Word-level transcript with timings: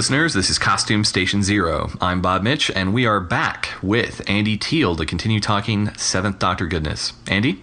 Listeners. 0.00 0.32
This 0.32 0.48
is 0.48 0.58
Costume 0.58 1.04
Station 1.04 1.42
Zero. 1.42 1.90
I'm 2.00 2.22
Bob 2.22 2.42
Mitch, 2.42 2.70
and 2.70 2.94
we 2.94 3.04
are 3.04 3.20
back 3.20 3.68
with 3.82 4.22
Andy 4.30 4.56
Teal 4.56 4.96
to 4.96 5.04
continue 5.04 5.40
talking 5.40 5.94
Seventh 5.96 6.38
Doctor 6.38 6.66
goodness. 6.66 7.12
Andy, 7.28 7.60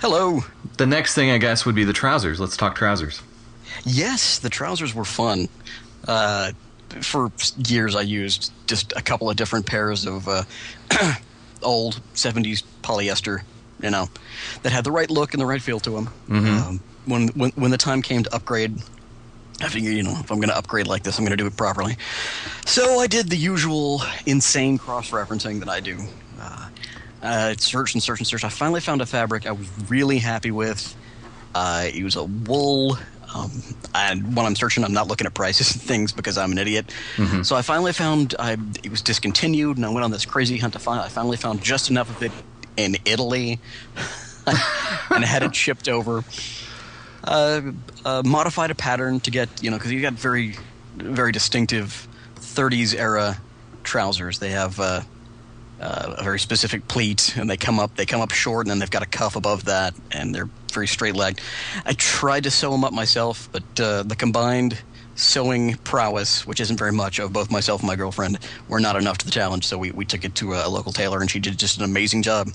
Hello. 0.00 0.44
the 0.76 0.86
next 0.86 1.16
thing 1.16 1.32
I 1.32 1.38
guess 1.38 1.66
would 1.66 1.74
be 1.74 1.82
the 1.82 1.92
trousers. 1.92 2.38
Let's 2.38 2.56
talk 2.56 2.76
trousers. 2.76 3.20
Yes, 3.84 4.38
the 4.38 4.48
trousers 4.48 4.94
were 4.94 5.04
fun. 5.04 5.48
Uh, 6.06 6.52
for 7.00 7.32
years, 7.66 7.96
I 7.96 8.02
used 8.02 8.52
just 8.68 8.92
a 8.92 9.02
couple 9.02 9.28
of 9.28 9.34
different 9.34 9.66
pairs 9.66 10.06
of 10.06 10.28
uh, 10.28 10.44
old 11.62 12.00
70s 12.14 12.62
polyester, 12.84 13.42
you 13.82 13.90
know, 13.90 14.08
that 14.62 14.70
had 14.70 14.84
the 14.84 14.92
right 14.92 15.10
look 15.10 15.34
and 15.34 15.40
the 15.40 15.46
right 15.46 15.60
feel 15.60 15.80
to 15.80 15.90
them. 15.90 16.10
Um, 16.30 16.80
when, 17.06 17.26
when, 17.30 17.50
when 17.56 17.72
the 17.72 17.76
time 17.76 18.02
came 18.02 18.22
to 18.22 18.32
upgrade, 18.32 18.78
I 19.60 19.68
figured, 19.68 19.94
you 19.94 20.02
know, 20.02 20.12
if 20.18 20.30
I'm 20.30 20.38
going 20.38 20.48
to 20.48 20.56
upgrade 20.56 20.86
like 20.86 21.02
this, 21.02 21.18
I'm 21.18 21.24
going 21.24 21.36
to 21.36 21.42
do 21.42 21.46
it 21.46 21.56
properly. 21.56 21.96
So 22.66 22.98
I 22.98 23.06
did 23.06 23.28
the 23.30 23.36
usual 23.36 24.02
insane 24.26 24.78
cross 24.78 25.10
referencing 25.10 25.60
that 25.60 25.68
I 25.68 25.80
do. 25.80 25.98
Uh, 26.40 26.68
uh, 27.22 27.54
search 27.58 27.94
and 27.94 28.02
search 28.02 28.18
and 28.18 28.26
search. 28.26 28.42
I 28.44 28.48
finally 28.48 28.80
found 28.80 29.00
a 29.00 29.06
fabric 29.06 29.46
I 29.46 29.52
was 29.52 29.68
really 29.88 30.18
happy 30.18 30.50
with. 30.50 30.96
Uh, 31.54 31.86
it 31.92 32.02
was 32.02 32.16
a 32.16 32.24
wool. 32.24 32.96
Um, 33.34 33.50
and 33.94 34.36
when 34.36 34.44
I'm 34.44 34.56
searching, 34.56 34.84
I'm 34.84 34.92
not 34.92 35.06
looking 35.06 35.26
at 35.26 35.32
prices 35.34 35.72
and 35.72 35.80
things 35.80 36.12
because 36.12 36.36
I'm 36.36 36.52
an 36.52 36.58
idiot. 36.58 36.92
So 37.44 37.56
I 37.56 37.62
finally 37.62 37.92
found 37.92 38.34
I, 38.38 38.56
it 38.82 38.90
was 38.90 39.00
discontinued, 39.00 39.76
and 39.76 39.86
I 39.86 39.88
went 39.90 40.04
on 40.04 40.10
this 40.10 40.26
crazy 40.26 40.58
hunt 40.58 40.72
to 40.74 40.78
find. 40.78 41.00
I 41.00 41.08
finally 41.08 41.36
found 41.36 41.62
just 41.62 41.88
enough 41.88 42.10
of 42.10 42.22
it 42.22 42.32
in 42.76 42.96
Italy, 43.06 43.58
and 45.10 45.24
had 45.24 45.42
it 45.42 45.54
shipped 45.54 45.88
over. 45.88 46.24
Modified 48.24 48.70
a 48.70 48.74
pattern 48.74 49.20
to 49.20 49.30
get 49.30 49.62
you 49.62 49.70
know 49.70 49.76
because 49.76 49.92
you 49.92 50.00
got 50.00 50.14
very, 50.14 50.56
very 50.96 51.32
distinctive 51.32 52.08
30s 52.36 52.94
era 52.94 53.40
trousers. 53.82 54.38
They 54.38 54.50
have. 54.50 54.78
Uh, 54.80 55.02
uh, 55.80 56.14
a 56.18 56.22
very 56.22 56.38
specific 56.38 56.86
pleat, 56.86 57.36
and 57.36 57.50
they 57.50 57.56
come 57.56 57.80
up 57.80 57.96
they 57.96 58.06
come 58.06 58.20
up 58.20 58.30
short, 58.30 58.64
and 58.64 58.70
then 58.70 58.78
they've 58.78 58.90
got 58.90 59.02
a 59.02 59.06
cuff 59.06 59.34
above 59.34 59.64
that, 59.64 59.94
and 60.12 60.32
they're 60.32 60.48
very 60.72 60.86
straight 60.86 61.16
legged. 61.16 61.40
I 61.84 61.92
tried 61.94 62.44
to 62.44 62.52
sew 62.52 62.70
them 62.70 62.84
up 62.84 62.92
myself, 62.92 63.48
but 63.50 63.80
uh, 63.80 64.04
the 64.04 64.14
combined 64.14 64.80
sewing 65.14 65.74
prowess, 65.78 66.46
which 66.46 66.60
isn't 66.60 66.78
very 66.78 66.92
much, 66.92 67.18
of 67.18 67.32
both 67.32 67.50
myself 67.50 67.80
and 67.80 67.88
my 67.88 67.96
girlfriend, 67.96 68.38
were 68.68 68.80
not 68.80 68.96
enough 68.96 69.18
to 69.18 69.24
the 69.24 69.30
challenge. 69.30 69.66
So 69.66 69.76
we, 69.76 69.90
we 69.90 70.04
took 70.04 70.24
it 70.24 70.34
to 70.36 70.54
a, 70.54 70.68
local 70.68 70.92
tailor, 70.92 71.20
and 71.20 71.30
she 71.30 71.38
did 71.38 71.58
just 71.58 71.78
an 71.78 71.84
amazing 71.84 72.22
job. 72.22 72.50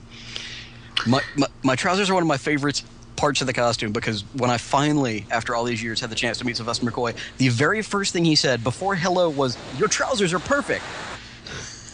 My, 1.05 1.21
my 1.35 1.47
my 1.63 1.75
trousers 1.75 2.09
are 2.09 2.13
one 2.13 2.23
of 2.23 2.27
my 2.27 2.37
favorite 2.37 2.81
parts 3.17 3.41
of 3.41 3.47
the 3.47 3.53
costume 3.53 3.91
because 3.91 4.21
when 4.33 4.49
I 4.49 4.57
finally, 4.57 5.25
after 5.29 5.55
all 5.55 5.63
these 5.63 5.83
years, 5.83 5.99
had 5.99 6.09
the 6.09 6.15
chance 6.15 6.37
to 6.37 6.45
meet 6.45 6.55
Sylvester 6.55 6.85
McCoy, 6.85 7.15
the 7.37 7.49
very 7.49 7.81
first 7.81 8.13
thing 8.13 8.23
he 8.23 8.35
said 8.35 8.63
before 8.63 8.95
hello 8.95 9.29
was, 9.29 9.57
"Your 9.77 9.89
trousers 9.89 10.33
are 10.33 10.39
perfect." 10.39 10.83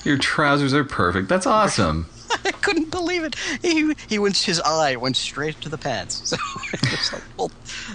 Your 0.04 0.18
trousers 0.18 0.74
are 0.74 0.84
perfect. 0.84 1.30
That's 1.30 1.48
awesome. 1.48 2.08
I 2.46 2.52
couldn't 2.52 2.92
believe 2.92 3.24
it. 3.24 3.36
He 3.62 3.94
he 4.08 4.20
went 4.20 4.38
his 4.38 4.60
eye 4.62 4.96
went 4.98 5.16
straight 5.16 5.60
to 5.62 5.70
the 5.70 5.78
pants. 5.78 6.36
So 6.74 6.88
it 6.88 6.92
was 6.92 7.14
like, 7.14 7.24
well, 7.38 7.52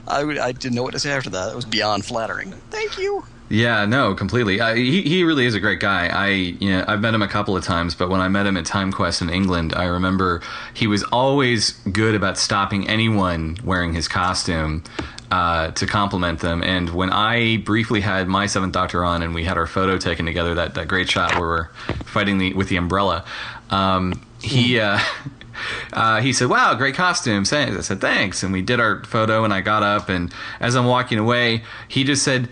I, 0.06 0.48
I 0.48 0.52
didn't 0.52 0.74
know 0.74 0.82
what 0.82 0.92
to 0.92 0.98
say 0.98 1.10
after 1.10 1.30
that. 1.30 1.52
It 1.52 1.56
was 1.56 1.64
beyond 1.64 2.04
flattering. 2.04 2.52
Thank 2.70 2.98
you. 2.98 3.24
Yeah, 3.50 3.86
no, 3.86 4.14
completely. 4.14 4.60
Uh, 4.60 4.74
he 4.74 5.02
he 5.02 5.24
really 5.24 5.46
is 5.46 5.54
a 5.54 5.60
great 5.60 5.80
guy. 5.80 6.08
I 6.08 6.28
you 6.28 6.70
know 6.70 6.84
I've 6.86 7.00
met 7.00 7.14
him 7.14 7.22
a 7.22 7.28
couple 7.28 7.56
of 7.56 7.64
times, 7.64 7.94
but 7.94 8.10
when 8.10 8.20
I 8.20 8.28
met 8.28 8.46
him 8.46 8.56
at 8.56 8.66
Time 8.66 8.92
Quest 8.92 9.22
in 9.22 9.30
England, 9.30 9.72
I 9.74 9.84
remember 9.84 10.42
he 10.74 10.86
was 10.86 11.02
always 11.04 11.70
good 11.90 12.14
about 12.14 12.36
stopping 12.36 12.88
anyone 12.88 13.56
wearing 13.64 13.94
his 13.94 14.06
costume 14.06 14.84
uh, 15.30 15.70
to 15.72 15.86
compliment 15.86 16.40
them. 16.40 16.62
And 16.62 16.90
when 16.90 17.10
I 17.10 17.58
briefly 17.58 18.02
had 18.02 18.28
my 18.28 18.46
Seventh 18.46 18.72
Doctor 18.72 19.02
on, 19.02 19.22
and 19.22 19.34
we 19.34 19.44
had 19.44 19.56
our 19.56 19.66
photo 19.66 19.96
taken 19.96 20.26
together, 20.26 20.54
that 20.54 20.74
that 20.74 20.88
great 20.88 21.08
shot 21.08 21.38
where 21.38 21.48
we're 21.48 21.68
fighting 22.04 22.36
the 22.36 22.52
with 22.52 22.68
the 22.68 22.76
umbrella, 22.76 23.24
um, 23.70 24.20
he. 24.42 24.78
Uh, 24.78 24.98
uh, 25.92 26.20
he 26.20 26.34
said, 26.34 26.48
"Wow, 26.48 26.74
great 26.74 26.94
costume." 26.94 27.44
I 27.50 27.80
said, 27.80 28.00
"Thanks." 28.00 28.42
And 28.42 28.52
we 28.52 28.60
did 28.60 28.78
our 28.78 29.02
photo, 29.04 29.42
and 29.44 29.54
I 29.54 29.62
got 29.62 29.82
up, 29.82 30.10
and 30.10 30.32
as 30.60 30.76
I'm 30.76 30.84
walking 30.84 31.18
away, 31.18 31.62
he 31.88 32.04
just 32.04 32.22
said, 32.22 32.48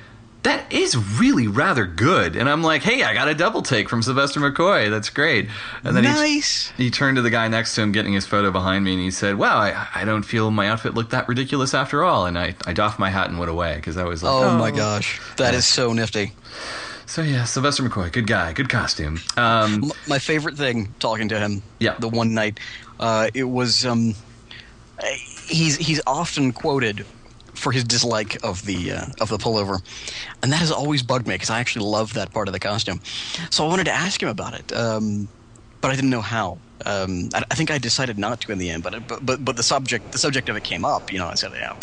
"That 0.46 0.72
is 0.72 0.96
really 1.18 1.48
rather 1.48 1.84
good." 1.86 2.36
And 2.36 2.48
I'm 2.48 2.62
like, 2.62 2.82
"Hey, 2.82 3.02
I 3.02 3.12
got 3.14 3.28
a 3.28 3.34
double 3.34 3.62
take 3.62 3.88
from 3.88 4.00
Sylvester 4.02 4.38
McCoy. 4.40 4.88
That's 4.90 5.10
great." 5.10 5.48
And 5.84 5.96
then 5.96 6.04
Nice. 6.04 6.72
he 6.76 6.84
he 6.84 6.90
turned 6.90 7.16
to 7.16 7.22
the 7.22 7.30
guy 7.30 7.48
next 7.48 7.74
to 7.74 7.82
him, 7.82 7.90
getting 7.92 8.12
his 8.12 8.26
photo 8.26 8.50
behind 8.50 8.84
me, 8.84 8.92
and 8.94 9.02
he 9.02 9.10
said, 9.10 9.36
"Wow, 9.36 9.58
I, 9.58 9.88
I 9.94 10.04
don't 10.04 10.22
feel 10.22 10.50
my 10.50 10.68
outfit 10.68 10.94
looked 10.94 11.10
that 11.10 11.28
ridiculous 11.28 11.74
after 11.74 12.04
all." 12.04 12.26
And 12.26 12.38
I 12.38 12.54
I 12.64 12.72
doffed 12.72 12.98
my 12.98 13.10
hat 13.10 13.28
and 13.28 13.38
went 13.38 13.50
away 13.50 13.76
because 13.76 13.96
I 13.96 14.04
was 14.04 14.22
like, 14.22 14.32
Oh, 14.32 14.56
my 14.56 14.70
gosh, 14.70 15.20
that 15.36 15.52
is 15.54 15.66
so 15.66 15.92
nifty. 15.92 16.32
So 17.06 17.22
yeah, 17.22 17.44
Sylvester 17.44 17.82
McCoy, 17.82 18.10
good 18.12 18.26
guy, 18.26 18.52
good 18.52 18.68
costume. 18.68 19.20
Um, 19.36 19.92
my 20.08 20.18
favorite 20.18 20.56
thing 20.56 20.92
talking 20.98 21.28
to 21.28 21.38
him. 21.38 21.62
Yeah. 21.78 21.94
The 21.98 22.08
one 22.08 22.34
night, 22.34 22.58
uh, 22.98 23.30
it 23.32 23.44
was 23.44 23.86
um, 23.86 24.14
he's 25.48 25.76
he's 25.76 26.00
often 26.06 26.52
quoted 26.52 27.04
for 27.56 27.72
his 27.72 27.84
dislike 27.84 28.38
of 28.44 28.64
the 28.64 28.92
uh, 28.92 29.06
of 29.20 29.28
the 29.28 29.38
pullover, 29.38 29.80
and 30.42 30.52
that 30.52 30.58
has 30.58 30.70
always 30.70 31.02
bugged 31.02 31.26
me 31.26 31.34
because 31.34 31.50
I 31.50 31.60
actually 31.60 31.86
love 31.86 32.14
that 32.14 32.32
part 32.32 32.48
of 32.48 32.52
the 32.52 32.60
costume. 32.60 33.00
So 33.50 33.64
I 33.64 33.68
wanted 33.68 33.84
to 33.84 33.92
ask 33.92 34.22
him 34.22 34.28
about 34.28 34.54
it, 34.54 34.72
um, 34.72 35.28
but 35.80 35.90
I 35.90 35.94
didn't 35.94 36.10
know 36.10 36.22
how. 36.22 36.58
Um, 36.84 37.30
I, 37.34 37.42
I 37.50 37.54
think 37.54 37.70
I 37.70 37.78
decided 37.78 38.18
not 38.18 38.40
to 38.42 38.52
in 38.52 38.58
the 38.58 38.70
end, 38.70 38.82
but, 38.82 39.08
but 39.08 39.24
but 39.24 39.44
but 39.44 39.56
the 39.56 39.62
subject 39.62 40.12
the 40.12 40.18
subject 40.18 40.48
of 40.48 40.56
it 40.56 40.64
came 40.64 40.84
up. 40.84 41.12
You 41.12 41.18
know, 41.18 41.26
I 41.26 41.34
said, 41.34 41.52
yeah. 41.54 41.74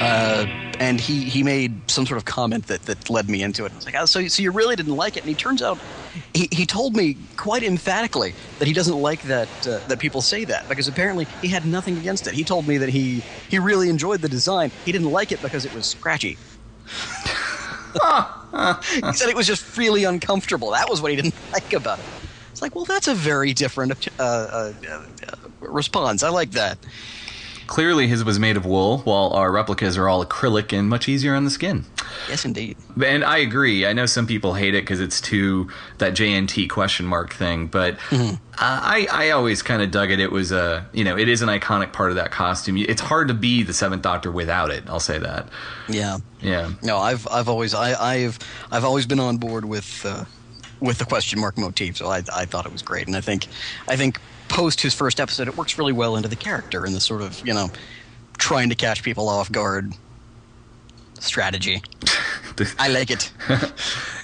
Uh, 0.00 0.46
and 0.78 1.00
he, 1.00 1.24
he 1.24 1.42
made 1.42 1.90
some 1.90 2.06
sort 2.06 2.18
of 2.18 2.24
comment 2.24 2.68
that, 2.68 2.82
that 2.82 3.10
led 3.10 3.28
me 3.28 3.42
into 3.42 3.64
it. 3.64 3.72
I 3.72 3.76
was 3.76 3.84
like, 3.84 3.96
oh, 3.98 4.04
so, 4.06 4.26
so 4.28 4.42
you 4.42 4.52
really 4.52 4.76
didn't 4.76 4.94
like 4.94 5.16
it? 5.16 5.20
And 5.20 5.28
he 5.28 5.34
turns 5.34 5.60
out, 5.60 5.78
he, 6.34 6.48
he 6.52 6.66
told 6.66 6.96
me 6.96 7.28
quite 7.36 7.62
emphatically 7.62 8.34
that 8.58 8.68
he 8.68 8.74
doesn't 8.74 8.94
like 8.96 9.22
that 9.22 9.50
uh, 9.66 9.80
that 9.86 9.98
people 9.98 10.22
say 10.22 10.44
that 10.44 10.66
because 10.68 10.88
apparently 10.88 11.28
he 11.40 11.48
had 11.48 11.64
nothing 11.64 11.96
against 11.98 12.26
it. 12.26 12.34
He 12.34 12.44
told 12.44 12.66
me 12.66 12.78
that 12.78 12.88
he 12.90 13.24
he 13.48 13.58
really 13.58 13.88
enjoyed 13.88 14.22
the 14.22 14.28
design. 14.28 14.70
He 14.84 14.92
didn't 14.92 15.08
like 15.08 15.32
it 15.32 15.40
because 15.40 15.64
it 15.64 15.72
was 15.72 15.86
scratchy. 15.86 16.40
he 17.94 19.12
said 19.12 19.28
it 19.28 19.36
was 19.36 19.46
just 19.46 19.76
really 19.76 20.04
uncomfortable. 20.04 20.70
That 20.70 20.88
was 20.88 21.00
what 21.02 21.10
he 21.10 21.16
didn't 21.16 21.34
like 21.54 21.72
about 21.74 22.00
it. 22.00 22.06
It's 22.50 22.62
like, 22.62 22.74
well, 22.74 22.84
that's 22.84 23.08
a 23.08 23.14
very 23.14 23.52
different 23.52 23.92
uh, 24.18 24.22
uh, 24.22 24.72
uh, 24.90 25.48
response. 25.60 26.22
I 26.22 26.30
like 26.30 26.52
that. 26.52 26.84
Clearly, 27.68 28.08
his 28.08 28.24
was 28.24 28.40
made 28.40 28.56
of 28.56 28.66
wool, 28.66 28.98
while 28.98 29.30
our 29.30 29.52
replicas 29.52 29.96
are 29.96 30.08
all 30.08 30.24
acrylic 30.24 30.76
and 30.76 30.88
much 30.88 31.08
easier 31.08 31.36
on 31.36 31.44
the 31.44 31.50
skin. 31.50 31.84
Yes, 32.28 32.44
indeed. 32.44 32.76
And 33.04 33.24
I 33.24 33.38
agree. 33.38 33.86
I 33.86 33.92
know 33.92 34.06
some 34.06 34.26
people 34.26 34.54
hate 34.54 34.74
it 34.74 34.82
because 34.82 34.98
it's 34.98 35.20
too 35.20 35.70
that 35.98 36.14
JNT 36.14 36.68
question 36.68 37.06
mark 37.06 37.32
thing, 37.32 37.66
but 37.66 37.96
uh, 38.10 38.36
I 38.56 39.06
I 39.12 39.30
always 39.30 39.62
kind 39.62 39.82
of 39.82 39.92
dug 39.92 40.10
it. 40.10 40.18
It 40.18 40.32
was 40.32 40.50
a 40.50 40.88
you 40.92 41.04
know 41.04 41.16
it 41.16 41.28
is 41.28 41.42
an 41.42 41.48
iconic 41.48 41.92
part 41.92 42.10
of 42.10 42.16
that 42.16 42.32
costume. 42.32 42.78
It's 42.78 43.02
hard 43.02 43.28
to 43.28 43.34
be 43.34 43.62
the 43.62 43.74
Seventh 43.74 44.02
Doctor 44.02 44.32
without 44.32 44.70
it. 44.70 44.82
I'll 44.88 44.98
say 44.98 45.18
that. 45.18 45.48
Yeah. 45.88 46.18
Yeah. 46.40 46.72
No, 46.82 46.98
I've 46.98 47.28
I've 47.30 47.48
always 47.48 47.74
I, 47.74 47.94
I've 47.94 48.38
I've 48.72 48.84
always 48.84 49.06
been 49.06 49.20
on 49.20 49.36
board 49.36 49.64
with 49.64 50.04
uh, 50.04 50.24
with 50.80 50.98
the 50.98 51.04
question 51.04 51.40
mark 51.40 51.56
motif. 51.58 51.98
So 51.98 52.08
I 52.08 52.22
I 52.34 52.46
thought 52.46 52.66
it 52.66 52.72
was 52.72 52.82
great, 52.82 53.06
and 53.06 53.16
I 53.16 53.20
think 53.20 53.46
I 53.86 53.96
think 53.96 54.20
post 54.48 54.80
his 54.80 54.94
first 54.94 55.20
episode, 55.20 55.48
it 55.48 55.56
works 55.56 55.78
really 55.78 55.92
well 55.92 56.16
into 56.16 56.28
the 56.28 56.36
character 56.36 56.84
and 56.84 56.94
the 56.94 57.00
sort 57.00 57.22
of 57.22 57.46
you 57.46 57.54
know 57.54 57.70
trying 58.38 58.68
to 58.68 58.74
catch 58.74 59.02
people 59.02 59.28
off 59.28 59.50
guard 59.50 59.92
strategy. 61.20 61.82
I 62.78 62.88
like 62.88 63.10
it. 63.10 63.30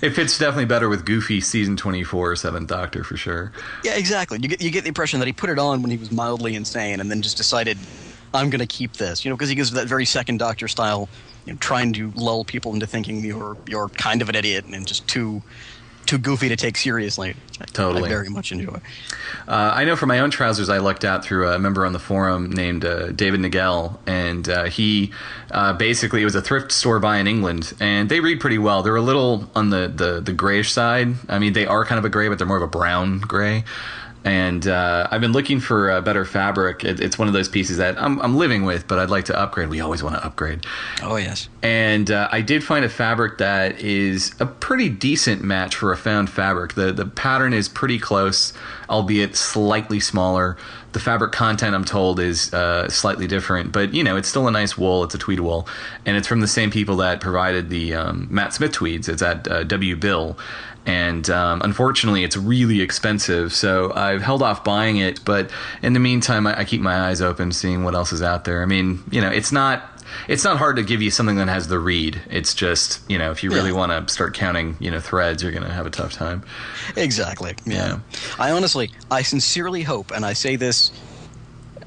it 0.02 0.10
fits 0.10 0.38
definitely 0.38 0.64
better 0.64 0.88
with 0.88 1.04
Goofy 1.04 1.40
season 1.40 1.76
twenty 1.76 2.02
four 2.02 2.34
Seventh 2.36 2.68
Doctor 2.68 3.04
for 3.04 3.16
sure. 3.16 3.52
Yeah, 3.84 3.94
exactly. 3.94 4.38
You 4.40 4.48
get 4.48 4.60
you 4.60 4.70
get 4.70 4.82
the 4.82 4.88
impression 4.88 5.20
that 5.20 5.26
he 5.26 5.32
put 5.32 5.50
it 5.50 5.58
on 5.58 5.82
when 5.82 5.90
he 5.90 5.96
was 5.96 6.10
mildly 6.10 6.54
insane, 6.56 7.00
and 7.00 7.10
then 7.10 7.22
just 7.22 7.36
decided, 7.36 7.78
I'm 8.32 8.50
going 8.50 8.60
to 8.60 8.66
keep 8.66 8.94
this. 8.94 9.24
You 9.24 9.30
know, 9.30 9.36
because 9.36 9.48
he 9.48 9.54
gives 9.54 9.70
that 9.72 9.86
very 9.86 10.04
second 10.04 10.38
Doctor 10.38 10.68
style, 10.68 11.08
you 11.46 11.52
know, 11.52 11.58
trying 11.60 11.92
to 11.94 12.10
lull 12.16 12.44
people 12.44 12.74
into 12.74 12.86
thinking 12.86 13.24
you're 13.24 13.56
you're 13.68 13.88
kind 13.90 14.20
of 14.22 14.28
an 14.28 14.34
idiot 14.34 14.64
and 14.64 14.86
just 14.86 15.06
too 15.06 15.42
too 16.04 16.18
goofy 16.18 16.48
to 16.48 16.56
take 16.56 16.76
seriously. 16.76 17.34
I- 17.60 17.64
Totally. 17.66 18.04
I 18.06 18.08
very 18.08 18.28
much 18.28 18.52
enjoy. 18.52 18.78
Uh, 19.46 19.72
I 19.74 19.84
know 19.84 19.94
for 19.96 20.06
my 20.06 20.18
own 20.20 20.30
trousers, 20.30 20.68
I 20.68 20.78
lucked 20.78 21.04
out 21.04 21.24
through 21.24 21.48
a 21.48 21.58
member 21.58 21.84
on 21.86 21.92
the 21.92 21.98
forum 21.98 22.50
named 22.50 22.84
uh, 22.84 23.12
David 23.12 23.40
Nagel, 23.40 23.98
and 24.06 24.48
uh, 24.48 24.64
he 24.64 25.12
uh, 25.50 25.72
basically 25.74 26.22
it 26.22 26.24
was 26.24 26.34
a 26.34 26.42
thrift 26.42 26.72
store 26.72 26.98
buy 26.98 27.18
in 27.18 27.26
England, 27.26 27.72
and 27.80 28.08
they 28.08 28.20
read 28.20 28.40
pretty 28.40 28.58
well. 28.58 28.82
They're 28.82 28.96
a 28.96 29.00
little 29.02 29.50
on 29.54 29.70
the, 29.70 29.92
the 29.94 30.20
the 30.20 30.32
grayish 30.32 30.72
side. 30.72 31.14
I 31.28 31.38
mean, 31.38 31.52
they 31.52 31.66
are 31.66 31.84
kind 31.84 31.98
of 31.98 32.04
a 32.04 32.08
gray, 32.08 32.28
but 32.28 32.38
they're 32.38 32.46
more 32.46 32.56
of 32.56 32.62
a 32.62 32.66
brown 32.68 33.20
gray. 33.20 33.64
And 34.24 34.66
uh, 34.66 35.06
I've 35.10 35.20
been 35.20 35.32
looking 35.32 35.60
for 35.60 35.90
a 35.90 36.00
better 36.00 36.24
fabric. 36.24 36.82
It, 36.82 36.98
it's 36.98 37.18
one 37.18 37.28
of 37.28 37.34
those 37.34 37.48
pieces 37.48 37.76
that 37.76 38.00
I'm, 38.00 38.20
I'm 38.22 38.36
living 38.36 38.64
with, 38.64 38.88
but 38.88 38.98
I'd 38.98 39.10
like 39.10 39.26
to 39.26 39.38
upgrade. 39.38 39.68
We 39.68 39.80
always 39.80 40.02
want 40.02 40.16
to 40.16 40.24
upgrade. 40.24 40.64
Oh 41.02 41.16
yes. 41.16 41.48
and 41.62 42.10
uh, 42.10 42.28
I 42.32 42.40
did 42.40 42.64
find 42.64 42.84
a 42.84 42.88
fabric 42.88 43.38
that 43.38 43.78
is 43.80 44.34
a 44.40 44.46
pretty 44.46 44.88
decent 44.88 45.42
match 45.42 45.76
for 45.76 45.92
a 45.92 45.96
found 45.96 46.30
fabric. 46.30 46.74
the 46.74 46.92
The 46.92 47.04
pattern 47.06 47.52
is 47.52 47.68
pretty 47.68 47.98
close, 47.98 48.54
albeit 48.88 49.36
slightly 49.36 50.00
smaller. 50.00 50.56
The 50.92 51.00
fabric 51.00 51.32
content, 51.32 51.74
I'm 51.74 51.84
told, 51.84 52.20
is 52.20 52.54
uh, 52.54 52.88
slightly 52.88 53.26
different, 53.26 53.72
but 53.72 53.92
you 53.92 54.04
know, 54.04 54.16
it's 54.16 54.28
still 54.28 54.46
a 54.46 54.52
nice 54.52 54.78
wool. 54.78 55.02
It's 55.04 55.14
a 55.14 55.18
tweed 55.18 55.40
wool, 55.40 55.68
and 56.06 56.16
it's 56.16 56.28
from 56.28 56.40
the 56.40 56.46
same 56.46 56.70
people 56.70 56.96
that 56.98 57.20
provided 57.20 57.68
the 57.68 57.94
um, 57.94 58.28
Matt 58.30 58.54
Smith 58.54 58.72
tweeds. 58.72 59.08
It's 59.08 59.20
at 59.20 59.48
uh, 59.48 59.64
W 59.64 59.96
Bill. 59.96 60.38
And 60.86 61.28
um, 61.30 61.62
unfortunately, 61.62 62.24
it's 62.24 62.36
really 62.36 62.80
expensive, 62.82 63.54
so 63.54 63.92
I've 63.94 64.20
held 64.22 64.42
off 64.42 64.64
buying 64.64 64.98
it. 64.98 65.24
But 65.24 65.50
in 65.82 65.94
the 65.94 66.00
meantime, 66.00 66.46
I, 66.46 66.60
I 66.60 66.64
keep 66.64 66.80
my 66.82 67.08
eyes 67.08 67.22
open, 67.22 67.52
seeing 67.52 67.84
what 67.84 67.94
else 67.94 68.12
is 68.12 68.20
out 68.22 68.44
there. 68.44 68.62
I 68.62 68.66
mean, 68.66 69.02
you 69.10 69.20
know, 69.22 69.30
it's 69.30 69.50
not 69.50 69.90
it's 70.28 70.44
not 70.44 70.58
hard 70.58 70.76
to 70.76 70.82
give 70.82 71.00
you 71.02 71.10
something 71.10 71.36
that 71.36 71.48
has 71.48 71.68
the 71.68 71.78
read. 71.78 72.20
It's 72.30 72.54
just 72.54 73.00
you 73.10 73.16
know 73.18 73.30
if 73.30 73.42
you 73.42 73.50
really 73.50 73.70
Yeah. 73.70 73.76
want 73.76 74.06
to 74.08 74.12
start 74.12 74.34
counting 74.34 74.76
you 74.78 74.90
know 74.90 75.00
threads, 75.00 75.42
you're 75.42 75.52
gonna 75.52 75.72
have 75.72 75.86
a 75.86 75.90
tough 75.90 76.12
time. 76.12 76.42
Exactly. 76.96 77.54
Yeah. 77.64 77.74
Yeah. 77.74 77.98
I 78.38 78.50
honestly, 78.50 78.90
I 79.10 79.22
sincerely 79.22 79.82
hope, 79.82 80.10
and 80.10 80.24
I 80.24 80.34
say 80.34 80.56
this 80.56 80.92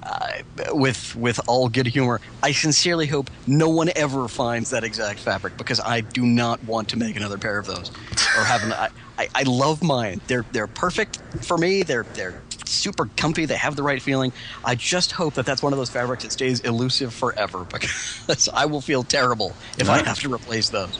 uh, 0.07 0.73
with 0.73 1.15
with 1.15 1.39
all 1.47 1.69
good 1.69 1.87
humor. 1.87 2.19
I 2.41 2.51
sincerely 2.51 3.07
hope 3.07 3.29
no 3.45 3.69
one 3.69 3.89
ever 3.95 4.27
finds 4.27 4.69
that 4.69 4.83
exact 4.83 5.19
fabric 5.19 5.57
because 5.57 5.79
I 5.79 6.01
do 6.01 6.25
not 6.25 6.63
want 6.63 6.87
to 6.89 6.97
make 6.97 7.15
another 7.15 7.37
pair 7.37 7.59
of 7.59 7.65
those 7.65 7.91
or 8.37 8.43
have 8.45 8.63
an. 8.63 8.73
I, 8.73 8.89
I, 9.19 9.27
I 9.35 9.43
love 9.43 9.83
mine. 9.83 10.21
They're 10.27 10.45
they're 10.51 10.67
perfect 10.67 11.19
for 11.43 11.57
me. 11.57 11.83
They're 11.83 12.05
they're 12.13 12.35
super 12.65 13.09
comfy. 13.17 13.45
They 13.45 13.55
have 13.57 13.75
the 13.75 13.83
right 13.83 14.01
feeling. 14.01 14.31
I 14.63 14.75
just 14.75 15.13
hope 15.13 15.33
that 15.35 15.45
that's 15.45 15.61
one 15.63 15.73
of 15.73 15.77
those 15.79 15.89
fabrics 15.89 16.23
that 16.23 16.31
stays 16.31 16.59
elusive 16.61 17.13
forever 17.13 17.65
because 17.71 18.49
I 18.53 18.65
will 18.65 18.81
feel 18.81 19.03
terrible 19.03 19.55
if 19.77 19.89
I 19.89 20.03
have 20.03 20.19
to 20.19 20.33
replace 20.33 20.69
those. 20.69 20.99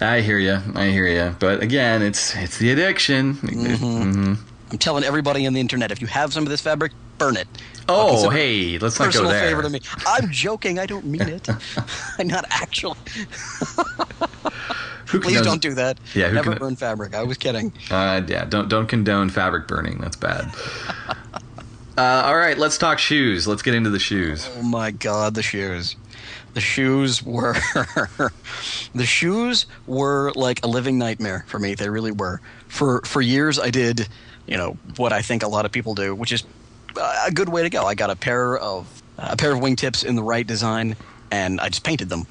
I 0.00 0.20
hear 0.20 0.38
you. 0.38 0.58
I 0.74 0.86
hear 0.88 1.06
you. 1.06 1.36
But 1.38 1.62
again, 1.62 2.02
it's 2.02 2.34
it's 2.36 2.58
the 2.58 2.70
addiction. 2.72 3.34
Mhm. 3.34 4.38
I'm 4.70 4.78
telling 4.78 5.04
everybody 5.04 5.46
on 5.46 5.52
the 5.52 5.60
internet, 5.60 5.90
if 5.90 6.00
you 6.00 6.06
have 6.06 6.32
some 6.32 6.44
of 6.44 6.48
this 6.48 6.62
fabric, 6.62 6.92
burn 7.18 7.36
it. 7.36 7.46
Oh, 7.88 8.30
hey, 8.30 8.78
let's 8.78 8.98
not 8.98 9.06
go 9.06 9.20
personal 9.20 9.30
there. 9.30 9.48
favor 9.48 9.62
to 9.62 9.70
me. 9.70 9.80
I'm 10.06 10.30
joking. 10.30 10.78
I 10.78 10.86
don't 10.86 11.04
mean 11.06 11.22
it. 11.22 11.48
I'm 12.18 12.28
not 12.28 12.44
actually. 12.50 12.96
Please 15.06 15.40
condones- 15.40 15.44
don't 15.44 15.62
do 15.62 15.74
that. 15.74 15.98
Yeah, 16.14 16.28
who 16.28 16.34
Never 16.36 16.50
can- 16.52 16.58
burn 16.58 16.76
fabric. 16.76 17.14
I 17.14 17.22
was 17.22 17.36
kidding. 17.36 17.72
Uh, 17.90 18.22
yeah, 18.26 18.44
don't 18.44 18.68
don't 18.68 18.86
condone 18.86 19.28
fabric 19.28 19.68
burning. 19.68 19.98
That's 19.98 20.16
bad. 20.16 20.50
uh, 21.98 22.22
all 22.24 22.36
right, 22.36 22.56
let's 22.56 22.78
talk 22.78 22.98
shoes. 22.98 23.46
Let's 23.46 23.62
get 23.62 23.74
into 23.74 23.90
the 23.90 23.98
shoes. 23.98 24.48
Oh 24.58 24.62
my 24.62 24.90
god, 24.90 25.34
the 25.34 25.42
shoes. 25.42 25.96
The 26.54 26.60
shoes 26.60 27.22
were 27.22 27.54
the 28.94 29.04
shoes 29.06 29.66
were 29.86 30.32
like 30.34 30.64
a 30.64 30.68
living 30.68 30.98
nightmare 30.98 31.44
for 31.48 31.58
me. 31.58 31.74
They 31.74 31.88
really 31.88 32.12
were. 32.12 32.40
For 32.68 33.00
for 33.02 33.20
years 33.20 33.58
I 33.58 33.70
did, 33.70 34.08
you 34.46 34.56
know, 34.56 34.76
what 34.96 35.12
I 35.12 35.22
think 35.22 35.42
a 35.42 35.48
lot 35.48 35.64
of 35.66 35.72
people 35.72 35.94
do, 35.94 36.14
which 36.14 36.32
is 36.32 36.44
a 36.96 37.30
good 37.32 37.48
way 37.48 37.62
to 37.62 37.70
go. 37.70 37.84
I 37.84 37.94
got 37.94 38.10
a 38.10 38.16
pair 38.16 38.56
of 38.56 39.02
a 39.18 39.36
pair 39.36 39.52
of 39.52 39.60
wingtips 39.60 40.04
in 40.04 40.16
the 40.16 40.22
right 40.22 40.46
design 40.46 40.96
and 41.30 41.60
I 41.60 41.68
just 41.68 41.84
painted 41.84 42.08
them. 42.08 42.26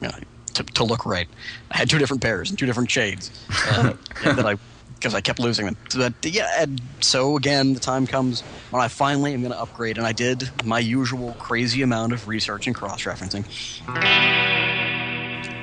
You 0.00 0.08
know, 0.08 0.14
to, 0.54 0.62
to 0.62 0.84
look 0.84 1.06
right. 1.06 1.28
I 1.70 1.76
had 1.78 1.90
two 1.90 1.98
different 1.98 2.22
pairs 2.22 2.50
and 2.50 2.58
two 2.58 2.66
different 2.66 2.90
shades 2.90 3.30
uh, 3.68 3.94
that 4.24 4.46
I 4.46 4.56
because 4.94 5.14
I 5.14 5.20
kept 5.20 5.38
losing 5.38 5.66
them. 5.66 5.76
So 5.90 6.08
yeah, 6.22 6.62
and 6.62 6.80
so 7.00 7.36
again, 7.36 7.74
the 7.74 7.80
time 7.80 8.06
comes 8.06 8.40
when 8.70 8.80
I 8.80 8.88
finally 8.88 9.34
am 9.34 9.42
going 9.42 9.52
to 9.52 9.60
upgrade, 9.60 9.98
and 9.98 10.06
I 10.06 10.12
did 10.12 10.50
my 10.64 10.78
usual 10.78 11.36
crazy 11.38 11.82
amount 11.82 12.14
of 12.14 12.26
research 12.26 12.66
and 12.66 12.74
cross-referencing. 12.74 13.44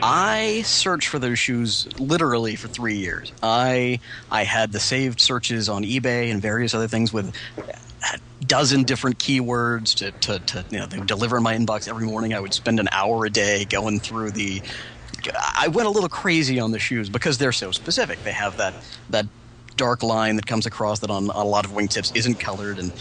I 0.04 0.62
searched 0.64 1.08
for 1.08 1.18
those 1.18 1.40
shoes 1.40 1.88
literally 2.00 2.56
for 2.56 2.68
three 2.68 2.98
years. 2.98 3.32
I 3.42 4.00
I 4.30 4.44
had 4.44 4.72
the 4.72 4.80
saved 4.80 5.20
searches 5.20 5.70
on 5.70 5.84
eBay 5.84 6.32
and 6.32 6.40
various 6.40 6.76
other 6.76 6.88
things 6.88 7.12
with 7.12 7.36
dozen 8.46 8.84
different 8.84 9.20
keywords 9.20 9.96
to, 9.96 10.12
to, 10.12 10.40
to 10.40 10.66
you 10.70 10.80
know 10.80 10.86
they 10.86 10.98
would 10.98 11.08
deliver 11.08 11.38
in 11.38 11.44
my 11.44 11.56
inbox 11.56 11.88
every 11.88 12.06
morning. 12.06 12.34
I 12.34 12.40
would 12.40 12.54
spend 12.54 12.80
an 12.80 12.90
hour 12.92 13.26
a 13.26 13.30
day 13.30 13.66
going 13.66 14.00
through 14.00 14.32
the. 14.32 14.62
I 15.56 15.68
went 15.68 15.88
a 15.88 15.92
little 15.92 16.10
crazy 16.10 16.60
on 16.60 16.72
the 16.72 16.80
shoes 16.80 17.10
because 17.10 17.38
they're 17.38 17.52
so 17.52 17.72
specific. 17.72 18.24
They 18.24 18.32
have 18.32 18.58
that 18.58 18.74
that 19.10 19.28
dark 19.78 20.04
line 20.04 20.36
that 20.36 20.46
comes 20.46 20.66
across 20.66 21.00
that 21.00 21.10
on, 21.10 21.30
on 21.30 21.46
a 21.46 21.50
lot 21.50 21.66
of 21.66 21.72
wingtips 21.72 22.16
isn't 22.16 22.40
colored, 22.40 22.80
and 22.80 22.92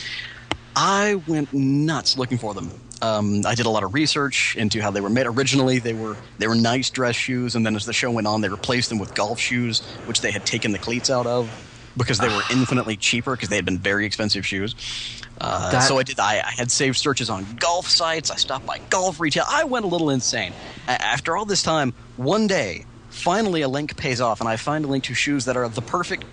I 0.76 1.14
went 1.26 1.52
nuts 1.52 2.18
looking 2.18 2.38
for 2.38 2.54
them. 2.54 2.70
Um, 3.02 3.46
I 3.46 3.54
did 3.54 3.64
a 3.64 3.70
lot 3.70 3.82
of 3.82 3.94
research 3.94 4.56
into 4.56 4.82
how 4.82 4.90
they 4.90 5.00
were 5.00 5.08
made. 5.08 5.26
Originally, 5.26 5.78
they 5.78 5.94
were 5.94 6.18
they 6.38 6.48
were 6.48 6.54
nice 6.54 6.90
dress 6.90 7.16
shoes, 7.16 7.54
and 7.54 7.64
then 7.64 7.74
as 7.74 7.86
the 7.86 7.94
show 7.94 8.10
went 8.10 8.26
on, 8.26 8.42
they 8.42 8.48
replaced 8.50 8.90
them 8.90 8.98
with 8.98 9.14
golf 9.14 9.40
shoes, 9.40 9.80
which 10.04 10.20
they 10.20 10.30
had 10.30 10.44
taken 10.44 10.72
the 10.72 10.78
cleats 10.78 11.08
out 11.08 11.26
of 11.26 11.48
because 11.96 12.18
they 12.18 12.28
were 12.28 12.42
infinitely 12.50 12.96
cheaper 12.96 13.32
because 13.36 13.48
they 13.48 13.56
had 13.56 13.64
been 13.64 13.78
very 13.78 14.06
expensive 14.06 14.46
shoes. 14.46 14.74
Uh, 15.40 15.70
That- 15.70 15.80
so 15.88 15.98
I 15.98 16.02
did. 16.02 16.18
I, 16.20 16.38
I 16.40 16.50
had 16.56 16.70
saved 16.70 16.98
searches 16.98 17.30
on 17.30 17.46
golf 17.58 17.88
sites. 17.88 18.30
I 18.30 18.36
stopped 18.36 18.66
by 18.66 18.78
golf 18.90 19.20
retail. 19.20 19.44
I 19.48 19.64
went 19.64 19.84
a 19.84 19.88
little 19.88 20.10
insane. 20.10 20.52
A- 20.86 21.02
after 21.02 21.36
all 21.36 21.44
this 21.46 21.62
time, 21.62 21.94
one 22.16 22.46
day, 22.46 22.84
finally 23.08 23.62
a 23.62 23.68
link 23.68 23.96
pays 23.96 24.20
off, 24.20 24.40
and 24.40 24.48
I 24.48 24.56
find 24.56 24.84
a 24.84 24.88
link 24.88 25.04
to 25.04 25.14
shoes 25.14 25.46
that 25.46 25.56
are 25.56 25.68
the 25.68 25.82
perfect, 25.82 26.24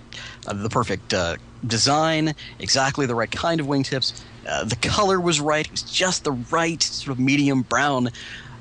uh, 0.46 0.52
the 0.52 0.68
perfect 0.68 1.12
uh, 1.14 1.36
design, 1.66 2.34
exactly 2.58 3.06
the 3.06 3.14
right 3.14 3.30
kind 3.30 3.60
of 3.60 3.66
wingtips. 3.66 4.20
Uh, 4.48 4.64
the 4.64 4.76
color 4.76 5.20
was 5.20 5.40
right. 5.40 5.64
It 5.66 5.70
was 5.72 5.82
just 5.82 6.24
the 6.24 6.32
right 6.32 6.82
sort 6.82 7.12
of 7.12 7.18
medium 7.18 7.62
brown. 7.62 8.10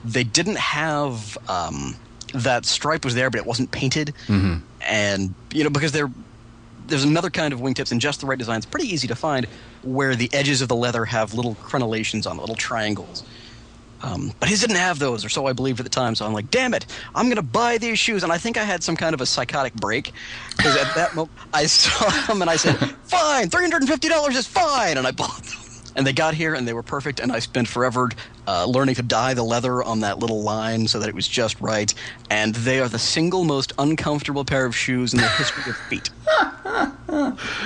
They 0.03 0.23
didn't 0.23 0.57
have 0.57 1.37
um, 1.49 1.95
that 2.33 2.65
stripe 2.65 3.03
was 3.05 3.15
there, 3.15 3.29
but 3.29 3.39
it 3.39 3.45
wasn't 3.45 3.71
painted. 3.71 4.13
Mhm. 4.27 4.61
And 4.81 5.33
you 5.53 5.63
know 5.65 5.69
because 5.69 5.91
they're 5.91 6.11
there's 6.87 7.03
another 7.03 7.29
kind 7.29 7.53
of 7.53 7.59
wingtips 7.59 7.91
in 7.91 7.99
just 7.99 8.21
the 8.21 8.25
right 8.25 8.37
design. 8.37 8.57
It's 8.57 8.65
pretty 8.65 8.87
easy 8.87 9.07
to 9.07 9.15
find 9.15 9.45
where 9.83 10.15
the 10.15 10.29
edges 10.33 10.61
of 10.61 10.67
the 10.67 10.75
leather 10.75 11.05
have 11.05 11.33
little 11.33 11.55
crenellations 11.55 12.29
on 12.29 12.37
it, 12.37 12.41
little 12.41 12.55
triangles. 12.55 13.23
Um, 14.01 14.31
but 14.39 14.47
his 14.47 14.61
didn't 14.61 14.75
have 14.75 14.99
those, 14.99 15.25
or 15.25 15.29
so 15.29 15.47
I 15.47 15.53
believed 15.53 15.79
at 15.79 15.83
the 15.83 15.89
time. 15.89 16.13
So 16.13 16.25
I'm 16.25 16.33
like, 16.33 16.51
damn 16.51 16.73
it, 16.73 16.85
I'm 17.15 17.25
going 17.25 17.37
to 17.37 17.41
buy 17.41 17.77
these 17.77 17.97
shoes. 17.97 18.23
And 18.23 18.31
I 18.31 18.37
think 18.37 18.57
I 18.57 18.63
had 18.63 18.83
some 18.83 18.95
kind 18.95 19.13
of 19.13 19.21
a 19.21 19.25
psychotic 19.25 19.73
break 19.73 20.13
because 20.55 20.75
at 20.75 20.93
that 20.95 21.15
moment 21.15 21.37
I 21.53 21.65
saw 21.65 22.09
them 22.27 22.41
and 22.41 22.49
I 22.49 22.57
said, 22.57 22.75
fine, 23.05 23.49
$350 23.49 24.35
is 24.35 24.47
fine. 24.47 24.97
And 24.97 25.07
I 25.07 25.11
bought 25.11 25.43
them. 25.43 25.56
And 25.97 26.07
they 26.07 26.13
got 26.13 26.35
here 26.35 26.53
and 26.53 26.67
they 26.67 26.73
were 26.73 26.83
perfect. 26.83 27.19
And 27.19 27.31
I 27.31 27.39
spent 27.39 27.67
forever 27.67 28.09
uh, 28.47 28.65
learning 28.65 28.95
to 28.95 29.01
dye 29.03 29.33
the 29.33 29.43
leather 29.43 29.83
on 29.83 29.99
that 30.01 30.19
little 30.19 30.43
line 30.43 30.87
so 30.87 30.99
that 30.99 31.09
it 31.09 31.15
was 31.15 31.27
just 31.27 31.59
right. 31.59 31.93
And 32.29 32.55
they 32.55 32.79
are 32.79 32.87
the 32.87 32.99
single 32.99 33.43
most 33.43 33.73
uncomfortable 33.79 34.45
pair 34.45 34.65
of 34.65 34.75
shoes 34.75 35.13
in 35.13 35.19
the 35.19 35.27
history 35.27 35.63
of 35.69 35.75
feet. 35.89 36.09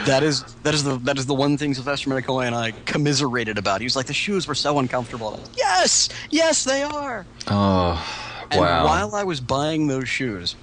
That 0.06 0.24
is 0.24 0.44
that 0.64 0.74
is 0.74 0.84
the 0.84 0.98
that 1.00 1.18
is 1.18 1.26
the 1.26 1.34
one 1.34 1.58
thing 1.58 1.74
Sylvester 1.74 2.10
McCoy 2.10 2.46
and 2.46 2.56
I 2.56 2.72
commiserated 2.86 3.58
about. 3.58 3.82
He 3.82 3.86
was 3.86 3.96
like, 3.96 4.06
the 4.06 4.14
shoes 4.14 4.48
were 4.48 4.56
so 4.56 4.80
uncomfortable. 4.80 5.30
I 5.30 5.32
was, 5.40 5.50
yes, 5.58 6.10
yes, 6.30 6.64
they 6.64 6.84
are. 6.84 7.26
Oh, 7.48 8.08
And 8.52 8.62
wow. 8.62 8.86
while 8.86 9.16
I 9.16 9.24
was 9.24 9.42
buying 9.42 9.88
those 9.88 10.08
shoes, 10.08 10.56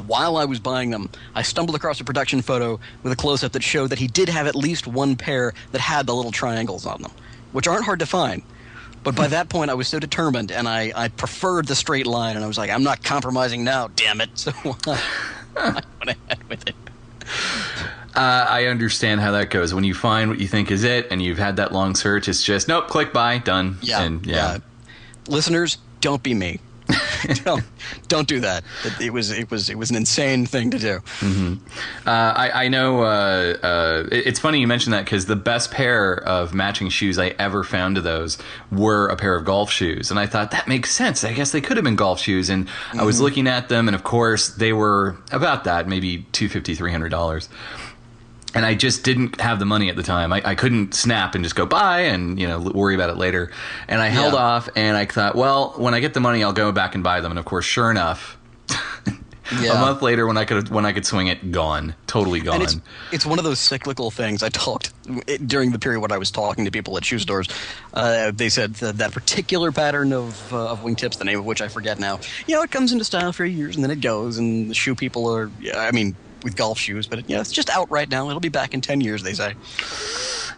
while 0.00 0.36
I 0.36 0.44
was 0.44 0.60
buying 0.60 0.90
them, 0.90 1.08
I 1.34 1.42
stumbled 1.42 1.76
across 1.76 2.00
a 2.00 2.04
production 2.04 2.42
photo 2.42 2.80
with 3.02 3.12
a 3.12 3.16
close 3.16 3.42
up 3.44 3.52
that 3.52 3.62
showed 3.62 3.90
that 3.90 3.98
he 3.98 4.06
did 4.06 4.28
have 4.28 4.46
at 4.46 4.54
least 4.54 4.86
one 4.86 5.16
pair 5.16 5.52
that 5.72 5.80
had 5.80 6.06
the 6.06 6.14
little 6.14 6.32
triangles 6.32 6.86
on 6.86 7.02
them, 7.02 7.12
which 7.52 7.66
aren't 7.66 7.84
hard 7.84 7.98
to 8.00 8.06
find. 8.06 8.42
But 9.04 9.16
by 9.16 9.26
that 9.28 9.48
point, 9.48 9.70
I 9.70 9.74
was 9.74 9.88
so 9.88 9.98
determined, 9.98 10.52
and 10.52 10.68
I, 10.68 10.92
I 10.94 11.08
preferred 11.08 11.66
the 11.66 11.74
straight 11.74 12.06
line, 12.06 12.36
and 12.36 12.44
I 12.44 12.48
was 12.48 12.56
like, 12.56 12.70
I'm 12.70 12.84
not 12.84 13.02
compromising 13.02 13.64
now, 13.64 13.88
damn 13.88 14.20
it. 14.20 14.30
So 14.36 14.52
I 15.56 15.82
went 15.98 16.16
ahead 16.16 16.48
with 16.48 16.66
it. 16.68 16.74
Uh, 18.14 18.46
I 18.48 18.66
understand 18.66 19.20
how 19.20 19.32
that 19.32 19.50
goes. 19.50 19.74
When 19.74 19.84
you 19.84 19.94
find 19.94 20.30
what 20.30 20.38
you 20.38 20.46
think 20.48 20.70
is 20.70 20.84
it, 20.84 21.08
and 21.10 21.20
you've 21.20 21.38
had 21.38 21.56
that 21.56 21.72
long 21.72 21.94
search, 21.94 22.28
it's 22.28 22.42
just 22.42 22.68
nope, 22.68 22.88
click 22.88 23.12
buy, 23.12 23.38
done. 23.38 23.78
Yeah, 23.82 24.02
and 24.02 24.24
yeah. 24.24 24.58
Listeners, 25.28 25.78
don't 26.00 26.22
be 26.22 26.32
me. 26.34 26.60
don't, 27.44 27.62
don't 28.08 28.26
do 28.28 28.40
that. 28.40 28.64
It, 28.84 29.06
it 29.06 29.10
was 29.12 29.30
it 29.30 29.50
was 29.50 29.70
it 29.70 29.78
was 29.78 29.90
an 29.90 29.96
insane 29.96 30.46
thing 30.46 30.70
to 30.72 30.78
do. 30.78 31.00
Uh, 32.06 32.10
I, 32.10 32.64
I 32.64 32.68
know. 32.68 33.02
Uh, 33.02 33.56
uh, 33.62 34.08
it- 34.10 34.26
it's 34.32 34.38
funny 34.40 34.60
you 34.60 34.66
mentioned 34.66 34.92
that 34.94 35.04
because 35.04 35.26
the 35.26 35.36
best 35.36 35.70
pair 35.70 36.14
of 36.26 36.54
matching 36.54 36.88
shoes 36.88 37.18
I 37.18 37.28
ever 37.38 37.64
found 37.64 37.96
to 37.96 38.00
those 38.00 38.38
were 38.70 39.08
a 39.08 39.16
pair 39.16 39.34
of 39.36 39.44
golf 39.44 39.70
shoes, 39.70 40.10
and 40.10 40.18
I 40.18 40.26
thought 40.26 40.50
that 40.52 40.66
makes 40.68 40.90
sense. 40.90 41.22
I 41.24 41.32
guess 41.32 41.52
they 41.52 41.60
could 41.60 41.76
have 41.76 41.84
been 41.84 41.96
golf 41.96 42.20
shoes, 42.20 42.48
and 42.50 42.68
I 42.94 43.04
was 43.04 43.20
looking 43.20 43.46
at 43.46 43.68
them, 43.68 43.88
and 43.88 43.94
of 43.94 44.02
course 44.04 44.48
they 44.48 44.72
were 44.72 45.16
about 45.30 45.64
that, 45.64 45.86
maybe 45.88 46.26
two 46.32 46.48
fifty, 46.48 46.74
three 46.74 46.90
hundred 46.92 47.10
dollars. 47.10 47.48
And 48.54 48.66
I 48.66 48.74
just 48.74 49.02
didn't 49.02 49.40
have 49.40 49.58
the 49.58 49.64
money 49.64 49.88
at 49.88 49.96
the 49.96 50.02
time. 50.02 50.32
I, 50.32 50.42
I 50.44 50.54
couldn't 50.54 50.94
snap 50.94 51.34
and 51.34 51.42
just 51.42 51.56
go 51.56 51.64
buy 51.64 52.00
and 52.00 52.38
you 52.38 52.46
know 52.46 52.58
worry 52.60 52.94
about 52.94 53.08
it 53.10 53.16
later. 53.16 53.50
And 53.88 54.00
I 54.00 54.08
held 54.08 54.34
Yeah. 54.34 54.40
off, 54.40 54.68
and 54.76 54.96
I 54.96 55.06
thought, 55.06 55.34
well, 55.36 55.72
when 55.76 55.94
I 55.94 56.00
get 56.00 56.12
the 56.14 56.20
money, 56.20 56.42
I'll 56.44 56.52
go 56.52 56.70
back 56.72 56.94
and 56.94 57.02
buy 57.02 57.20
them. 57.22 57.32
And 57.32 57.38
of 57.38 57.44
course, 57.46 57.64
sure 57.64 57.90
enough, 57.90 58.36
Yeah. 59.60 59.72
a 59.76 59.80
month 59.80 60.00
later, 60.02 60.26
when 60.26 60.36
I 60.38 60.44
could 60.46 60.68
when 60.70 60.86
I 60.86 60.92
could 60.92 61.04
swing 61.04 61.26
it, 61.26 61.50
gone, 61.50 61.94
totally 62.06 62.40
gone. 62.40 62.54
And 62.56 62.62
it's 62.64 62.76
it's 63.10 63.26
one 63.26 63.38
of 63.38 63.44
those 63.44 63.58
cyclical 63.58 64.10
things. 64.10 64.42
I 64.42 64.48
talked 64.48 64.92
it, 65.26 65.46
during 65.46 65.72
the 65.72 65.78
period 65.78 66.00
when 66.00 66.12
I 66.12 66.16
was 66.18 66.30
talking 66.30 66.64
to 66.64 66.70
people 66.70 66.96
at 66.96 67.04
shoe 67.04 67.18
stores. 67.18 67.48
Uh, 67.92 68.30
they 68.30 68.48
said 68.48 68.74
that, 68.76 68.98
that 68.98 69.12
particular 69.12 69.70
pattern 69.72 70.12
of 70.12 70.52
uh, 70.52 70.70
of 70.72 70.80
wingtips, 70.80 71.18
the 71.18 71.24
name 71.24 71.38
of 71.38 71.44
which 71.44 71.60
I 71.60 71.68
forget 71.68 71.98
now. 71.98 72.20
You 72.46 72.54
know, 72.56 72.62
it 72.62 72.70
comes 72.70 72.92
into 72.92 73.04
style 73.04 73.32
for 73.32 73.44
years 73.44 73.74
and 73.76 73.84
then 73.84 73.90
it 73.90 74.00
goes. 74.00 74.38
And 74.38 74.70
the 74.70 74.74
shoe 74.74 74.94
people 74.94 75.28
are, 75.34 75.50
yeah, 75.60 75.78
I 75.80 75.90
mean, 75.90 76.16
with 76.42 76.56
golf 76.56 76.78
shoes, 76.78 77.06
but 77.06 77.20
it, 77.20 77.24
yeah, 77.28 77.40
it's 77.40 77.52
just 77.52 77.70
out 77.70 77.90
right 77.90 78.08
now. 78.10 78.28
It'll 78.28 78.40
be 78.40 78.48
back 78.48 78.74
in 78.74 78.80
ten 78.80 79.00
years, 79.00 79.22
they 79.22 79.34
say. 79.34 79.54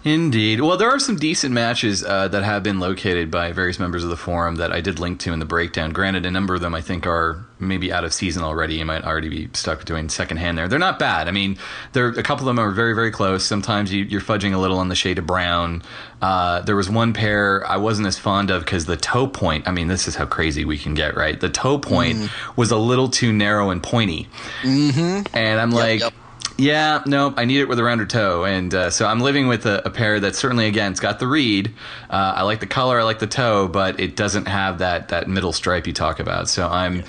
Indeed. 0.05 0.61
Well, 0.61 0.76
there 0.76 0.91
are 0.91 0.99
some 0.99 1.17
decent 1.17 1.55
matches 1.55 2.05
uh, 2.05 2.29
that 2.29 2.43
have 2.43 2.62
been 2.62 2.79
located 2.79 3.31
by 3.31 3.53
various 3.53 3.79
members 3.79 4.05
of 4.05 4.11
the 4.11 4.17
forum 4.17 4.57
that 4.57 4.71
I 4.71 4.83
did 4.83 4.99
link 4.99 5.19
to 5.21 5.33
in 5.33 5.38
the 5.38 5.47
breakdown. 5.47 5.93
Granted, 5.93 6.26
a 6.26 6.31
number 6.31 6.55
of 6.55 6.61
them 6.61 6.75
I 6.75 6.83
think 6.83 7.07
are 7.07 7.47
maybe 7.64 7.92
out 7.92 8.04
of 8.04 8.12
season 8.12 8.42
already. 8.42 8.76
You 8.76 8.85
might 8.85 9.04
already 9.04 9.28
be 9.28 9.49
stuck 9.52 9.85
doing 9.85 10.09
secondhand 10.09 10.59
there. 10.59 10.68
They're 10.68 10.78
not 10.78 10.99
bad. 10.99 11.28
I 11.28 11.30
mean, 11.30 11.59
there 11.92 12.09
a 12.09 12.23
couple 12.23 12.49
of 12.49 12.56
them 12.56 12.59
are 12.59 12.71
very 12.71 12.94
very 12.94 13.11
close. 13.11 13.44
Sometimes 13.44 13.92
you, 13.92 14.04
you're 14.04 14.21
fudging 14.21 14.54
a 14.54 14.59
little 14.59 14.78
on 14.78 14.88
the 14.88 14.94
shade 14.94 15.18
of 15.18 15.26
brown. 15.26 15.83
Uh, 16.23 16.61
there 16.62 16.76
was 16.76 16.88
one 16.88 17.12
pair 17.12 17.66
I 17.66 17.76
wasn't 17.76 18.06
as 18.06 18.18
fond 18.18 18.50
of 18.50 18.64
because 18.64 18.87
the 18.87 18.97
toe 18.97 19.26
point. 19.26 19.68
I 19.68 19.73
mean, 19.73 19.88
this 19.88 20.09
is 20.09 20.14
how 20.14 20.26
crazy 20.26 20.64
we 20.64 20.78
can 20.78 20.94
get, 20.94 21.16
right? 21.16 21.38
The 21.38 21.50
toe 21.50 21.78
point 21.78 22.30
was 22.56 22.71
a 22.71 22.78
little 22.78 23.09
too 23.09 23.33
narrow 23.33 23.71
and 23.71 23.83
pointy, 23.83 24.28
mm-hmm. 24.62 25.37
and 25.37 25.61
I'm 25.61 25.71
like. 25.71 26.00
yep. 26.00 26.12
Yeah, 26.56 27.02
no, 27.04 27.35
I 27.37 27.47
need 27.47 27.59
it 27.59 27.68
with 27.68 27.80
a 27.80 27.85
rounder 27.85 28.06
toe, 28.06 28.44
and 28.44 28.73
uh, 28.73 28.90
so 28.90 29.06
I'm 29.06 29.18
living 29.18 29.49
with 29.49 29.66
a, 29.66 29.85
a 29.88 29.90
pair 29.90 30.21
that 30.21 30.37
certainly, 30.37 30.66
again, 30.66 30.92
it's 30.92 31.00
got 31.00 31.18
the 31.18 31.26
reed. 31.26 31.75
Uh, 32.09 32.35
I 32.37 32.42
like 32.42 32.61
the 32.61 32.68
color, 32.68 33.00
I 33.00 33.02
like 33.02 33.18
the 33.18 33.26
toe, 33.26 33.66
but 33.66 33.99
it 33.99 34.14
doesn't 34.14 34.47
have 34.47 34.78
that 34.78 35.09
that 35.09 35.28
middle 35.28 35.52
stripe 35.52 35.88
you 35.88 35.92
talk 35.92 36.21
about. 36.21 36.49
So 36.49 36.68
I'm, 36.68 37.02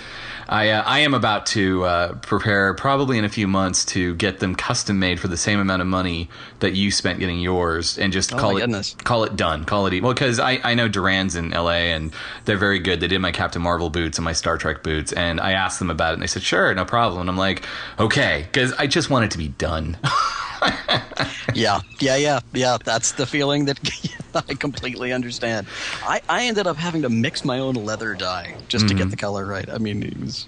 I 0.47 0.69
uh, 0.69 0.83
I 0.83 0.99
am 0.99 1.13
about 1.13 1.45
to 1.47 1.83
uh, 1.83 2.13
prepare 2.15 2.73
probably 2.75 3.17
in 3.17 3.25
a 3.25 3.29
few 3.29 3.47
months 3.47 3.83
to 3.85 4.13
get 4.15 4.39
them 4.39 4.55
custom 4.55 4.99
made 4.99 5.19
for 5.19 5.27
the 5.27 5.37
same 5.37 5.59
amount 5.59 5.81
of 5.81 5.87
money 5.87 6.29
that 6.59 6.73
you 6.73 6.91
spent 6.91 7.19
getting 7.19 7.39
yours, 7.39 7.97
and 7.97 8.13
just 8.13 8.33
Oh 8.33 8.37
call 8.37 8.57
it 8.57 8.61
goodness. 8.61 8.95
call 9.03 9.23
it 9.23 9.35
done, 9.35 9.65
call 9.65 9.87
it 9.87 9.93
e- 9.93 10.01
well 10.01 10.13
because 10.13 10.39
I 10.39 10.59
I 10.63 10.75
know 10.75 10.87
Duran's 10.87 11.35
in 11.35 11.51
L.A. 11.53 11.91
and 11.91 12.13
they're 12.45 12.57
very 12.57 12.79
good. 12.79 12.99
They 12.99 13.07
did 13.07 13.19
my 13.19 13.31
Captain 13.31 13.61
Marvel 13.61 13.89
boots 13.89 14.17
and 14.17 14.25
my 14.25 14.33
Star 14.33 14.57
Trek 14.57 14.83
boots, 14.83 15.11
and 15.13 15.41
I 15.41 15.53
asked 15.53 15.79
them 15.79 15.89
about 15.89 16.11
it, 16.11 16.13
and 16.15 16.21
they 16.23 16.27
said 16.27 16.43
sure, 16.43 16.73
no 16.75 16.85
problem. 16.85 17.21
And 17.21 17.29
I'm 17.29 17.37
like, 17.37 17.63
okay, 17.99 18.43
because 18.51 18.71
I 18.73 18.87
just 18.87 19.09
want 19.09 19.25
it 19.25 19.31
to 19.31 19.37
be 19.37 19.47
done. 19.49 19.97
yeah, 21.53 21.81
yeah, 22.00 22.15
yeah, 22.15 22.39
yeah. 22.53 22.77
That's 22.83 23.13
the 23.13 23.25
feeling 23.25 23.65
that 23.65 23.79
I 24.35 24.53
completely 24.53 25.13
understand. 25.13 25.67
I, 26.03 26.21
I 26.29 26.45
ended 26.45 26.67
up 26.67 26.77
having 26.77 27.01
to 27.03 27.09
mix 27.09 27.45
my 27.45 27.59
own 27.59 27.75
leather 27.75 28.13
dye 28.15 28.55
just 28.67 28.88
to 28.88 28.93
get 28.93 29.03
mm-hmm. 29.03 29.12
the 29.12 29.17
color 29.17 29.45
right. 29.45 29.69
I 29.69 29.77
mean, 29.77 30.03
it 30.03 30.19
was 30.19 30.47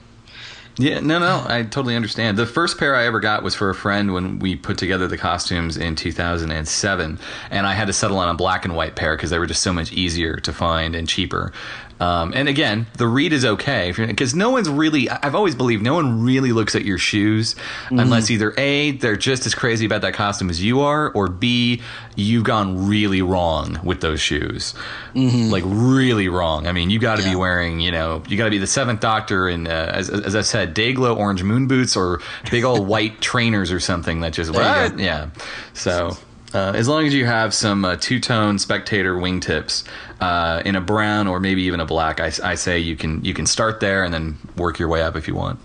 Yeah, 0.77 0.99
no, 0.99 1.19
no, 1.19 1.43
I 1.47 1.63
totally 1.63 1.95
understand. 1.95 2.37
The 2.37 2.45
first 2.45 2.77
pair 2.77 2.95
I 2.95 3.05
ever 3.05 3.19
got 3.19 3.43
was 3.43 3.55
for 3.55 3.69
a 3.69 3.75
friend 3.75 4.13
when 4.13 4.39
we 4.39 4.55
put 4.55 4.77
together 4.77 5.07
the 5.07 5.17
costumes 5.17 5.77
in 5.77 5.95
2007, 5.95 7.19
and 7.49 7.67
I 7.67 7.73
had 7.73 7.87
to 7.87 7.93
settle 7.93 8.19
on 8.19 8.29
a 8.29 8.35
black 8.35 8.65
and 8.65 8.75
white 8.75 8.95
pair 8.95 9.15
because 9.15 9.29
they 9.29 9.39
were 9.39 9.47
just 9.47 9.63
so 9.63 9.73
much 9.73 9.91
easier 9.91 10.37
to 10.37 10.53
find 10.53 10.95
and 10.95 11.07
cheaper. 11.07 11.51
Um, 11.99 12.31
and 12.35 12.47
again, 12.47 12.85
the 12.97 13.07
read 13.07 13.33
is 13.33 13.43
okay 13.43 13.91
because 13.91 14.35
no 14.35 14.51
one's 14.51 14.69
really. 14.69 15.09
I've 15.09 15.33
always 15.35 15.55
believed 15.55 15.81
no 15.83 15.95
one 15.95 16.23
really 16.23 16.51
looks 16.51 16.75
at 16.75 16.85
your 16.85 16.97
shoes 16.99 17.55
unless 17.89 18.29
either 18.29 18.53
a 18.57 18.91
they're 18.91 19.15
just 19.15 19.45
as 19.47 19.55
crazy 19.55 19.85
about 19.85 20.01
that 20.01 20.13
costume 20.13 20.49
as 20.49 20.63
you 20.63 20.81
are, 20.81 21.09
or 21.11 21.27
b 21.27 21.81
you've 22.15 22.43
gone 22.43 22.87
really 22.87 23.21
wrong 23.21 23.79
with 23.83 24.01
those 24.01 24.19
shoes, 24.21 24.73
like 25.15 25.63
really 25.65 26.29
wrong. 26.29 26.67
I 26.67 26.71
mean, 26.71 26.89
you 26.89 26.99
got 26.99 27.17
to 27.17 27.23
Yeah. 27.23 27.29
be 27.31 27.35
wearing, 27.35 27.79
you 27.79 27.91
know, 27.91 28.21
you 28.27 28.37
got 28.37 28.45
to 28.45 28.51
be 28.51 28.57
the 28.59 28.67
Seventh 28.67 28.99
Doctor 28.99 29.47
in, 29.49 29.67
uh, 29.67 29.91
as, 29.93 30.09
as 30.09 30.35
I 30.35 30.41
said, 30.41 30.75
Dayglow 30.75 31.15
orange 31.17 31.43
moon 31.43 31.67
boots 31.67 31.95
or 31.95 32.19
big 32.51 32.63
old 32.63 32.87
white 32.93 33.21
trainers 33.21 33.71
or 33.71 33.79
something 33.79 34.21
that 34.21 34.33
just? 34.33 34.53
Yeah. 34.53 35.29
So 35.73 36.17
uh, 36.53 36.73
as 36.75 36.87
long 36.87 37.05
as 37.05 37.13
you 37.13 37.25
have 37.25 37.53
some 37.53 37.83
uh, 37.85 37.97
two 37.99 38.19
tone 38.19 38.57
spectator 38.59 39.15
wingtips 39.15 39.83
uh, 40.21 40.61
in 40.65 40.75
a 40.75 40.81
brown 40.81 41.27
or 41.27 41.39
maybe 41.39 41.63
even 41.63 41.79
a 41.79 41.85
black, 41.85 42.19
I, 42.19 42.31
I 42.43 42.55
say 42.55 42.79
you 42.79 42.95
can 42.95 43.23
you 43.23 43.33
can 43.33 43.45
start 43.45 43.79
there 43.79 44.03
and 44.03 44.13
then 44.13 44.37
work 44.55 44.79
your 44.79 44.87
way 44.87 45.01
up 45.01 45.15
if 45.15 45.27
you 45.27 45.35
want. 45.35 45.59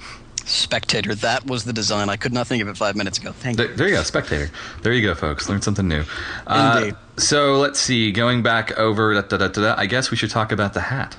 spectator. 0.44 1.14
That 1.14 1.46
was 1.46 1.64
the 1.64 1.72
design. 1.72 2.08
I 2.08 2.16
could 2.16 2.32
not 2.32 2.46
think 2.48 2.62
of 2.62 2.68
it 2.68 2.76
five 2.76 2.96
minutes 2.96 3.18
ago. 3.18 3.32
Thank 3.32 3.58
you. 3.58 3.66
There, 3.68 3.76
there 3.76 3.88
you 3.88 3.94
go, 3.94 4.02
spectator. 4.02 4.50
There 4.82 4.92
you 4.92 5.06
go, 5.06 5.14
folks. 5.14 5.48
Learn 5.48 5.62
something 5.62 5.86
new. 5.86 6.04
Uh, 6.46 6.80
Indeed. 6.82 6.96
so 7.16 7.58
let's 7.58 7.78
see. 7.78 8.10
Going 8.10 8.42
back 8.42 8.76
over, 8.78 9.14
da, 9.14 9.22
da, 9.22 9.48
da, 9.48 9.74
I 9.78 9.86
guess 9.86 10.10
we 10.10 10.16
should 10.16 10.30
talk 10.30 10.50
about 10.50 10.74
the 10.74 10.80
hat. 10.80 11.16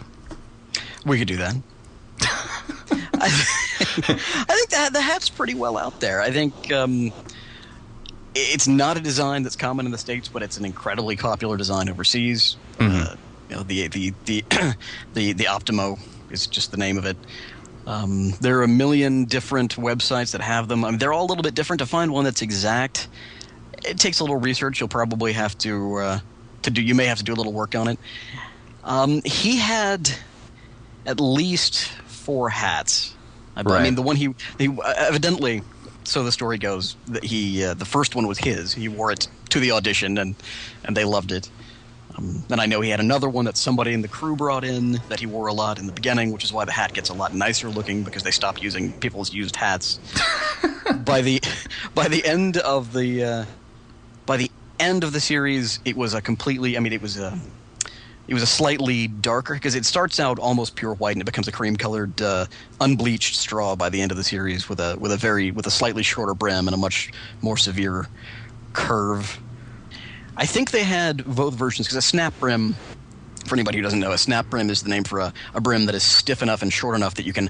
We 1.06 1.18
could 1.20 1.28
do 1.28 1.38
that. 1.38 1.56
I, 2.22 3.46
I 3.98 4.56
think 4.56 4.70
that 4.70 4.90
the 4.94 5.02
hat's 5.02 5.30
pretty 5.30 5.54
well 5.56 5.78
out 5.78 6.00
there. 6.00 6.22
I 6.22 6.32
think 6.32 6.72
um, 6.72 7.12
it's 8.36 8.68
not 8.68 8.98
a 8.98 9.00
design 9.00 9.44
that's 9.44 9.56
common 9.56 9.86
in 9.86 9.92
the 9.92 9.98
states, 9.98 10.28
but 10.28 10.44
it's 10.44 10.58
an 10.58 10.66
incredibly 10.66 11.16
popular 11.16 11.58
design 11.58 11.90
overseas. 11.90 12.58
Uh, 12.80 13.16
you 13.50 13.56
know, 13.56 13.64
the 13.64 13.88
the 13.88 14.14
the 14.26 14.44
the 15.14 15.34
the 15.34 15.46
Optimo 15.46 16.00
is 16.32 16.48
just 16.48 16.72
the 16.72 16.78
name 16.78 16.98
of 16.98 17.06
it. 17.06 17.18
Um, 17.86 18.32
there 18.40 18.60
are 18.60 18.64
a 18.64 18.68
million 18.68 19.26
different 19.26 19.76
websites 19.76 20.32
that 20.32 20.42
have 20.42 20.68
them. 20.68 20.86
I 20.86 20.92
mean, 20.92 21.00
they're 21.00 21.14
all 21.14 21.26
a 21.26 21.30
little 21.30 21.44
bit 21.44 21.54
different. 21.54 21.80
To 21.80 21.86
find 21.86 22.12
one 22.12 22.24
that's 22.24 22.42
exact, 22.42 23.08
it 23.86 24.00
takes 24.00 24.20
a 24.20 24.24
little 24.24 24.40
research. 24.40 24.80
You'll 24.80 24.90
probably 24.90 25.34
have 25.34 25.58
to 25.60 25.96
uh, 25.98 26.20
to 26.64 26.70
do. 26.72 26.82
You 26.82 26.96
may 26.96 27.06
have 27.06 27.18
to 27.18 27.24
do 27.24 27.34
a 27.34 27.36
little 27.36 27.54
work 27.54 27.76
on 27.76 27.88
it. 27.90 28.00
Um, 28.84 29.22
he 29.24 29.58
had 29.58 30.10
at 31.06 31.20
least 31.20 31.88
four 32.08 32.50
hats. 32.50 33.16
I, 33.56 33.64
I 33.80 33.84
mean, 33.84 33.96
the 33.96 34.02
one 34.02 34.16
he, 34.16 34.34
he 34.58 34.76
evidently, 34.98 35.62
so 36.08 36.24
the 36.24 36.32
story 36.32 36.58
goes 36.58 36.96
that 37.08 37.24
he 37.24 37.64
uh, 37.64 37.74
the 37.74 37.86
first 37.86 38.16
one 38.16 38.28
was 38.28 38.38
his. 38.38 38.74
He 38.74 38.88
wore 38.88 39.12
it 39.12 39.28
to 39.50 39.60
the 39.60 39.72
audition, 39.72 40.18
and 40.18 40.36
and 40.84 40.98
they 40.98 41.04
loved 41.04 41.32
it. 41.32 41.50
Um, 42.16 42.44
and 42.50 42.62
I 42.62 42.66
know 42.66 42.82
he 42.82 42.90
had 42.90 43.00
another 43.00 43.28
one 43.28 43.46
that 43.46 43.58
somebody 43.58 43.94
in 43.94 44.02
the 44.02 44.08
crew 44.08 44.36
brought 44.36 44.64
in 44.64 45.02
that 45.10 45.20
he 45.20 45.26
wore 45.26 45.48
a 45.48 45.54
lot 45.54 45.80
in 45.80 45.88
the 45.88 45.92
beginning, 45.92 46.32
which 46.32 46.44
is 46.44 46.54
why 46.54 46.66
the 46.66 46.72
hat 46.72 46.94
gets 46.94 47.10
a 47.10 47.14
lot 47.14 47.34
nicer 47.34 47.70
looking 47.70 48.04
because 48.04 48.24
they 48.24 48.32
stopped 48.32 48.62
using 48.62 48.94
people's 48.94 49.34
used 49.34 49.56
hats. 49.56 50.00
by 51.06 51.22
the 51.22 51.42
by 51.96 52.08
the 52.08 52.26
end 52.26 52.58
of 52.58 52.94
the 52.94 53.24
uh, 53.24 53.46
by 54.26 54.38
the 54.38 54.52
end 54.80 55.04
of 55.04 55.14
the 55.14 55.20
series, 55.20 55.80
it 55.86 55.96
was 55.96 56.14
a 56.14 56.22
completely. 56.22 56.78
I 56.78 56.80
mean, 56.80 56.94
it 56.94 57.02
was 57.02 57.18
a 57.18 57.40
it 58.28 58.34
was 58.34 58.44
a 58.44 58.48
slightly 58.48 59.08
darker 59.08 59.54
because 59.54 59.76
it 59.76 59.86
starts 59.86 60.20
out 60.20 60.40
almost 60.40 60.76
pure 60.76 60.94
white 60.96 61.14
and 61.14 61.22
it 61.22 61.26
becomes 61.26 61.48
a 61.48 61.52
cream 61.52 61.76
colored 61.76 62.22
uh, 62.22 62.46
unbleached 62.80 63.36
straw 63.36 63.76
by 63.76 63.90
the 63.90 64.02
end 64.02 64.12
of 64.12 64.18
the 64.18 64.24
series 64.24 64.70
with 64.70 64.80
a 64.80 64.98
with 65.00 65.12
a 65.12 65.18
very 65.18 65.52
with 65.52 65.68
a 65.68 65.72
slightly 65.72 66.04
shorter 66.04 66.34
brim 66.34 66.68
and 66.68 66.74
a 66.74 66.78
much 66.78 67.12
more 67.42 67.58
severe 67.58 68.08
curve. 68.72 69.40
I 70.38 70.46
think 70.46 70.72
they 70.72 70.84
had 70.84 71.26
both 71.26 71.54
versions 71.54 71.88
because 71.88 71.98
a 71.98 72.02
snap 72.02 72.38
brim. 72.40 72.76
For 73.46 73.56
anybody 73.56 73.78
who 73.78 73.84
doesn't 73.84 74.00
know, 74.00 74.14
a 74.14 74.18
snap 74.18 74.50
brim 74.50 74.70
is 74.70 74.84
the 74.84 74.90
name 74.90 75.04
for 75.04 75.20
a, 75.20 75.34
a 75.54 75.60
brim 75.60 75.86
that 75.88 75.96
is 75.96 76.04
stiff 76.04 76.42
enough 76.42 76.62
and 76.62 76.72
short 76.72 76.96
enough 76.96 77.16
that 77.16 77.26
you 77.26 77.34
can 77.34 77.50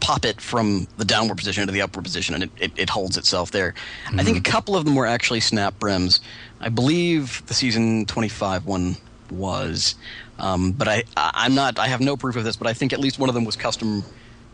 pop 0.00 0.24
it 0.24 0.40
from 0.40 0.88
the 0.96 1.04
downward 1.04 1.36
position 1.36 1.64
to 1.66 1.72
the 1.72 1.80
upward 1.80 2.04
position 2.04 2.34
and 2.34 2.44
it, 2.44 2.50
it, 2.58 2.72
it 2.76 2.90
holds 2.90 3.16
itself 3.16 3.52
there. 3.52 3.74
I 4.16 4.24
think 4.24 4.36
a 4.36 4.50
couple 4.50 4.76
of 4.76 4.84
them 4.84 4.96
were 4.96 5.06
actually 5.06 5.40
snap 5.40 5.78
brims. 5.78 6.20
I 6.60 6.70
believe 6.70 7.44
the 7.46 7.54
season 7.54 8.04
25 8.06 8.66
one 8.66 8.96
was. 9.30 9.94
Um, 10.38 10.72
but 10.72 10.88
I, 10.88 11.04
I'm 11.16 11.54
not, 11.54 11.78
I 11.78 11.88
have 11.88 12.00
no 12.00 12.16
proof 12.16 12.36
of 12.36 12.44
this, 12.44 12.56
but 12.56 12.66
I 12.66 12.72
think 12.72 12.92
at 12.92 13.00
least 13.00 13.18
one 13.18 13.28
of 13.28 13.34
them 13.34 13.44
was 13.44 13.56
custom 13.56 14.04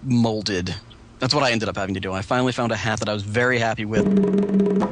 molded. 0.02 0.74
That's 1.18 1.34
what 1.34 1.44
I 1.44 1.52
ended 1.52 1.68
up 1.68 1.76
having 1.76 1.94
to 1.94 2.00
do. 2.00 2.12
I 2.12 2.22
finally 2.22 2.52
found 2.52 2.72
a 2.72 2.76
hat 2.76 2.98
that 3.00 3.08
I 3.08 3.14
was 3.14 3.22
very 3.22 3.58
happy 3.58 3.84
with. 3.84 4.04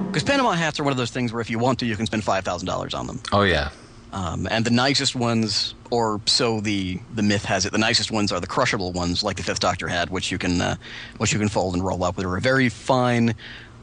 Because 0.06 0.22
Panama 0.22 0.52
hats 0.52 0.78
are 0.78 0.84
one 0.84 0.92
of 0.92 0.96
those 0.96 1.10
things 1.10 1.32
where 1.32 1.40
if 1.40 1.50
you 1.50 1.58
want 1.58 1.78
to, 1.80 1.86
you 1.86 1.96
can 1.96 2.06
spend 2.06 2.22
$5,000 2.22 2.94
on 2.94 3.06
them. 3.06 3.20
Oh 3.32 3.42
yeah. 3.42 3.70
Um, 4.12 4.46
and 4.50 4.64
the 4.64 4.70
nicest 4.70 5.16
ones, 5.16 5.74
or 5.90 6.20
so 6.26 6.60
the 6.60 7.00
the 7.14 7.22
myth 7.22 7.46
has 7.46 7.64
it, 7.64 7.72
the 7.72 7.78
nicest 7.78 8.10
ones 8.10 8.30
are 8.30 8.40
the 8.40 8.46
crushable 8.46 8.92
ones, 8.92 9.22
like 9.22 9.38
the 9.38 9.42
Fifth 9.42 9.60
Doctor 9.60 9.88
had, 9.88 10.10
which 10.10 10.30
you 10.30 10.36
can 10.36 10.60
uh, 10.60 10.76
which 11.16 11.32
you 11.32 11.38
can 11.38 11.48
fold 11.48 11.74
and 11.74 11.82
roll 11.82 12.04
up. 12.04 12.16
They're 12.16 12.36
a 12.36 12.40
very 12.40 12.68
fine, 12.68 13.34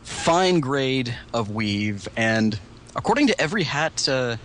fine 0.03 0.59
grade 0.59 1.15
of 1.33 1.49
weave, 1.49 2.07
and 2.15 2.59
according 2.95 3.25
to 3.27 3.41
every 3.41 3.63
hat, 3.63 4.07
uh, 4.07 4.37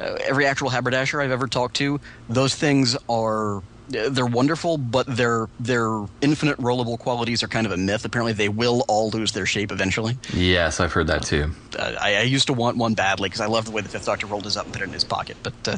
every 0.00 0.46
actual 0.46 0.70
haberdasher 0.70 1.20
I've 1.20 1.30
ever 1.30 1.46
talked 1.46 1.76
to, 1.76 2.00
those 2.28 2.54
things 2.54 2.96
are 3.08 3.62
Uh, 3.90 4.08
They're 4.08 4.24
wonderful, 4.24 4.78
but 4.78 5.04
their 5.08 5.48
their 5.58 5.90
infinite 6.20 6.56
rollable 6.58 6.96
qualities 6.96 7.42
are 7.42 7.48
kind 7.48 7.66
of 7.66 7.72
a 7.72 7.76
myth. 7.76 8.04
Apparently, 8.04 8.32
they 8.32 8.48
will 8.48 8.84
all 8.86 9.10
lose 9.10 9.32
their 9.32 9.46
shape 9.46 9.72
eventually. 9.72 10.16
Yes, 10.32 10.78
I've 10.78 10.92
heard 10.92 11.08
that 11.08 11.22
too. 11.24 11.50
Uh, 11.76 11.94
I, 12.00 12.14
I 12.18 12.22
used 12.22 12.46
to 12.46 12.52
want 12.52 12.76
one 12.76 12.94
badly 12.94 13.28
because 13.28 13.40
I 13.40 13.46
loved 13.46 13.66
the 13.66 13.72
way 13.72 13.82
the 13.82 13.88
Fifth 13.88 14.06
Doctor 14.06 14.28
rolled 14.28 14.44
his 14.44 14.56
up 14.56 14.64
and 14.66 14.72
put 14.72 14.82
it 14.82 14.86
in 14.86 14.92
his 14.92 15.02
pocket. 15.02 15.36
But 15.42 15.54
uh, 15.66 15.76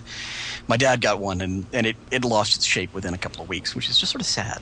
my 0.68 0.76
dad 0.76 1.00
got 1.00 1.20
one, 1.20 1.40
and, 1.40 1.64
and 1.72 1.86
it, 1.86 1.96
it 2.10 2.22
lost 2.22 2.54
its 2.54 2.66
shape 2.66 2.92
within 2.92 3.14
a 3.14 3.18
couple 3.18 3.40
of 3.42 3.48
weeks, 3.48 3.74
which 3.74 3.88
is 3.88 3.98
just 3.98 4.12
sort 4.12 4.20
of 4.20 4.26
sad. 4.26 4.60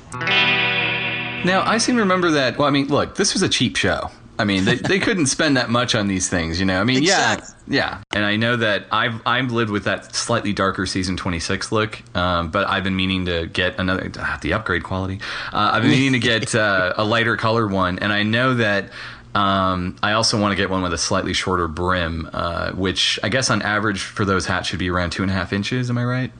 Now, 1.44 1.62
I 1.66 1.78
seem 1.78 1.96
to 1.96 2.02
remember 2.02 2.30
that. 2.32 2.56
Well, 2.56 2.68
I 2.68 2.70
mean, 2.70 2.86
look, 2.86 3.16
this 3.16 3.32
was 3.32 3.42
a 3.42 3.48
cheap 3.48 3.74
show. 3.76 4.10
I 4.40 4.44
mean, 4.44 4.64
they, 4.64 4.74
they 4.76 4.98
couldn't 4.98 5.26
spend 5.26 5.56
that 5.56 5.70
much 5.70 5.94
on 5.94 6.08
these 6.08 6.28
things, 6.28 6.58
you 6.58 6.66
know. 6.66 6.80
I 6.80 6.84
mean, 6.84 6.98
Exactly. 7.02 7.54
yeah, 7.68 8.00
yeah. 8.00 8.02
And 8.12 8.24
I 8.24 8.36
know 8.36 8.56
that 8.56 8.86
I've 8.90 9.20
I've 9.26 9.52
lived 9.52 9.70
with 9.70 9.84
that 9.84 10.14
slightly 10.14 10.52
darker 10.52 10.86
season 10.86 11.16
twenty 11.16 11.38
six 11.40 11.70
look, 11.70 12.02
um, 12.16 12.50
but 12.50 12.66
I've 12.68 12.82
been 12.82 12.96
meaning 12.96 13.26
to 13.26 13.46
get 13.46 13.78
another 13.78 14.10
ah, 14.18 14.38
the 14.42 14.54
upgrade 14.54 14.82
quality. 14.82 15.20
Uh, 15.52 15.70
I've 15.74 15.82
been 15.82 15.92
meaning 15.92 16.12
to 16.12 16.18
get 16.18 16.54
uh, 16.54 16.94
a 16.96 17.04
lighter 17.04 17.36
colored 17.36 17.70
one, 17.70 17.98
and 18.00 18.12
I 18.12 18.22
know 18.24 18.54
that. 18.54 18.90
Um, 19.32 19.94
I 20.02 20.14
also 20.14 20.40
want 20.40 20.50
to 20.50 20.56
get 20.56 20.70
one 20.70 20.82
with 20.82 20.92
a 20.92 20.98
slightly 20.98 21.34
shorter 21.34 21.68
brim, 21.68 22.28
uh, 22.32 22.72
which 22.72 23.16
I 23.22 23.28
guess 23.28 23.48
on 23.48 23.62
average 23.62 24.00
for 24.00 24.24
those 24.24 24.44
hats 24.44 24.66
should 24.68 24.80
be 24.80 24.90
around 24.90 25.10
two 25.10 25.22
and 25.22 25.30
a 25.30 25.34
half 25.34 25.52
inches. 25.52 25.88
Am 25.88 25.96
I 25.98 26.04
right? 26.04 26.32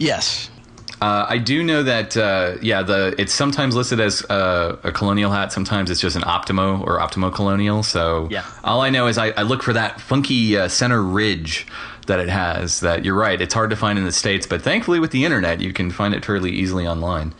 Yes. 0.00 0.50
Uh, 1.00 1.24
I 1.28 1.38
do 1.38 1.62
know 1.62 1.82
that, 1.82 2.14
uh, 2.16 2.56
yeah, 2.60 2.82
the 2.82 3.14
it's 3.16 3.32
sometimes 3.32 3.74
listed 3.74 4.00
as 4.00 4.22
uh, 4.30 4.76
a 4.84 4.92
colonial 4.92 5.30
hat. 5.30 5.50
Sometimes 5.52 5.90
it's 5.90 6.00
just 6.00 6.14
an 6.14 6.22
Optimo 6.22 6.80
or 6.86 6.98
Optimo 6.98 7.32
Colonial. 7.34 7.82
So 7.82 8.28
Yeah. 8.30 8.44
all 8.64 8.82
I 8.82 8.90
know 8.90 9.06
is 9.06 9.16
I, 9.16 9.28
I 9.30 9.42
look 9.42 9.62
for 9.62 9.72
that 9.72 9.98
funky 10.00 10.58
uh, 10.58 10.68
center 10.68 11.02
ridge 11.02 11.66
that 12.06 12.20
it 12.20 12.28
has. 12.28 12.80
That 12.80 13.04
you're 13.04 13.14
right, 13.16 13.40
it's 13.40 13.54
hard 13.54 13.70
to 13.70 13.76
find 13.76 13.98
in 13.98 14.04
the 14.04 14.12
states, 14.12 14.46
but 14.46 14.60
thankfully 14.60 15.00
with 15.00 15.10
the 15.10 15.24
internet, 15.24 15.60
you 15.60 15.72
can 15.72 15.90
find 15.90 16.12
it 16.14 16.22
fairly 16.24 16.50
easily 16.50 16.86
online. 16.86 17.32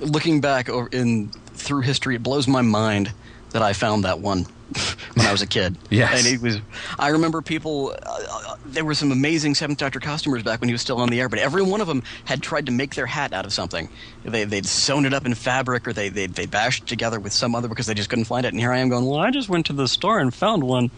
Looking 0.00 0.40
back 0.42 0.68
over 0.68 0.88
in 0.92 1.28
through 1.54 1.80
history, 1.82 2.16
it 2.16 2.22
blows 2.22 2.46
my 2.48 2.62
mind 2.62 3.12
that 3.50 3.62
I 3.62 3.72
found 3.72 4.04
that 4.04 4.20
one 4.20 4.44
when 5.14 5.26
I 5.26 5.32
was 5.32 5.42
a 5.42 5.46
kid. 5.46 5.76
Yes. 5.90 6.24
and 6.24 6.34
it 6.34 6.40
was. 6.40 6.60
I 6.98 7.08
remember 7.08 7.42
people. 7.42 7.94
Uh, 8.02 8.18
uh, 8.30 8.56
there 8.64 8.84
were 8.84 8.94
some 8.94 9.10
amazing 9.10 9.56
Seventh 9.56 9.78
Doctor 9.80 9.98
costumers 9.98 10.44
back 10.44 10.60
when 10.60 10.68
he 10.68 10.72
was 10.72 10.80
still 10.80 10.98
on 11.00 11.08
the 11.08 11.20
air, 11.20 11.28
but 11.28 11.40
every 11.40 11.62
one 11.62 11.80
of 11.80 11.88
them 11.88 12.02
had 12.24 12.42
tried 12.42 12.66
to 12.66 12.72
make 12.72 12.94
their 12.94 13.06
hat 13.06 13.32
out 13.32 13.44
of 13.44 13.52
something. 13.52 13.88
They 14.24 14.44
they'd 14.44 14.66
sewn 14.66 15.04
it 15.06 15.12
up 15.12 15.26
in 15.26 15.34
fabric, 15.34 15.88
or 15.88 15.92
they 15.92 16.08
they 16.08 16.26
they 16.26 16.46
bashed 16.46 16.86
together 16.86 17.18
with 17.18 17.32
some 17.32 17.54
other 17.56 17.66
because 17.68 17.86
they 17.86 17.94
just 17.94 18.08
couldn't 18.08 18.26
find 18.26 18.46
it. 18.46 18.50
And 18.52 18.60
here 18.60 18.72
I 18.72 18.78
am 18.78 18.88
going, 18.88 19.04
well, 19.06 19.18
I 19.18 19.30
just 19.32 19.48
went 19.48 19.66
to 19.66 19.72
the 19.72 19.88
store 19.88 20.20
and 20.20 20.32
found 20.32 20.62
one. 20.62 20.88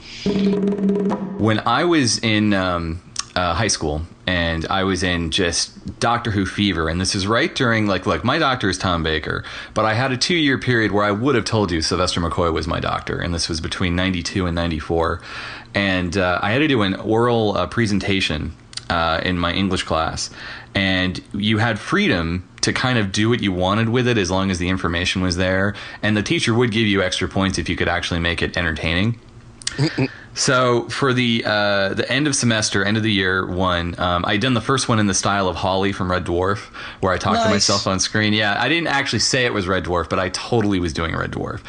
When 1.38 1.61
I 1.61 1.85
was 1.85 2.18
in 2.18 2.52
um, 2.52 3.00
uh, 3.35 3.54
high 3.54 3.68
school 3.68 4.02
and 4.26 4.67
I 4.67 4.85
was 4.85 5.02
in 5.02 5.31
just 5.31 5.99
Doctor 5.99 6.31
Who 6.31 6.47
fever, 6.47 6.88
and 6.88 7.00
this 7.00 7.14
is 7.14 7.26
right 7.26 7.55
during 7.55 7.87
like 7.87 8.07
look, 8.07 8.25
my 8.25 8.38
doctor 8.38 8.69
is 8.69 8.79
Tom 8.79 9.02
Baker, 9.02 9.45
but 9.75 9.85
I 9.85 9.95
had 9.95 10.12
a 10.12 10.17
two 10.17 10.37
year 10.37 10.59
period 10.59 10.93
where 10.93 11.05
I 11.05 11.11
would 11.11 11.35
have 11.35 11.45
told 11.45 11.73
you 11.73 11.83
Sylvester 11.83 12.21
McCoy 12.21 12.52
was 12.52 12.67
my 12.67 12.81
doctor, 12.81 13.19
and 13.19 13.35
this 13.35 13.49
was 13.49 13.61
between 13.61 13.97
ninety 13.97 14.23
two 14.23 14.47
and 14.47 14.55
ninety 14.55 14.79
four, 14.79 15.21
and 15.75 16.17
uh, 16.17 16.38
I 16.43 16.52
had 16.52 16.61
to 16.61 16.69
do 16.69 16.83
an 16.83 16.95
oral 16.95 17.57
uh, 17.57 17.67
presentation 17.67 18.55
uh, 18.88 19.21
in 19.25 19.38
my 19.38 19.52
English 19.52 19.83
class, 19.85 20.31
and 20.75 21.21
you 21.33 21.59
had 21.59 21.79
freedom 21.79 22.49
to 22.61 22.73
kind 22.73 22.99
of 22.99 23.11
do 23.11 23.29
what 23.29 23.43
you 23.43 23.50
wanted 23.50 23.88
with 23.88 24.07
it 24.07 24.17
as 24.19 24.31
long 24.31 24.50
as 24.50 24.59
the 24.59 24.69
information 24.69 25.21
was 25.21 25.37
there, 25.37 25.75
and 26.02 26.17
the 26.17 26.23
teacher 26.23 26.55
would 26.55 26.71
give 26.71 26.87
you 26.87 27.02
extra 27.02 27.29
points 27.29 27.59
if 27.59 27.69
you 27.69 27.75
could 27.75 27.88
actually 27.88 28.21
make 28.21 28.41
it 28.41 28.57
entertaining. 28.57 29.19
So 30.35 30.88
for 30.88 31.12
the 31.12 31.45
uh, 31.45 31.95
the 31.95 32.11
end 32.11 32.26
of 32.26 32.35
semester, 32.35 32.85
end 32.85 32.97
of 32.97 33.02
the 33.02 33.12
year 33.12 33.47
one, 33.47 33.99
um, 33.99 34.25
I 34.26 34.38
done 34.38 34.55
the 34.55 34.62
first 34.62 34.88
one 34.88 34.99
in 34.99 35.07
the 35.07 35.14
style 35.14 35.47
of 35.47 35.57
Holly 35.57 35.93
from 35.93 36.11
Red 36.11 36.25
Dwarf, 36.25 36.59
where 37.00 37.12
I 37.12 37.19
talked 37.19 37.43
to 37.43 37.50
myself 37.50 37.87
on 37.87 38.00
screen. 38.00 38.33
Yeah, 38.33 38.57
I 38.59 38.69
didn't 38.69 38.87
actually 38.87 39.19
say 39.19 39.45
it 39.45 39.52
was 39.52 39.69
Red 39.69 39.85
Dwarf, 39.85 40.09
but 40.09 40.19
I 40.19 40.31
totally 40.31 40.81
was 40.81 40.95
doing 40.95 41.14
Red 41.14 41.33
Dwarf. 41.33 41.61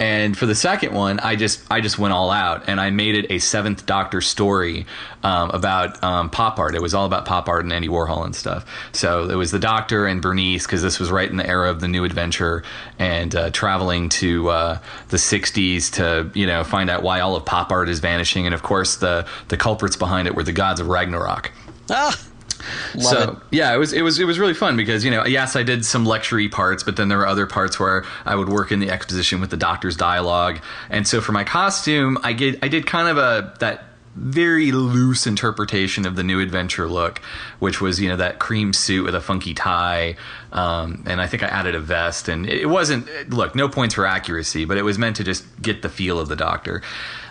And 0.00 0.36
for 0.36 0.46
the 0.46 0.54
second 0.54 0.94
one, 0.94 1.20
I 1.20 1.36
just 1.36 1.62
I 1.70 1.82
just 1.82 1.98
went 1.98 2.14
all 2.14 2.30
out 2.30 2.64
and 2.68 2.80
I 2.80 2.88
made 2.88 3.14
it 3.14 3.30
a 3.30 3.38
Seventh 3.38 3.84
Doctor 3.84 4.22
story 4.22 4.86
um, 5.22 5.50
about 5.50 6.02
um, 6.02 6.30
pop 6.30 6.58
art. 6.58 6.74
It 6.74 6.80
was 6.80 6.94
all 6.94 7.04
about 7.04 7.26
pop 7.26 7.48
art 7.48 7.64
and 7.64 7.72
Andy 7.72 7.88
Warhol 7.88 8.24
and 8.24 8.34
stuff. 8.34 8.64
So 8.92 9.28
it 9.28 9.34
was 9.34 9.50
the 9.50 9.58
Doctor 9.58 10.06
and 10.06 10.22
Bernice 10.22 10.64
because 10.64 10.80
this 10.80 10.98
was 10.98 11.10
right 11.10 11.30
in 11.30 11.36
the 11.36 11.46
era 11.46 11.68
of 11.68 11.80
the 11.80 11.88
New 11.88 12.04
Adventure 12.04 12.64
and 12.98 13.34
uh, 13.36 13.50
traveling 13.50 14.08
to 14.08 14.48
uh, 14.48 14.78
the 15.08 15.18
'60s 15.18 15.92
to 15.92 16.30
you 16.34 16.46
know 16.46 16.64
find 16.64 16.88
out 16.88 17.02
why 17.02 17.20
all 17.20 17.36
of 17.36 17.44
pop 17.44 17.70
art 17.70 17.90
is 17.90 18.00
vanishing. 18.00 18.46
And 18.46 18.54
of 18.54 18.62
course, 18.62 18.96
the 18.96 19.26
the 19.48 19.58
culprits 19.58 19.96
behind 19.96 20.26
it 20.26 20.34
were 20.34 20.44
the 20.44 20.52
gods 20.52 20.80
of 20.80 20.88
Ragnarok 20.88 21.52
Ah, 21.90 22.18
love 22.94 23.04
so 23.04 23.30
it. 23.32 23.38
yeah, 23.50 23.74
it 23.74 23.78
was 23.78 23.92
it 23.92 24.02
was 24.02 24.18
it 24.18 24.24
was 24.24 24.38
really 24.38 24.54
fun 24.54 24.76
because 24.76 25.04
you 25.04 25.10
know 25.10 25.24
yes 25.26 25.56
I 25.56 25.62
did 25.62 25.84
some 25.84 26.04
lectury 26.04 26.50
parts, 26.50 26.82
but 26.82 26.96
then 26.96 27.08
there 27.08 27.18
were 27.18 27.26
other 27.26 27.46
parts 27.46 27.78
where 27.78 28.04
I 28.24 28.34
would 28.34 28.48
work 28.48 28.72
in 28.72 28.80
the 28.80 28.90
exposition 28.90 29.40
with 29.40 29.50
the 29.50 29.56
doctor's 29.56 29.96
dialogue, 29.96 30.60
and 30.88 31.06
so 31.06 31.20
for 31.20 31.32
my 31.32 31.44
costume 31.44 32.18
I 32.22 32.32
did 32.32 32.58
I 32.62 32.68
did 32.68 32.86
kind 32.86 33.08
of 33.08 33.18
a 33.18 33.54
that 33.60 33.84
very 34.16 34.72
loose 34.72 35.26
interpretation 35.26 36.04
of 36.04 36.16
the 36.16 36.22
new 36.22 36.40
adventure 36.40 36.88
look, 36.88 37.20
which 37.58 37.80
was 37.80 38.00
you 38.00 38.08
know 38.08 38.16
that 38.16 38.38
cream 38.38 38.72
suit 38.72 39.04
with 39.04 39.14
a 39.14 39.20
funky 39.20 39.54
tie, 39.54 40.16
um, 40.52 41.04
and 41.06 41.20
I 41.20 41.26
think 41.26 41.42
I 41.42 41.46
added 41.46 41.74
a 41.74 41.80
vest, 41.80 42.28
and 42.28 42.48
it 42.48 42.66
wasn't 42.66 43.30
look 43.30 43.54
no 43.54 43.68
points 43.68 43.94
for 43.94 44.06
accuracy, 44.06 44.64
but 44.64 44.76
it 44.76 44.82
was 44.82 44.98
meant 44.98 45.16
to 45.16 45.24
just 45.24 45.44
get 45.62 45.82
the 45.82 45.88
feel 45.88 46.18
of 46.18 46.28
the 46.28 46.36
doctor. 46.36 46.82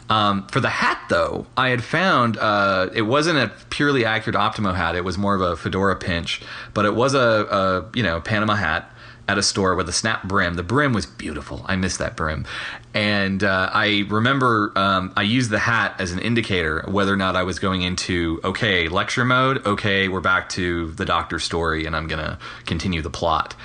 Um, 0.10 0.48
for 0.48 0.60
the 0.60 0.69
hat, 0.69 1.00
though, 1.10 1.45
I 1.56 1.69
had 1.69 1.84
found 1.84 2.38
uh, 2.38 2.89
it 2.93 3.04
wasn't 3.04 3.38
a 3.38 3.52
purely 3.69 4.06
accurate 4.06 4.36
Optimo 4.36 4.76
hat. 4.76 4.95
It 4.95 5.04
was 5.04 5.17
more 5.17 5.36
of 5.36 5.41
a 5.41 5.56
fedora 5.56 5.95
pinch, 5.95 6.41
but 6.74 6.86
it 6.86 6.95
was 6.95 7.13
a, 7.13 7.19
a 7.19 7.89
you 7.93 8.04
know 8.04 8.19
Panama 8.19 8.56
hat 8.56 8.91
at 9.28 9.38
a 9.38 9.43
store 9.43 9.76
with 9.76 9.88
a 9.88 9.93
snap 9.93 10.24
brim. 10.24 10.56
The 10.56 10.63
brim 10.63 10.91
was 10.91 11.06
beautiful. 11.06 11.63
I 11.67 11.76
miss 11.76 11.98
that 11.98 12.17
brim, 12.17 12.48
and 12.95 13.43
uh, 13.43 13.69
I 13.72 14.06
remember 14.10 14.72
um, 14.76 15.13
I 15.15 15.22
used 15.22 15.52
the 15.52 15.60
hat 15.60 15.95
as 16.00 16.12
an 16.12 16.17
indicator 16.17 16.84
whether 16.88 17.13
or 17.13 17.17
not 17.17 17.36
I 17.36 17.43
was 17.43 17.60
going 17.60 17.84
into 17.84 18.41
okay 18.43 18.88
lecture 18.88 19.26
mode. 19.26 19.63
Okay, 19.67 20.08
we're 20.08 20.22
back 20.22 20.50
to 20.50 20.89
the 20.93 21.06
doctor 21.06 21.38
story, 21.38 21.86
and 21.86 21.95
I'm 21.95 22.08
gonna 22.08 22.39
continue 22.65 23.04
the 23.04 23.12
plot. 23.12 23.56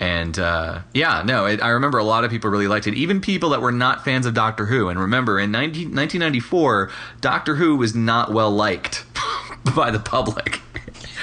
And 0.00 0.38
uh, 0.38 0.80
yeah, 0.94 1.22
no, 1.24 1.44
it, 1.44 1.62
I 1.62 1.68
remember 1.68 1.98
a 1.98 2.04
lot 2.04 2.24
of 2.24 2.30
people 2.30 2.48
really 2.48 2.66
liked 2.66 2.86
it, 2.86 2.94
even 2.94 3.20
people 3.20 3.50
that 3.50 3.60
were 3.60 3.70
not 3.70 4.02
fans 4.02 4.24
of 4.24 4.32
Doctor 4.32 4.66
Who. 4.66 4.88
And 4.88 4.98
remember, 4.98 5.38
in 5.38 5.50
19, 5.52 5.94
1994, 5.94 6.90
Doctor 7.20 7.56
Who 7.56 7.76
was 7.76 7.94
not 7.94 8.32
well 8.32 8.50
liked 8.50 9.04
by 9.76 9.90
the 9.90 10.00
public. 10.00 10.62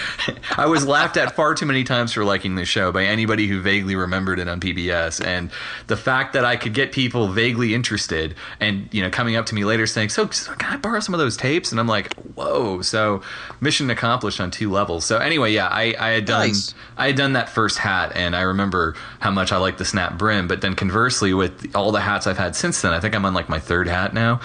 I 0.57 0.65
was 0.65 0.85
laughed 0.85 1.17
at 1.17 1.35
far 1.35 1.53
too 1.53 1.65
many 1.65 1.83
times 1.83 2.13
for 2.13 2.23
liking 2.23 2.55
the 2.55 2.65
show 2.65 2.91
by 2.91 3.05
anybody 3.05 3.47
who 3.47 3.61
vaguely 3.61 3.95
remembered 3.95 4.39
it 4.39 4.47
on 4.47 4.59
PBS. 4.59 5.25
And 5.25 5.51
the 5.87 5.97
fact 5.97 6.33
that 6.33 6.45
I 6.45 6.55
could 6.55 6.73
get 6.73 6.91
people 6.91 7.27
vaguely 7.27 7.73
interested 7.73 8.35
and, 8.59 8.89
you 8.91 9.01
know, 9.01 9.09
coming 9.09 9.35
up 9.35 9.45
to 9.47 9.55
me 9.55 9.65
later 9.65 9.87
saying, 9.87 10.09
So, 10.09 10.27
can 10.27 10.73
I 10.73 10.77
borrow 10.77 10.99
some 10.99 11.13
of 11.13 11.19
those 11.19 11.37
tapes? 11.37 11.71
And 11.71 11.79
I'm 11.79 11.87
like, 11.87 12.13
Whoa. 12.35 12.81
So, 12.81 13.21
mission 13.61 13.89
accomplished 13.89 14.39
on 14.39 14.51
two 14.51 14.71
levels. 14.71 15.05
So, 15.05 15.17
anyway, 15.17 15.53
yeah, 15.53 15.67
I, 15.67 15.95
I 15.99 16.09
had 16.09 16.25
done. 16.25 16.47
Nice. 16.47 16.73
I 16.97 17.07
had 17.07 17.15
done 17.15 17.33
that 17.33 17.49
first 17.49 17.77
hat, 17.77 18.13
and 18.15 18.35
I 18.35 18.41
remember 18.41 18.95
how 19.19 19.31
much 19.31 19.51
I 19.51 19.57
liked 19.57 19.77
the 19.77 19.85
snap 19.85 20.17
brim. 20.17 20.47
But 20.47 20.61
then 20.61 20.75
conversely, 20.75 21.33
with 21.33 21.75
all 21.75 21.91
the 21.91 22.01
hats 22.01 22.25
I've 22.25 22.37
had 22.37 22.55
since 22.55 22.81
then, 22.81 22.93
I 22.93 22.99
think 22.99 23.15
I'm 23.15 23.25
on 23.25 23.33
like 23.33 23.49
my 23.49 23.59
third 23.59 23.87
hat 23.87 24.13
now. 24.13 24.41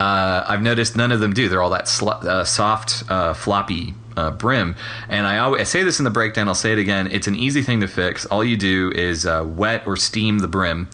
Uh, 0.00 0.44
I've 0.46 0.62
noticed 0.62 0.96
none 0.96 1.10
of 1.10 1.18
them 1.20 1.32
do. 1.32 1.48
They're 1.48 1.62
all 1.62 1.70
that 1.70 1.88
sl- 1.88 2.10
uh, 2.10 2.44
soft, 2.44 3.02
uh, 3.10 3.34
floppy 3.34 3.94
uh, 4.18 4.30
brim. 4.32 4.74
And 5.08 5.26
I 5.26 5.38
always 5.38 5.60
I 5.60 5.64
say 5.64 5.82
this 5.82 5.98
in 6.00 6.04
the 6.04 6.10
breakdown. 6.10 6.48
I'll 6.48 6.54
say 6.54 6.72
it 6.72 6.78
again. 6.78 7.08
It's 7.10 7.26
an 7.26 7.36
easy 7.36 7.62
thing 7.62 7.80
to 7.80 7.88
fix. 7.88 8.26
All 8.26 8.44
you 8.44 8.56
do 8.56 8.90
is 8.94 9.24
uh, 9.26 9.44
wet 9.46 9.86
or 9.86 9.96
steam 9.96 10.40
the 10.40 10.48
brim, 10.48 10.88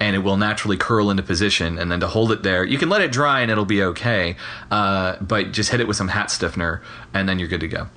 and 0.00 0.16
it 0.16 0.20
will 0.20 0.36
naturally 0.36 0.76
curl 0.76 1.10
into 1.10 1.22
position. 1.22 1.78
And 1.78 1.92
then 1.92 2.00
to 2.00 2.06
hold 2.06 2.32
it 2.32 2.42
there, 2.42 2.64
you 2.64 2.78
can 2.78 2.88
let 2.88 3.02
it 3.02 3.12
dry, 3.12 3.40
and 3.40 3.50
it'll 3.50 3.64
be 3.64 3.82
okay. 3.82 4.36
Uh, 4.70 5.16
but 5.20 5.52
just 5.52 5.70
hit 5.70 5.80
it 5.80 5.88
with 5.88 5.96
some 5.96 6.08
hat 6.08 6.30
stiffener, 6.30 6.82
and 7.12 7.28
then 7.28 7.38
you're 7.38 7.48
good 7.48 7.60
to 7.60 7.68
go. 7.68 7.88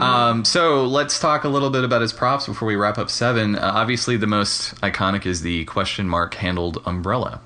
Um, 0.00 0.44
so 0.44 0.84
let's 0.86 1.18
talk 1.18 1.44
a 1.44 1.48
little 1.48 1.70
bit 1.70 1.82
about 1.82 2.02
his 2.02 2.12
props 2.12 2.46
before 2.46 2.68
we 2.68 2.76
wrap 2.76 2.98
up 2.98 3.10
seven. 3.10 3.56
Uh, 3.56 3.72
obviously, 3.74 4.16
the 4.16 4.26
most 4.26 4.80
iconic 4.80 5.26
is 5.26 5.42
the 5.42 5.64
question 5.64 6.08
mark 6.08 6.34
handled 6.34 6.80
umbrella. 6.86 7.40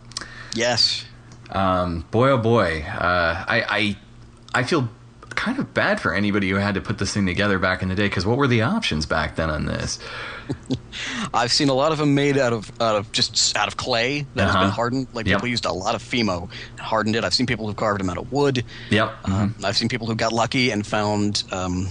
Yes. 0.54 1.06
Um, 1.50 2.06
boy, 2.10 2.30
oh 2.30 2.38
boy, 2.38 2.82
uh, 2.82 3.44
I, 3.46 3.64
I, 3.68 3.96
I 4.54 4.62
feel 4.64 4.88
kind 5.34 5.58
of 5.58 5.72
bad 5.72 5.98
for 5.98 6.12
anybody 6.14 6.50
who 6.50 6.56
had 6.56 6.74
to 6.74 6.80
put 6.82 6.98
this 6.98 7.14
thing 7.14 7.24
together 7.24 7.58
back 7.58 7.80
in 7.82 7.88
the 7.88 7.94
day 7.94 8.04
because 8.04 8.26
what 8.26 8.36
were 8.36 8.46
the 8.46 8.60
options 8.60 9.06
back 9.06 9.34
then 9.36 9.48
on 9.48 9.64
this? 9.64 9.98
I've 11.34 11.50
seen 11.52 11.70
a 11.70 11.74
lot 11.74 11.90
of 11.92 11.96
them 11.98 12.14
made 12.14 12.36
out 12.36 12.52
of 12.52 12.70
out 12.80 12.96
of 12.96 13.10
just 13.12 13.56
out 13.56 13.66
of 13.66 13.78
clay 13.78 14.26
that 14.34 14.42
has 14.46 14.54
Uh-huh. 14.54 14.64
been 14.64 14.70
hardened. 14.70 15.08
Like 15.14 15.26
Yep. 15.26 15.38
people 15.38 15.48
used 15.48 15.64
a 15.64 15.72
lot 15.72 15.94
of 15.94 16.02
Fimo 16.02 16.50
and 16.76 16.80
hardened 16.86 17.16
it. 17.16 17.24
I've 17.24 17.32
seen 17.32 17.46
people 17.46 17.66
who 17.66 17.72
carved 17.74 18.00
them 18.00 18.10
out 18.10 18.18
of 18.18 18.30
wood. 18.30 18.64
Yep. 18.90 19.14
Um, 19.24 19.54
I've 19.64 19.76
seen 19.76 19.88
people 19.88 20.06
who 20.06 20.14
got 20.14 20.32
lucky 20.34 20.70
and 20.70 20.86
found 20.86 21.44
um, 21.50 21.88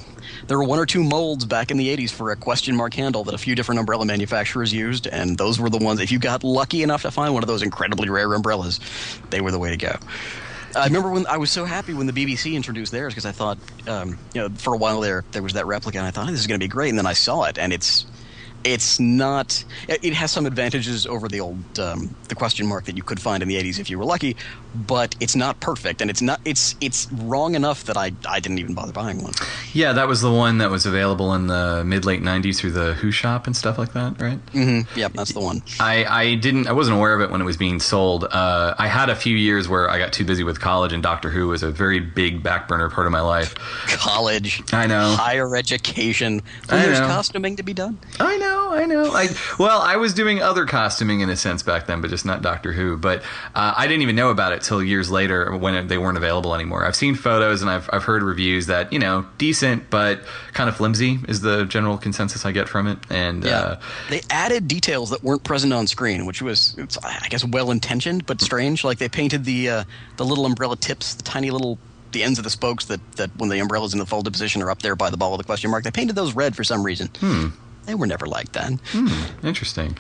there 0.48 0.58
were 0.60 0.64
one 0.64 0.78
or 0.78 0.86
two 0.86 1.04
molds 1.04 1.46
back 1.46 1.72
in 1.72 1.78
the 1.78 1.88
80s 1.98 2.12
for 2.12 2.30
a 2.30 2.36
question 2.36 2.76
mark 2.76 2.94
handle 2.94 3.24
that 3.24 3.34
a 3.34 3.40
few 3.40 3.56
different 3.56 3.80
umbrella 3.80 4.06
manufacturers 4.06 4.72
used, 4.72 5.08
and 5.08 5.38
those 5.40 5.60
were 5.60 5.70
the 5.72 5.80
ones. 5.80 6.00
If 6.00 6.12
you 6.12 6.20
got 6.20 6.44
lucky 6.44 6.84
enough 6.84 7.02
to 7.02 7.12
find 7.12 7.34
one 7.34 7.42
of 7.42 7.48
those 7.48 7.64
incredibly 7.64 8.08
rare 8.10 8.32
umbrellas, 8.34 8.80
they 9.32 9.42
were 9.42 9.52
the 9.52 9.60
way 9.60 9.72
to 9.72 9.78
go. 9.78 9.96
I 10.76 10.86
remember 10.86 11.12
when 11.12 11.26
I 11.28 11.38
was 11.38 11.52
so 11.52 11.66
happy 11.66 11.94
when 11.94 12.08
the 12.08 12.14
BBC 12.14 12.54
introduced 12.54 12.92
theirs 12.92 13.14
because 13.14 13.26
I 13.26 13.32
thought, 13.32 13.58
um, 13.88 14.20
you 14.34 14.42
know, 14.42 14.50
for 14.58 14.74
a 14.74 14.78
while 14.78 15.02
there 15.02 15.24
there 15.32 15.44
was 15.44 15.54
that 15.54 15.66
replica, 15.66 15.98
and 15.98 16.08
I 16.08 16.12
thought 16.12 16.26
hey, 16.26 16.32
this 16.32 16.42
is 16.42 16.48
going 16.48 16.60
to 16.60 16.64
be 16.64 16.70
great, 16.70 16.90
and 16.90 16.98
then 16.98 17.06
I 17.06 17.14
saw 17.14 17.44
it, 17.44 17.58
and 17.58 17.74
it's 17.74 18.06
it's 18.64 19.00
not. 19.00 19.64
It 19.88 20.00
it 20.04 20.14
has 20.14 20.32
some 20.32 20.46
advantages 20.46 21.06
over 21.06 21.28
the 21.28 21.40
old 21.40 21.64
um, 21.80 22.16
the 22.32 22.36
question 22.36 22.66
mark 22.66 22.86
that 22.86 22.98
you 22.98 23.04
could 23.04 23.20
find 23.20 23.44
in 23.44 23.50
the 23.50 23.62
'80s 23.62 23.80
if 23.80 23.90
you 23.90 24.00
were 24.00 24.06
lucky, 24.06 24.36
but 24.74 25.16
it's 25.20 25.36
not 25.36 25.60
perfect, 25.60 26.02
and 26.02 26.10
it's 26.10 26.22
not. 26.22 26.40
It's 26.46 26.76
it's 26.82 27.12
wrong 27.12 27.54
enough 27.56 27.84
that 27.84 27.98
I 27.98 28.14
I 28.28 28.40
didn't 28.40 28.58
even 28.60 28.74
bother 28.74 28.94
buying 28.94 29.22
one. 29.22 29.34
Yeah, 29.74 29.94
that 29.94 30.08
was 30.08 30.22
the 30.22 30.32
one 30.32 30.58
that 30.60 30.72
was 30.72 30.86
available 30.86 31.34
in 31.34 31.48
the 31.48 31.84
mid 31.86 32.06
late 32.06 32.22
'90s 32.22 32.58
through 32.58 32.72
the 32.72 32.94
Who 32.96 33.12
shop 33.12 33.46
and 33.46 33.56
stuff 33.56 33.78
like 33.78 33.94
that, 33.94 34.20
right? 34.22 34.44
Mm-hmm. 34.48 34.98
Yep, 34.98 35.14
that's 35.14 35.34
the 35.34 35.42
one. 35.42 35.62
I, 35.80 36.06
I 36.06 36.36
didn't 36.36 36.68
I 36.68 36.72
wasn't 36.72 36.98
aware 36.98 37.14
of 37.14 37.22
it 37.22 37.30
when 37.30 37.42
it 37.42 37.46
was 37.46 37.58
being 37.58 37.80
sold. 37.80 38.24
Uh, 38.24 38.74
I 38.80 38.88
had 38.88 39.10
a 39.10 39.16
few 39.16 39.36
years 39.36 39.68
where 39.68 39.90
I 39.90 40.00
got 40.00 40.14
too 40.14 40.26
busy 40.26 40.44
with 40.44 40.60
college 40.62 40.94
and 40.94 41.04
Doctor 41.04 41.30
Who 41.30 41.50
was 41.50 41.64
a 41.64 41.72
very 41.72 42.00
big 42.00 42.42
back 42.42 42.68
burner 42.68 42.90
part 42.90 43.06
of 43.08 43.12
my 43.12 43.22
life. 43.22 43.56
College, 43.88 44.64
I 44.74 44.88
know. 44.88 45.16
higher 45.16 45.56
education. 45.56 46.42
There's 46.68 47.00
costuming 47.00 47.58
to 47.58 47.64
be 47.64 47.74
done. 47.74 48.00
I 48.20 48.38
know, 48.38 48.72
I 48.74 48.86
know. 48.86 49.12
I 49.14 49.28
well, 49.60 49.82
I 49.82 49.98
was 49.98 50.14
doing 50.14 50.42
other 50.42 50.66
costuming 50.66 51.20
in 51.20 51.30
a 51.30 51.36
sense 51.36 51.62
back 51.62 51.88
then, 51.88 52.00
but 52.00 52.10
just 52.10 52.21
not 52.26 52.42
Doctor 52.42 52.72
Who. 52.72 52.98
But 52.98 53.22
uh, 53.56 53.74
I 53.76 53.88
didn't 53.88 54.04
even 54.04 54.16
know 54.16 54.30
about 54.30 54.54
it 54.54 54.62
till 54.62 54.84
years 54.84 55.10
later 55.10 55.56
when 55.56 55.88
they 55.88 55.98
weren't 55.98 56.18
available 56.18 56.54
anymore. 56.56 56.86
I've 56.86 56.96
seen 56.96 57.16
photos 57.16 57.62
and 57.62 57.70
I've 57.72 57.90
I've 57.92 58.04
heard 58.04 58.24
reviews 58.24 58.68
that 58.68 58.92
you 58.92 59.00
know 59.00 59.26
decent 59.38 59.90
but 59.90 60.22
kind 60.54 60.70
of 60.70 60.76
flimsy 60.78 61.20
is 61.28 61.42
the 61.42 61.66
general 61.66 61.98
consensus 61.98 62.46
I 62.46 62.52
get 62.52 62.68
from 62.70 62.88
it. 62.88 63.00
And 63.10 63.44
Yeah, 63.44 63.60
uh, 63.60 63.82
they 64.10 64.22
added 64.30 64.68
details 64.68 65.10
that 65.12 65.24
weren't 65.24 65.44
present 65.44 65.74
on 65.74 65.88
screen, 65.88 66.26
which 66.26 66.42
was, 66.42 66.76
it's, 66.78 66.98
I 67.04 67.28
guess, 67.30 67.46
well 67.46 67.72
intentioned 67.72 68.26
but 68.26 68.42
strange. 68.42 68.84
Like 68.84 68.98
they 68.98 69.10
painted 69.10 69.46
the 69.46 69.70
uh, 69.70 69.84
the 70.18 70.26
little 70.26 70.46
umbrella 70.46 70.78
tips, 70.78 71.16
the 71.16 71.24
tiny 71.24 71.52
little 71.52 71.78
the 72.12 72.24
ends 72.24 72.38
of 72.38 72.44
the 72.44 72.50
spokes 72.50 72.86
that 72.86 73.00
that 73.14 73.30
when 73.38 73.50
the 73.50 73.60
umbrella's 73.60 73.94
in 73.94 74.00
the 74.00 74.06
folded 74.06 74.32
position 74.34 74.62
are 74.62 74.70
up 74.70 74.82
there 74.82 74.96
by 74.96 75.10
the 75.10 75.18
ball 75.18 75.32
with 75.32 75.40
the 75.40 75.46
question 75.46 75.72
mark. 75.72 75.84
They 75.84 75.92
painted 75.92 76.16
those 76.16 76.34
red 76.36 76.56
for 76.56 76.64
some 76.64 76.84
reason. 76.84 77.08
Hmm. 77.20 77.48
They 77.86 77.96
were 77.96 78.06
never 78.06 78.28
like 78.28 78.52
that. 78.52 78.74
Interesting. 79.44 79.98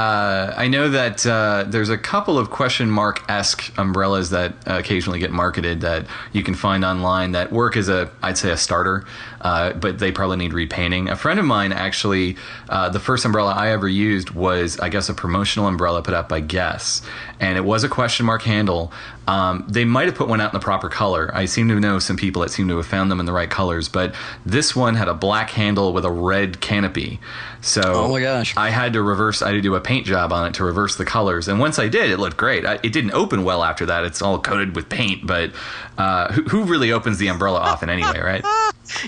Uh, 0.00 0.54
I 0.56 0.68
know 0.68 0.88
that 0.88 1.26
uh, 1.26 1.66
there's 1.68 1.90
a 1.90 1.98
couple 1.98 2.38
of 2.38 2.48
question 2.48 2.90
mark 2.90 3.22
esque 3.28 3.70
umbrellas 3.76 4.30
that 4.30 4.52
uh, 4.66 4.78
occasionally 4.78 5.18
get 5.18 5.30
marketed 5.30 5.82
that 5.82 6.06
you 6.32 6.42
can 6.42 6.54
find 6.54 6.86
online 6.86 7.32
that 7.32 7.52
work 7.52 7.76
as 7.76 7.90
a, 7.90 8.10
I'd 8.22 8.38
say, 8.38 8.50
a 8.50 8.56
starter, 8.56 9.04
uh, 9.42 9.74
but 9.74 9.98
they 9.98 10.10
probably 10.10 10.38
need 10.38 10.54
repainting. 10.54 11.10
A 11.10 11.16
friend 11.16 11.38
of 11.38 11.44
mine 11.44 11.72
actually, 11.72 12.38
uh, 12.70 12.88
the 12.88 12.98
first 12.98 13.26
umbrella 13.26 13.52
I 13.52 13.72
ever 13.72 13.88
used 13.88 14.30
was, 14.30 14.80
I 14.80 14.88
guess, 14.88 15.10
a 15.10 15.14
promotional 15.14 15.68
umbrella 15.68 16.00
put 16.00 16.14
out 16.14 16.30
by 16.30 16.40
Guess, 16.40 17.02
and 17.38 17.58
it 17.58 17.64
was 17.66 17.84
a 17.84 17.88
question 17.90 18.24
mark 18.24 18.40
handle. 18.40 18.94
Um, 19.28 19.64
they 19.68 19.84
might 19.84 20.06
have 20.06 20.16
put 20.16 20.28
one 20.28 20.40
out 20.40 20.52
in 20.52 20.58
the 20.58 20.64
proper 20.64 20.88
color. 20.88 21.30
I 21.34 21.44
seem 21.44 21.68
to 21.68 21.78
know 21.78 21.98
some 21.98 22.16
people 22.16 22.42
that 22.42 22.48
seem 22.48 22.66
to 22.68 22.78
have 22.78 22.86
found 22.86 23.10
them 23.10 23.20
in 23.20 23.26
the 23.26 23.32
right 23.32 23.50
colors, 23.50 23.88
but 23.88 24.14
this 24.44 24.74
one 24.74 24.96
had 24.96 25.08
a 25.08 25.14
black 25.14 25.50
handle 25.50 25.92
with 25.92 26.04
a 26.04 26.10
red 26.10 26.60
canopy. 26.60 27.20
So 27.60 27.82
Oh 27.84 28.08
my 28.08 28.20
gosh. 28.20 28.56
I 28.56 28.70
had 28.70 28.94
to 28.94 29.02
reverse. 29.02 29.42
I 29.42 29.48
had 29.48 29.54
to 29.54 29.60
do 29.60 29.74
a 29.76 29.80
paint 29.90 30.06
job 30.06 30.32
on 30.32 30.46
it 30.46 30.54
to 30.54 30.62
reverse 30.62 30.94
the 30.94 31.04
colors, 31.04 31.48
and 31.48 31.58
once 31.58 31.76
I 31.76 31.88
did, 31.88 32.10
it 32.10 32.18
looked 32.20 32.36
great. 32.36 32.64
I, 32.64 32.74
it 32.74 32.92
didn't 32.92 33.10
open 33.10 33.42
well 33.42 33.64
after 33.64 33.86
that. 33.86 34.04
It's 34.04 34.22
all 34.22 34.38
coated 34.38 34.76
with 34.76 34.88
paint, 34.88 35.26
but 35.26 35.50
uh, 35.98 36.32
who, 36.32 36.42
who 36.44 36.62
really 36.62 36.92
opens 36.92 37.18
the 37.18 37.26
umbrella 37.26 37.58
often 37.58 37.90
anyway, 37.90 38.20
right? 38.20 38.44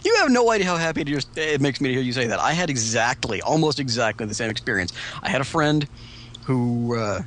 You 0.04 0.14
have 0.18 0.30
no 0.30 0.48
idea 0.52 0.66
how 0.68 0.76
happy 0.76 1.02
it 1.02 1.60
makes 1.60 1.80
me 1.80 1.88
to 1.88 1.94
hear 1.94 2.02
you 2.02 2.12
say 2.12 2.28
that. 2.28 2.38
I 2.38 2.52
had 2.52 2.70
exactly, 2.70 3.42
almost 3.42 3.80
exactly 3.80 4.26
the 4.26 4.34
same 4.34 4.48
experience. 4.48 4.92
I 5.24 5.28
had 5.28 5.40
a 5.40 5.44
friend 5.44 5.88
who 6.44 6.96
uh, 6.96 7.22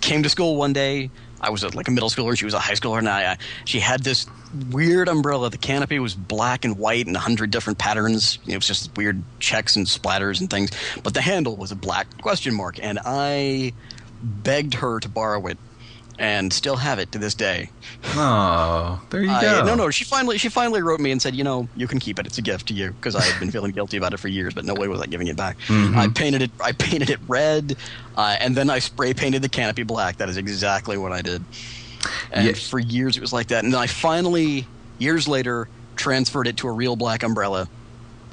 came 0.00 0.24
to 0.24 0.28
school 0.28 0.56
one 0.56 0.72
day. 0.72 1.10
I 1.40 1.50
was 1.50 1.62
a, 1.62 1.68
like 1.76 1.86
a 1.86 1.92
middle 1.92 2.10
schooler, 2.10 2.36
she 2.36 2.44
was 2.44 2.54
a 2.54 2.58
high 2.58 2.72
schooler, 2.72 2.98
and 2.98 3.08
I, 3.08 3.32
I, 3.32 3.38
she 3.66 3.78
had 3.78 4.02
this 4.02 4.26
weird 4.70 5.08
umbrella. 5.08 5.50
The 5.50 5.58
canopy 5.58 5.98
was 5.98 6.14
black 6.14 6.64
and 6.64 6.78
white 6.78 7.06
and 7.06 7.16
a 7.16 7.20
hundred 7.20 7.50
different 7.50 7.78
patterns. 7.78 8.38
It 8.46 8.56
was 8.56 8.66
just 8.66 8.96
weird 8.96 9.22
checks 9.38 9.76
and 9.76 9.86
splatters 9.86 10.40
and 10.40 10.50
things. 10.50 10.70
But 11.02 11.14
the 11.14 11.20
handle 11.22 11.56
was 11.56 11.72
a 11.72 11.76
black 11.76 12.20
question 12.20 12.54
mark, 12.54 12.78
and 12.82 12.98
I 13.04 13.72
begged 14.22 14.74
her 14.74 15.00
to 15.00 15.08
borrow 15.08 15.46
it, 15.46 15.58
and 16.18 16.52
still 16.52 16.76
have 16.76 16.98
it 16.98 17.10
to 17.12 17.18
this 17.18 17.34
day. 17.34 17.70
Oh, 18.14 19.00
there 19.10 19.22
you 19.22 19.30
I- 19.30 19.42
go. 19.42 19.64
no, 19.64 19.74
no. 19.74 19.90
She 19.90 20.04
finally, 20.04 20.38
she 20.38 20.48
finally 20.48 20.82
wrote 20.82 21.00
me 21.00 21.10
and 21.10 21.20
said, 21.20 21.34
you 21.34 21.42
know, 21.42 21.68
you 21.74 21.88
can 21.88 21.98
keep 21.98 22.18
it. 22.18 22.26
It's 22.26 22.38
a 22.38 22.42
gift 22.42 22.68
to 22.68 22.74
you 22.74 22.92
because 22.92 23.16
I 23.16 23.22
had 23.22 23.40
been 23.40 23.50
feeling 23.50 23.72
guilty 23.72 23.96
about 23.96 24.12
it 24.12 24.18
for 24.18 24.28
years, 24.28 24.54
but 24.54 24.64
no 24.64 24.74
way 24.74 24.86
was 24.88 25.00
I 25.00 25.06
giving 25.06 25.26
it 25.28 25.36
back. 25.36 25.58
Mm-hmm. 25.66 25.98
I 25.98 26.08
painted 26.08 26.42
it. 26.42 26.50
I 26.60 26.72
painted 26.72 27.10
it 27.10 27.18
red, 27.26 27.76
uh, 28.16 28.36
and 28.38 28.54
then 28.54 28.70
I 28.70 28.78
spray 28.78 29.14
painted 29.14 29.42
the 29.42 29.48
canopy 29.48 29.82
black. 29.82 30.18
That 30.18 30.28
is 30.28 30.36
exactly 30.36 30.96
what 30.98 31.12
I 31.12 31.22
did. 31.22 31.42
And 32.32 32.56
for 32.56 32.78
years 32.78 33.16
it 33.16 33.20
was 33.20 33.32
like 33.32 33.48
that. 33.48 33.64
And 33.64 33.72
then 33.72 33.80
I 33.80 33.86
finally, 33.86 34.66
years 34.98 35.28
later, 35.28 35.68
transferred 35.96 36.46
it 36.46 36.56
to 36.58 36.68
a 36.68 36.72
real 36.72 36.96
black 36.96 37.22
umbrella. 37.22 37.68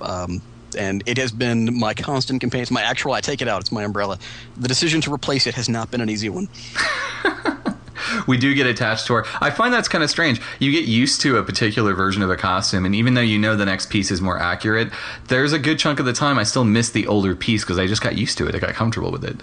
Um, 0.01 0.41
and 0.77 1.03
it 1.05 1.17
has 1.17 1.31
been 1.31 1.77
my 1.77 1.93
constant 1.93 2.41
companion. 2.41 2.63
It's 2.63 2.71
my 2.71 2.83
actual. 2.83 3.13
I 3.13 3.21
take 3.21 3.41
it 3.41 3.47
out. 3.47 3.61
It's 3.61 3.71
my 3.71 3.83
umbrella. 3.83 4.19
The 4.57 4.67
decision 4.67 5.01
to 5.01 5.13
replace 5.13 5.47
it 5.47 5.55
has 5.55 5.67
not 5.67 5.91
been 5.91 6.01
an 6.01 6.09
easy 6.09 6.29
one. 6.29 6.47
we 8.27 8.37
do 8.37 8.53
get 8.53 8.67
attached 8.67 9.07
to 9.07 9.15
our. 9.15 9.25
I 9.41 9.49
find 9.49 9.73
that's 9.73 9.87
kind 9.87 10.03
of 10.03 10.09
strange. 10.09 10.41
You 10.59 10.71
get 10.71 10.85
used 10.85 11.21
to 11.21 11.37
a 11.37 11.43
particular 11.43 11.93
version 11.93 12.21
of 12.21 12.29
a 12.29 12.35
costume, 12.35 12.85
and 12.85 12.95
even 12.95 13.13
though 13.13 13.21
you 13.21 13.39
know 13.39 13.55
the 13.55 13.65
next 13.65 13.89
piece 13.89 14.11
is 14.11 14.21
more 14.21 14.39
accurate, 14.39 14.91
there's 15.27 15.53
a 15.53 15.59
good 15.59 15.79
chunk 15.79 15.99
of 15.99 16.05
the 16.05 16.13
time 16.13 16.37
I 16.37 16.43
still 16.43 16.63
miss 16.63 16.89
the 16.91 17.07
older 17.07 17.35
piece 17.35 17.63
because 17.63 17.79
I 17.79 17.87
just 17.87 18.01
got 18.01 18.17
used 18.17 18.37
to 18.37 18.47
it. 18.47 18.55
I 18.55 18.59
got 18.59 18.73
comfortable 18.73 19.11
with 19.11 19.23
it. 19.23 19.37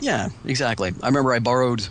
Yeah, 0.00 0.30
exactly. 0.44 0.92
I 1.02 1.06
remember 1.06 1.32
I 1.32 1.38
borrowed. 1.38 1.88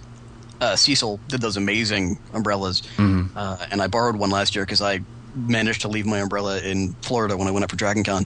Uh, 0.62 0.76
Cecil 0.76 1.20
did 1.28 1.42
those 1.42 1.58
amazing 1.58 2.20
umbrellas, 2.34 2.84
uh, 2.98 3.66
and 3.72 3.82
I 3.82 3.88
borrowed 3.88 4.16
one 4.18 4.30
last 4.30 4.56
year 4.56 4.66
because 4.66 4.82
I 4.82 5.02
managed 5.36 5.82
to 5.82 5.88
leave 5.88 6.06
my 6.06 6.20
umbrella 6.20 6.60
in 6.60 6.94
Florida 7.02 7.38
when 7.38 7.48
I 7.48 7.52
went 7.52 7.64
up 7.64 7.70
for 7.70 7.78
Dragon 7.78 8.04
Con, 8.04 8.26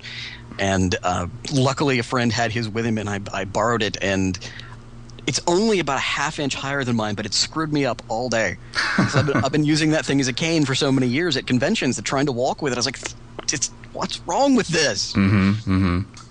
and 0.57 0.95
uh, 1.03 1.27
luckily 1.53 1.99
a 1.99 2.03
friend 2.03 2.31
had 2.31 2.51
his 2.51 2.67
with 2.69 2.85
him, 2.85 2.97
and 2.97 3.09
I, 3.09 3.19
I 3.31 3.45
borrowed 3.45 3.83
it, 3.83 3.97
and 4.01 4.37
it's 5.27 5.39
only 5.47 5.79
about 5.79 5.97
a 5.97 6.01
half 6.01 6.39
inch 6.39 6.55
higher 6.55 6.83
than 6.83 6.95
mine, 6.95 7.15
but 7.15 7.25
it 7.25 7.33
screwed 7.33 7.71
me 7.71 7.85
up 7.85 8.01
all 8.07 8.29
day. 8.29 8.57
I've, 8.97 9.25
been, 9.25 9.37
I've 9.37 9.51
been 9.51 9.63
using 9.63 9.91
that 9.91 10.05
thing 10.05 10.19
as 10.19 10.27
a 10.27 10.33
cane 10.33 10.65
for 10.65 10.75
so 10.75 10.91
many 10.91 11.07
years 11.07 11.37
at 11.37 11.47
conventions 11.47 11.95
that 11.95 12.03
trying 12.05 12.25
to 12.25 12.31
walk 12.31 12.61
with 12.61 12.73
it, 12.73 12.75
I 12.75 12.79
was 12.79 12.85
like, 12.85 12.99
it's, 13.51 13.69
what's 13.93 14.19
wrong 14.21 14.55
with 14.55 14.67
this? 14.67 15.13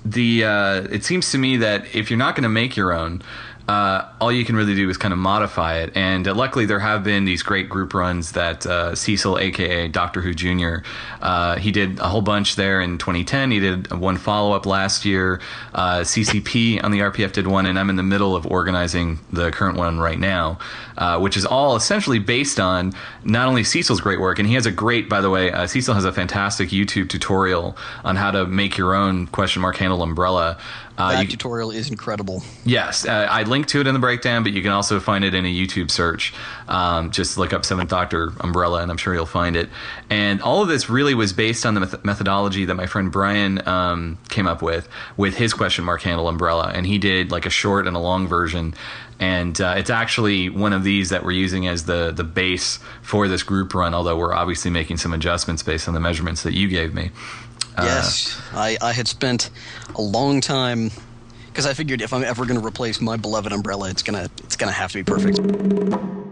the 0.04 0.44
uh, 0.44 0.80
it 0.90 1.04
seems 1.04 1.30
to 1.30 1.38
me 1.38 1.58
that 1.58 1.94
if 1.94 2.10
you're 2.10 2.18
not 2.18 2.34
going 2.34 2.42
to 2.42 2.48
make 2.48 2.76
your 2.76 2.92
own 2.92 3.22
uh, 3.68 4.08
all 4.20 4.32
you 4.32 4.44
can 4.44 4.56
really 4.56 4.74
do 4.74 4.88
is 4.90 4.96
kind 4.96 5.12
of 5.12 5.18
modify 5.18 5.78
it. 5.78 5.96
And 5.96 6.26
uh, 6.26 6.34
luckily 6.34 6.66
there 6.66 6.80
have 6.80 7.04
been 7.04 7.24
these 7.24 7.42
great 7.42 7.68
group 7.68 7.94
runs 7.94 8.32
that 8.32 8.66
uh, 8.66 8.94
cecil 8.94 9.38
aka 9.38 9.88
dr 9.88 10.20
who 10.20 10.34
jr 10.34 10.76
uh, 11.20 11.56
he 11.56 11.70
did 11.70 11.98
a 12.00 12.08
whole 12.08 12.22
bunch 12.22 12.56
there 12.56 12.80
in 12.80 12.98
2010 12.98 13.50
he 13.50 13.60
did 13.60 13.92
one 13.92 14.16
follow-up 14.16 14.66
last 14.66 15.04
year. 15.04 15.40
Uh, 15.74 16.00
ccp 16.00 16.82
on 16.82 16.90
the 16.90 16.98
rpf 16.98 17.32
did 17.32 17.46
one 17.46 17.66
and 17.66 17.78
i'm 17.78 17.90
in 17.90 17.96
the 17.96 18.02
middle 18.02 18.34
of 18.34 18.46
organizing 18.46 19.18
the 19.32 19.50
current 19.50 19.76
one 19.76 19.98
right 19.98 20.18
now 20.18 20.58
uh, 20.98 21.18
which 21.18 21.36
is 21.36 21.46
all 21.46 21.76
essentially 21.76 22.18
based 22.18 22.58
on 22.58 22.92
not 23.24 23.48
only 23.48 23.64
cecil's 23.64 24.00
great 24.00 24.20
work 24.20 24.38
and 24.38 24.48
he 24.48 24.54
has 24.54 24.66
a 24.66 24.72
great 24.72 25.08
by 25.08 25.20
the 25.20 25.30
way 25.30 25.50
cecil 25.66 25.94
has 25.94 26.04
a 26.04 26.12
fantastic 26.12 26.70
youtube 26.70 27.08
tutorial 27.08 27.76
on 28.04 28.16
how 28.16 28.30
to 28.30 28.46
make 28.46 28.76
your 28.76 28.94
own 28.94 29.26
question 29.28 29.62
mark 29.62 29.76
handle 29.76 30.02
umbrella 30.02 30.58
uh, 30.98 31.12
That 31.12 31.22
you- 31.24 31.28
tutorial 31.30 31.70
is 31.70 31.90
incredible. 31.90 32.42
Yes, 32.64 33.06
uh, 33.06 33.26
I 33.30 33.42
linked 33.44 33.70
to 33.70 33.80
it 33.80 33.86
in 33.86 33.94
the 33.94 34.00
breakdown, 34.00 34.42
but 34.42 34.52
you 34.52 34.62
can 34.62 34.70
also 34.72 35.00
find 35.00 35.24
it 35.24 35.34
in 35.34 35.44
a 35.46 35.48
YouTube 35.48 35.90
search. 35.90 36.32
Um, 36.68 37.10
just 37.10 37.38
look 37.38 37.52
up 37.52 37.64
Seventh 37.64 37.88
Doctor 37.90 38.32
Umbrella, 38.40 38.82
and 38.82 38.90
I'm 38.90 38.96
sure 38.98 39.14
you'll 39.14 39.26
find 39.26 39.56
it. 39.56 39.68
And 40.10 40.40
all 40.42 40.62
of 40.62 40.68
this 40.68 40.88
really 40.90 41.14
was 41.14 41.32
based 41.32 41.64
on 41.66 41.74
the 41.74 41.80
meth- 41.80 42.04
methodology 42.04 42.64
that 42.66 42.74
my 42.74 42.86
friend 42.86 43.10
Brian 43.10 43.66
um, 43.66 44.18
came 44.28 44.46
up 44.46 44.62
with 44.62 44.88
with 45.16 45.36
his 45.36 45.54
question 45.54 45.84
mark 45.84 46.02
handle 46.02 46.28
umbrella, 46.28 46.70
and 46.74 46.86
he 46.86 46.98
did 46.98 47.30
like 47.30 47.46
a 47.46 47.50
short 47.50 47.86
and 47.86 47.96
a 47.96 48.00
long 48.00 48.28
version. 48.28 48.74
And 49.20 49.60
uh, 49.60 49.74
it's 49.76 49.90
actually 49.90 50.48
one 50.48 50.72
of 50.72 50.82
these 50.82 51.10
that 51.10 51.24
we're 51.24 51.30
using 51.32 51.68
as 51.68 51.84
the 51.84 52.10
the 52.10 52.24
base 52.24 52.78
for 53.02 53.28
this 53.28 53.42
group 53.44 53.72
run. 53.74 53.94
Although 53.94 54.16
we're 54.16 54.34
obviously 54.34 54.70
making 54.70 54.96
some 54.96 55.12
adjustments 55.12 55.62
based 55.62 55.86
on 55.88 55.94
the 55.94 56.00
measurements 56.00 56.42
that 56.42 56.54
you 56.54 56.66
gave 56.68 56.92
me. 56.92 57.10
Uh, 57.76 57.84
Yes, 57.84 58.40
I, 58.52 58.76
I 58.82 58.92
had 58.92 59.08
spent 59.08 59.50
a 59.94 60.02
long 60.02 60.40
time 60.40 60.90
because 61.52 61.66
I 61.66 61.74
figured 61.74 62.00
if 62.00 62.14
I'm 62.14 62.24
ever 62.24 62.46
going 62.46 62.58
to 62.58 62.66
replace 62.66 63.00
my 63.00 63.16
beloved 63.16 63.52
umbrella, 63.52 63.90
it's 63.90 64.02
gonna 64.02 64.30
it's 64.42 64.56
gonna 64.56 64.72
have 64.72 64.90
to 64.92 64.98
be 64.98 65.04
perfect. 65.04 65.38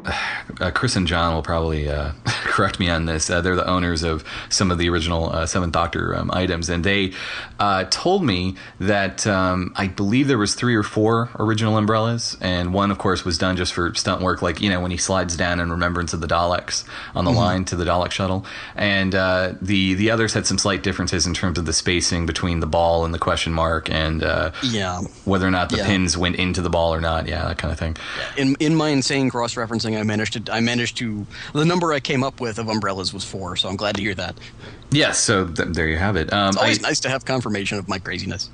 uh, 0.61 0.71
Chris 0.71 0.97
and 0.97 1.07
John 1.07 1.35
will 1.35 1.43
probably 1.43 1.89
uh, 1.89 2.13
correct 2.25 2.81
me 2.81 2.89
on 2.89 3.07
this. 3.07 3.31
Uh, 3.31 3.41
they're 3.41 3.57
the 3.57 3.67
owners 3.67 4.03
of 4.03 4.25
some 4.49 4.71
of 4.71 4.79
the 4.79 4.89
original 4.89 5.31
uh, 5.31 5.47
Seventh 5.47 5.73
Doctor 5.73 6.17
um, 6.17 6.31
items, 6.33 6.69
and 6.69 6.85
they 6.85 7.13
uh, 7.59 7.85
told 7.91 8.25
me 8.25 8.57
that 8.79 9.27
um, 9.27 9.73
I 9.77 9.89
believe 9.89 10.29
there 10.29 10.39
was 10.39 10.55
three 10.55 10.75
or 10.75 10.83
four 10.83 11.31
original 11.39 11.77
umbrellas, 11.77 12.37
and 12.41 12.73
one, 12.73 12.91
of 12.91 12.99
course, 12.99 13.25
was 13.25 13.39
done 13.39 13.57
just 13.57 13.73
for 13.73 13.95
stunt 13.95 14.23
work, 14.23 14.43
like 14.43 14.61
you 14.61 14.71
know 14.71 14.81
when 14.81 14.91
he 14.91 14.97
slides 14.97 15.37
down 15.37 15.61
in 15.61 15.71
remembrance 15.71 16.13
of 16.13 16.21
the 16.21 16.29
Daleks 16.29 16.85
on 17.15 17.25
the 17.25 17.31
line 17.31 17.65
to 17.67 17.77
the 17.77 17.85
Dalek 17.85 18.11
shuttle, 18.11 18.47
and 18.75 19.15
uh, 19.15 19.55
the 19.61 19.95
the 19.95 20.11
others 20.11 20.35
had 20.35 20.47
some 20.47 20.59
slight 20.59 20.83
differences 20.83 21.27
in 21.27 21.35
terms 21.35 21.59
of 21.59 21.67
the 21.67 21.73
spacing 21.73 22.27
between 22.27 22.61
the 22.61 22.67
ball 22.67 23.05
and 23.05 23.13
the 23.13 23.19
question 23.19 23.53
mark, 23.53 23.91
and 23.91 24.23
uh, 24.23 24.53
Yeah. 24.63 25.03
Whether 25.25 25.47
or 25.47 25.51
not 25.51 25.69
the 25.71 25.77
Yeah. 25.77 25.87
pins 25.87 26.17
went 26.17 26.37
into 26.37 26.63
the 26.63 26.71
ball 26.71 26.95
or 26.95 27.01
not. 27.01 27.29
Yeah, 27.29 27.47
that 27.49 27.59
kind 27.59 27.73
of 27.73 27.79
thing. 27.79 27.97
In 28.37 28.57
in 28.61 28.75
my 28.75 28.89
insane 28.89 29.29
cross 29.31 29.55
referencing. 29.55 29.99
I 29.99 30.03
managed 30.03 30.45
to. 30.47 30.53
I 30.53 30.61
managed 30.61 30.97
to. 30.99 31.27
The 31.53 31.65
number 31.65 31.93
I 31.93 32.01
came 32.01 32.23
up 32.25 32.41
with 32.41 32.59
of 32.59 32.69
umbrellas 32.69 33.13
was 33.13 33.25
four, 33.25 33.57
so 33.57 33.69
I'm 33.69 33.77
glad 33.77 33.97
to 33.97 34.03
hear 34.03 34.15
that. 34.15 34.37
Yes, 34.91 35.19
so 35.19 35.47
th- 35.47 35.69
there 35.71 35.87
you 35.89 35.99
have 35.99 36.17
it. 36.17 36.33
Um, 36.33 36.49
It's 36.49 36.57
always 36.57 36.85
I- 36.85 36.89
nice 36.89 37.01
to 37.01 37.09
have 37.09 37.25
confirmation 37.25 37.79
of 37.79 37.89
my 37.89 37.99
craziness. 37.99 38.51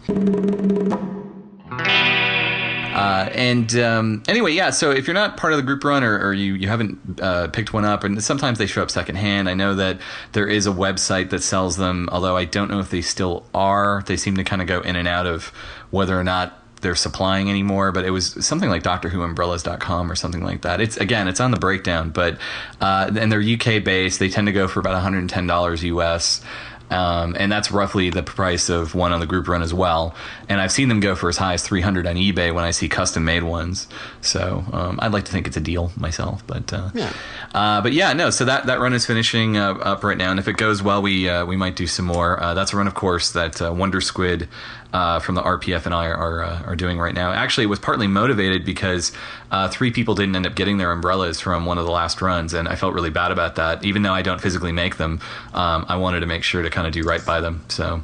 Uh, 2.96 3.28
and 3.32 3.76
um, 3.76 4.22
anyway, 4.26 4.52
yeah. 4.52 4.70
So 4.70 4.90
if 4.90 5.06
you're 5.06 5.14
not 5.14 5.36
part 5.36 5.52
of 5.52 5.58
the 5.58 5.62
group 5.62 5.84
run 5.84 6.02
or, 6.02 6.18
or 6.18 6.32
you 6.32 6.54
you 6.54 6.68
haven't 6.68 7.20
uh, 7.20 7.48
picked 7.48 7.74
one 7.74 7.84
up, 7.84 8.04
and 8.04 8.22
sometimes 8.24 8.58
they 8.58 8.66
show 8.66 8.82
up 8.82 8.90
secondhand. 8.90 9.50
I 9.50 9.54
know 9.54 9.74
that 9.74 10.00
there 10.32 10.48
is 10.48 10.66
a 10.66 10.70
website 10.70 11.28
that 11.30 11.42
sells 11.42 11.76
them, 11.76 12.08
although 12.10 12.38
I 12.38 12.46
don't 12.46 12.70
know 12.70 12.80
if 12.80 12.90
they 12.90 13.02
still 13.02 13.44
are. 13.52 14.02
They 14.06 14.16
seem 14.16 14.36
to 14.36 14.44
kind 14.44 14.62
of 14.62 14.68
go 14.68 14.80
in 14.80 14.96
and 14.96 15.06
out 15.06 15.26
of 15.26 15.52
whether 15.90 16.18
or 16.18 16.24
not 16.24 16.62
they're 16.80 16.94
supplying 16.94 17.50
anymore. 17.50 17.92
But 17.92 18.06
it 18.06 18.10
was 18.10 18.44
something 18.44 18.70
like 18.70 18.82
DoctorWhoUmbrellas.com 18.82 20.10
or 20.10 20.14
something 20.14 20.42
like 20.42 20.62
that. 20.62 20.80
It's 20.80 20.96
again, 20.96 21.28
it's 21.28 21.40
on 21.40 21.50
the 21.50 21.58
breakdown, 21.58 22.10
but 22.10 22.38
uh, 22.80 23.10
and 23.18 23.30
they're 23.30 23.42
UK 23.42 23.84
based. 23.84 24.20
They 24.20 24.30
tend 24.30 24.46
to 24.46 24.52
go 24.52 24.68
for 24.68 24.80
about 24.80 24.94
110 24.94 25.46
dollars 25.46 25.84
US. 25.84 26.40
Um, 26.90 27.36
and 27.38 27.50
that's 27.50 27.70
roughly 27.70 28.10
the 28.10 28.22
price 28.22 28.68
of 28.68 28.94
one 28.94 29.12
on 29.12 29.20
the 29.20 29.26
group 29.26 29.48
run 29.48 29.62
as 29.62 29.74
well. 29.74 30.14
And 30.48 30.60
I've 30.60 30.72
seen 30.72 30.88
them 30.88 31.00
go 31.00 31.14
for 31.14 31.28
as 31.28 31.36
high 31.36 31.54
as 31.54 31.62
300 31.62 32.06
on 32.06 32.14
eBay 32.16 32.54
when 32.54 32.64
I 32.64 32.70
see 32.70 32.88
custom 32.88 33.24
made 33.24 33.42
ones. 33.42 33.88
So 34.20 34.64
um, 34.72 34.98
I'd 35.02 35.12
like 35.12 35.24
to 35.24 35.32
think 35.32 35.46
it's 35.46 35.56
a 35.56 35.60
deal 35.60 35.90
myself, 35.96 36.46
but 36.46 36.72
uh, 36.72 36.90
Yeah. 36.94 37.12
Uh, 37.54 37.80
but 37.80 37.92
yeah, 37.92 38.12
no. 38.12 38.30
So 38.30 38.44
that, 38.44 38.66
that 38.66 38.78
run 38.80 38.92
is 38.92 39.04
finishing 39.06 39.56
uh, 39.56 39.72
up 39.74 40.04
right 40.04 40.16
now, 40.16 40.30
and 40.30 40.38
if 40.38 40.46
it 40.46 40.56
goes 40.56 40.82
well, 40.82 41.02
we 41.02 41.28
uh, 41.28 41.44
we 41.44 41.56
might 41.56 41.74
do 41.76 41.86
some 41.86 42.04
more. 42.04 42.40
Uh, 42.42 42.54
that's 42.54 42.72
a 42.72 42.76
run, 42.76 42.86
of 42.86 42.94
course, 42.94 43.32
that 43.32 43.60
uh, 43.60 43.72
Wonder 43.72 44.00
Squid 44.00 44.48
uh, 44.96 45.18
from 45.18 45.34
the 45.34 45.42
RPF 45.42 45.84
and 45.84 45.94
I 45.94 46.06
are 46.06 46.16
are, 46.16 46.42
uh, 46.42 46.62
are 46.62 46.74
doing 46.74 46.98
right 46.98 47.14
now. 47.14 47.30
Actually, 47.30 47.64
it 47.64 47.68
was 47.68 47.78
partly 47.78 48.06
motivated 48.06 48.64
because 48.64 49.12
uh, 49.50 49.68
three 49.68 49.90
people 49.90 50.14
didn't 50.14 50.34
end 50.34 50.46
up 50.46 50.54
getting 50.54 50.78
their 50.78 50.90
umbrellas 50.90 51.38
from 51.38 51.66
one 51.66 51.76
of 51.76 51.84
the 51.84 51.90
last 51.90 52.22
runs, 52.22 52.54
and 52.54 52.66
I 52.66 52.76
felt 52.76 52.94
really 52.94 53.10
bad 53.10 53.30
about 53.30 53.56
that. 53.56 53.84
Even 53.84 54.00
though 54.00 54.14
I 54.14 54.22
don't 54.22 54.40
physically 54.40 54.72
make 54.72 54.96
them, 54.96 55.20
um, 55.52 55.84
I 55.86 55.96
wanted 55.96 56.20
to 56.20 56.26
make 56.26 56.42
sure 56.42 56.62
to 56.62 56.70
kind 56.70 56.86
of 56.86 56.94
do 56.94 57.02
right 57.02 57.24
by 57.26 57.42
them. 57.42 57.62
So. 57.68 58.02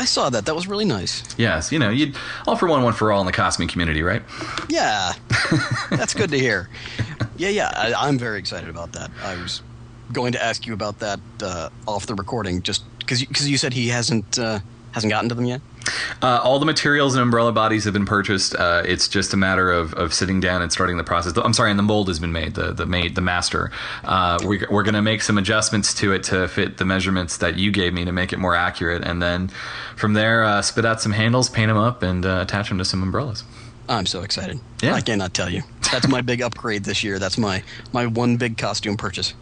I 0.00 0.04
saw 0.04 0.30
that. 0.30 0.44
That 0.46 0.54
was 0.54 0.66
really 0.66 0.84
nice. 0.84 1.22
Yes, 1.38 1.70
you 1.70 1.78
know, 1.78 1.90
you 1.90 2.12
all 2.46 2.56
for 2.56 2.66
one, 2.66 2.82
one 2.82 2.92
for 2.92 3.12
all 3.12 3.20
in 3.20 3.26
the 3.26 3.32
costume 3.32 3.68
community, 3.68 4.02
right? 4.02 4.22
Yeah, 4.68 5.12
that's 5.90 6.12
good 6.12 6.30
to 6.30 6.38
hear. 6.38 6.68
Yeah, 7.36 7.50
yeah, 7.50 7.72
I, 7.74 7.94
I'm 7.94 8.18
very 8.18 8.40
excited 8.40 8.68
about 8.68 8.92
that. 8.92 9.10
I 9.22 9.40
was 9.40 9.62
going 10.12 10.32
to 10.32 10.42
ask 10.42 10.66
you 10.66 10.74
about 10.74 10.98
that 10.98 11.20
uh, 11.40 11.70
off 11.86 12.06
the 12.06 12.14
recording, 12.16 12.62
just 12.62 12.82
because 12.98 13.24
because 13.24 13.48
you 13.48 13.56
said 13.56 13.72
he 13.72 13.88
hasn't 13.88 14.38
uh, 14.38 14.58
hasn't 14.90 15.10
gotten 15.10 15.28
to 15.28 15.34
them 15.36 15.46
yet. 15.46 15.60
Uh, 16.20 16.40
all 16.42 16.58
the 16.58 16.66
materials 16.66 17.14
and 17.14 17.22
umbrella 17.22 17.52
bodies 17.52 17.84
have 17.84 17.92
been 17.92 18.06
purchased. 18.06 18.54
Uh, 18.54 18.82
it's 18.84 19.08
just 19.08 19.32
a 19.34 19.36
matter 19.36 19.70
of, 19.70 19.92
of 19.94 20.14
sitting 20.14 20.40
down 20.40 20.62
and 20.62 20.72
starting 20.72 20.96
the 20.96 21.04
process. 21.04 21.36
I'm 21.36 21.52
sorry, 21.52 21.70
and 21.70 21.78
the 21.78 21.82
mold 21.84 22.08
has 22.08 22.18
been 22.18 22.32
made. 22.32 22.54
The 22.54 22.72
the 22.72 22.86
made 22.86 23.14
the 23.14 23.20
master. 23.20 23.70
Uh, 24.04 24.38
we, 24.46 24.64
we're 24.70 24.82
going 24.82 24.94
to 24.94 25.02
make 25.02 25.22
some 25.22 25.38
adjustments 25.38 25.94
to 25.94 26.12
it 26.12 26.22
to 26.24 26.48
fit 26.48 26.78
the 26.78 26.84
measurements 26.84 27.38
that 27.38 27.56
you 27.56 27.70
gave 27.70 27.92
me 27.92 28.04
to 28.04 28.12
make 28.12 28.32
it 28.32 28.38
more 28.38 28.54
accurate, 28.54 29.02
and 29.04 29.22
then 29.22 29.48
from 29.96 30.14
there, 30.14 30.44
uh, 30.44 30.62
spit 30.62 30.84
out 30.84 31.00
some 31.00 31.12
handles, 31.12 31.48
paint 31.48 31.68
them 31.68 31.76
up, 31.76 32.02
and 32.02 32.24
uh, 32.24 32.40
attach 32.42 32.68
them 32.68 32.78
to 32.78 32.84
some 32.84 33.02
umbrellas. 33.02 33.44
I'm 33.88 34.06
so 34.06 34.22
excited. 34.22 34.60
Yeah. 34.82 34.94
I 34.94 35.00
cannot 35.00 35.34
tell 35.34 35.50
you. 35.50 35.62
That's 35.90 36.08
my 36.08 36.20
big 36.22 36.40
upgrade 36.40 36.84
this 36.84 37.02
year. 37.02 37.18
That's 37.18 37.38
my 37.38 37.62
my 37.92 38.06
one 38.06 38.36
big 38.36 38.56
costume 38.56 38.96
purchase. 38.96 39.34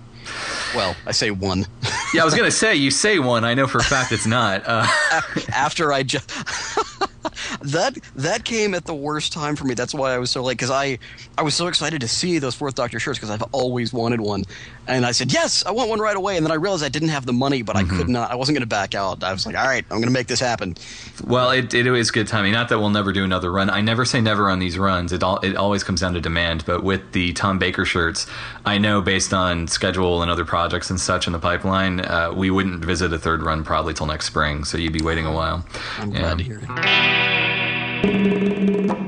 Well, 0.74 0.94
I 1.06 1.12
say 1.12 1.30
one. 1.30 1.66
Yeah, 2.12 2.22
I 2.22 2.24
was 2.24 2.34
going 2.34 2.50
to 2.50 2.50
say 2.50 2.74
you 2.74 2.90
say 2.90 3.20
one. 3.20 3.44
I 3.44 3.54
know 3.54 3.68
for 3.68 3.78
a 3.78 3.84
fact 3.84 4.10
it's 4.10 4.26
not. 4.26 4.64
Uh, 4.66 4.84
After 5.54 5.92
I 5.92 6.02
just 6.02 6.28
that 7.62 7.96
that 8.16 8.44
came 8.44 8.74
at 8.74 8.84
the 8.84 8.94
worst 8.96 9.32
time 9.32 9.54
for 9.54 9.64
me. 9.64 9.74
That's 9.74 9.94
why 9.94 10.12
I 10.12 10.18
was 10.18 10.28
so 10.28 10.42
late 10.42 10.54
because 10.58 10.72
I 10.72 10.98
I 11.38 11.42
was 11.42 11.54
so 11.54 11.68
excited 11.68 12.00
to 12.00 12.08
see 12.08 12.40
those 12.40 12.56
Fourth 12.56 12.74
Doctor 12.74 12.98
shirts 12.98 13.20
because 13.20 13.30
I've 13.30 13.44
always 13.52 13.92
wanted 13.92 14.20
one, 14.20 14.42
and 14.90 15.06
I 15.06 15.12
said 15.12 15.32
yes, 15.32 15.64
I 15.64 15.70
want 15.70 15.88
one 15.90 16.00
right 16.00 16.16
away. 16.16 16.36
And 16.36 16.44
then 16.44 16.52
I 16.52 16.56
realized 16.56 16.82
I 16.84 16.88
didn't 16.88 17.08
have 17.10 17.24
the 17.26 17.32
money, 17.32 17.62
but 17.62 17.76
I 17.76 17.84
could 17.84 18.08
not. 18.08 18.30
I 18.30 18.34
wasn't 18.34 18.56
going 18.56 18.62
to 18.62 18.66
back 18.68 18.94
out. 18.94 19.22
I 19.24 19.32
was 19.32 19.46
like, 19.46 19.56
all 19.56 19.64
right, 19.66 19.84
I'm 19.90 19.96
going 19.98 20.04
to 20.08 20.10
make 20.10 20.26
this 20.26 20.40
happen. 20.40 20.76
Well, 21.24 21.50
it, 21.50 21.72
it 21.74 21.86
is 21.86 22.10
good 22.10 22.26
timing. 22.28 22.52
Not 22.52 22.68
that 22.68 22.78
we'll 22.78 22.90
never 22.90 23.12
do 23.12 23.24
another 23.24 23.50
run. 23.52 23.70
I 23.70 23.80
never 23.80 24.04
say 24.04 24.20
never 24.20 24.50
on 24.50 24.58
these 24.58 24.78
runs. 24.78 25.12
It 25.12 25.22
all 25.22 25.38
it 25.40 25.56
always 25.56 25.82
comes 25.84 26.00
down 26.00 26.14
to 26.14 26.20
demand. 26.20 26.64
But 26.66 26.82
with 26.84 27.12
the 27.12 27.32
Tom 27.32 27.58
Baker 27.58 27.84
shirts, 27.84 28.26
I 28.64 28.78
know 28.78 29.00
based 29.00 29.32
on 29.32 29.68
schedule 29.68 30.22
and 30.22 30.30
other 30.30 30.44
projects 30.44 30.90
and 30.90 31.00
such 31.00 31.26
in 31.26 31.32
the 31.32 31.38
pipeline, 31.38 32.00
uh, 32.00 32.32
we 32.34 32.50
wouldn't 32.50 32.84
visit 32.84 33.12
a 33.12 33.18
third 33.18 33.42
run 33.42 33.64
probably 33.64 33.94
till 33.94 34.06
next 34.06 34.26
spring. 34.26 34.64
So 34.64 34.76
you'd 34.78 34.92
be 34.92 35.02
waiting 35.02 35.26
a 35.26 35.32
while. 35.32 35.64
I'm 35.98 36.10
Yeah. 36.12 36.18
glad 36.20 36.38
to 36.38 36.44
hear 36.44 36.60
it. 36.62 36.70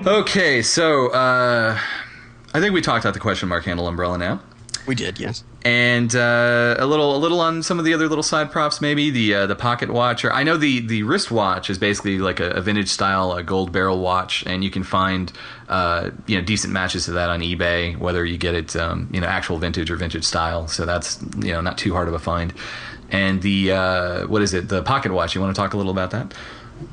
Okay, 0.06 0.62
so 0.62 1.08
uh, 1.12 1.78
I 2.52 2.60
think 2.60 2.74
we 2.74 2.80
talked 2.80 3.04
about 3.04 3.14
the 3.14 3.20
question 3.20 3.48
mark 3.48 3.64
handle 3.64 3.86
umbrella 3.88 4.18
now. 4.18 4.40
We 4.86 4.94
did, 4.96 5.20
yes. 5.20 5.44
and 5.64 6.14
uh, 6.14 6.74
a 6.78 6.86
little 6.86 7.14
a 7.14 7.18
little 7.18 7.40
on 7.40 7.62
some 7.62 7.78
of 7.78 7.84
the 7.84 7.94
other 7.94 8.08
little 8.08 8.22
side 8.22 8.50
props 8.50 8.80
maybe 8.80 9.10
the 9.10 9.34
uh, 9.34 9.46
the 9.46 9.54
pocket 9.54 9.90
watch 9.90 10.24
or 10.24 10.32
I 10.32 10.42
know 10.42 10.56
the 10.56 10.80
the 10.80 11.04
wrist 11.04 11.30
watch 11.30 11.70
is 11.70 11.78
basically 11.78 12.18
like 12.18 12.40
a, 12.40 12.50
a 12.50 12.60
vintage 12.60 12.88
style 12.88 13.32
a 13.32 13.44
gold 13.44 13.70
barrel 13.70 14.00
watch 14.00 14.44
and 14.44 14.64
you 14.64 14.70
can 14.70 14.82
find 14.82 15.32
uh, 15.68 16.10
you 16.26 16.36
know 16.36 16.42
decent 16.44 16.72
matches 16.72 17.04
to 17.04 17.12
that 17.12 17.30
on 17.30 17.40
eBay 17.40 17.96
whether 17.96 18.24
you 18.24 18.38
get 18.38 18.54
it 18.54 18.74
um, 18.74 19.08
you 19.12 19.20
know 19.20 19.26
actual 19.28 19.58
vintage 19.58 19.90
or 19.90 19.96
vintage 19.96 20.24
style. 20.24 20.66
So 20.66 20.84
that's 20.84 21.22
you 21.36 21.52
know 21.52 21.60
not 21.60 21.78
too 21.78 21.92
hard 21.92 22.08
of 22.08 22.14
a 22.14 22.18
find. 22.18 22.52
And 23.10 23.42
the 23.42 23.72
uh, 23.72 24.26
what 24.26 24.42
is 24.42 24.54
it? 24.54 24.68
The 24.68 24.82
pocket 24.82 25.12
watch. 25.12 25.34
You 25.34 25.40
want 25.40 25.54
to 25.54 25.60
talk 25.60 25.74
a 25.74 25.76
little 25.76 25.92
about 25.92 26.10
that 26.10 26.34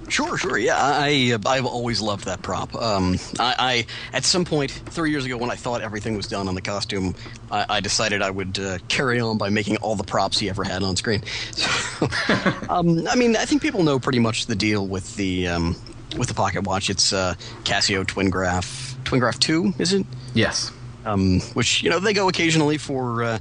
Sure, 0.08 0.38
sure. 0.38 0.58
Yeah, 0.58 0.78
I 0.78 1.34
uh, 1.34 1.50
I've 1.50 1.66
always 1.66 2.02
loved 2.02 2.26
that 2.26 2.42
prop. 2.42 2.76
Um, 2.76 3.18
I, 3.40 3.56
I 3.60 3.86
at 4.16 4.24
some 4.24 4.46
point 4.46 4.72
three 4.72 5.12
years 5.12 5.26
ago 5.26 5.38
when 5.38 5.52
I 5.52 5.56
thought 5.56 5.82
everything 5.82 6.16
was 6.16 6.28
done 6.28 6.48
on 6.48 6.56
the 6.56 6.62
costume, 6.62 7.16
I, 7.52 7.66
I 7.70 7.80
decided 7.80 8.22
I 8.22 8.32
would 8.32 8.60
uh, 8.60 8.80
carry 8.88 9.20
on 9.20 9.38
by 9.38 9.50
making 9.50 9.78
all 9.78 9.96
the 9.96 10.04
props 10.04 10.40
he 10.40 10.50
ever 10.50 10.64
had 10.64 10.84
on 10.84 10.96
screen. 10.96 11.24
So, 11.52 12.08
um, 12.70 13.08
I 13.08 13.16
mean, 13.16 13.36
I 13.36 13.46
think 13.46 13.62
people 13.62 13.84
know 13.84 14.00
pretty 14.00 14.20
much 14.20 14.46
the 14.46 14.56
deal 14.56 14.88
with 14.88 15.16
the 15.16 15.48
um, 15.48 15.76
with 16.18 16.30
the 16.30 16.34
pocket 16.34 16.64
watch. 16.64 16.90
It's 16.90 17.12
uh, 17.12 17.36
Casio 17.64 18.06
Twin 18.06 18.30
Graph 18.30 18.96
Twin 19.04 19.20
Graph 19.20 19.40
Two, 19.40 19.74
is 19.78 19.94
it? 19.94 20.06
yes 20.34 20.72
um, 21.06 21.40
which 21.54 21.84
you 21.84 21.90
know 21.90 22.00
they 22.00 22.14
go 22.14 22.28
occasionally 22.30 22.78
for 22.78 23.24
uh, 23.24 23.40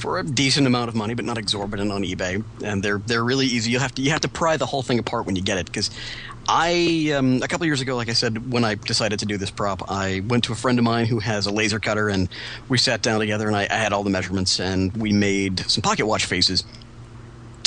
for 0.00 0.18
a 0.18 0.24
decent 0.24 0.66
amount 0.66 0.88
of 0.88 0.94
money, 0.94 1.14
but 1.14 1.24
not 1.24 1.38
exorbitant 1.38 1.90
on 1.92 2.02
eBay, 2.02 2.44
and 2.62 2.82
they're 2.82 2.98
they're 2.98 3.24
really 3.24 3.46
easy. 3.46 3.70
You 3.70 3.78
have 3.78 3.94
to 3.96 4.02
you 4.02 4.10
have 4.10 4.20
to 4.22 4.28
pry 4.28 4.56
the 4.56 4.66
whole 4.66 4.82
thing 4.82 4.98
apart 4.98 5.26
when 5.26 5.36
you 5.36 5.42
get 5.42 5.58
it 5.58 5.66
because. 5.66 5.90
I 6.50 7.12
um, 7.14 7.42
a 7.42 7.46
couple 7.48 7.66
years 7.66 7.82
ago, 7.82 7.94
like 7.94 8.08
I 8.08 8.14
said, 8.14 8.50
when 8.50 8.64
I 8.64 8.76
decided 8.76 9.18
to 9.18 9.26
do 9.26 9.36
this 9.36 9.50
prop, 9.50 9.90
I 9.90 10.20
went 10.26 10.44
to 10.44 10.52
a 10.54 10.56
friend 10.56 10.78
of 10.78 10.84
mine 10.84 11.04
who 11.04 11.18
has 11.18 11.44
a 11.44 11.50
laser 11.50 11.78
cutter, 11.78 12.08
and 12.08 12.26
we 12.70 12.78
sat 12.78 13.02
down 13.02 13.20
together, 13.20 13.48
and 13.48 13.54
I, 13.54 13.68
I 13.70 13.74
had 13.74 13.92
all 13.92 14.02
the 14.02 14.08
measurements, 14.08 14.58
and 14.58 14.96
we 14.96 15.12
made 15.12 15.60
some 15.68 15.82
pocket 15.82 16.06
watch 16.06 16.24
faces. 16.24 16.64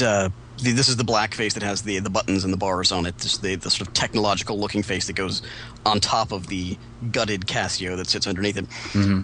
Uh, 0.01 0.29
this 0.57 0.89
is 0.89 0.97
the 0.97 1.03
black 1.03 1.33
face 1.33 1.53
that 1.53 1.63
has 1.63 1.81
the 1.81 1.99
the 1.99 2.09
buttons 2.09 2.43
and 2.43 2.53
the 2.53 2.57
bars 2.57 2.91
on 2.91 3.05
it. 3.05 3.17
This 3.17 3.37
the, 3.37 3.55
the 3.55 3.69
sort 3.69 3.87
of 3.87 3.93
technological 3.93 4.59
looking 4.59 4.83
face 4.83 5.07
that 5.07 5.13
goes 5.13 5.41
on 5.85 5.99
top 5.99 6.31
of 6.31 6.47
the 6.47 6.77
gutted 7.11 7.47
Casio 7.47 7.97
that 7.97 8.07
sits 8.07 8.27
underneath 8.27 8.57
it. 8.57 8.65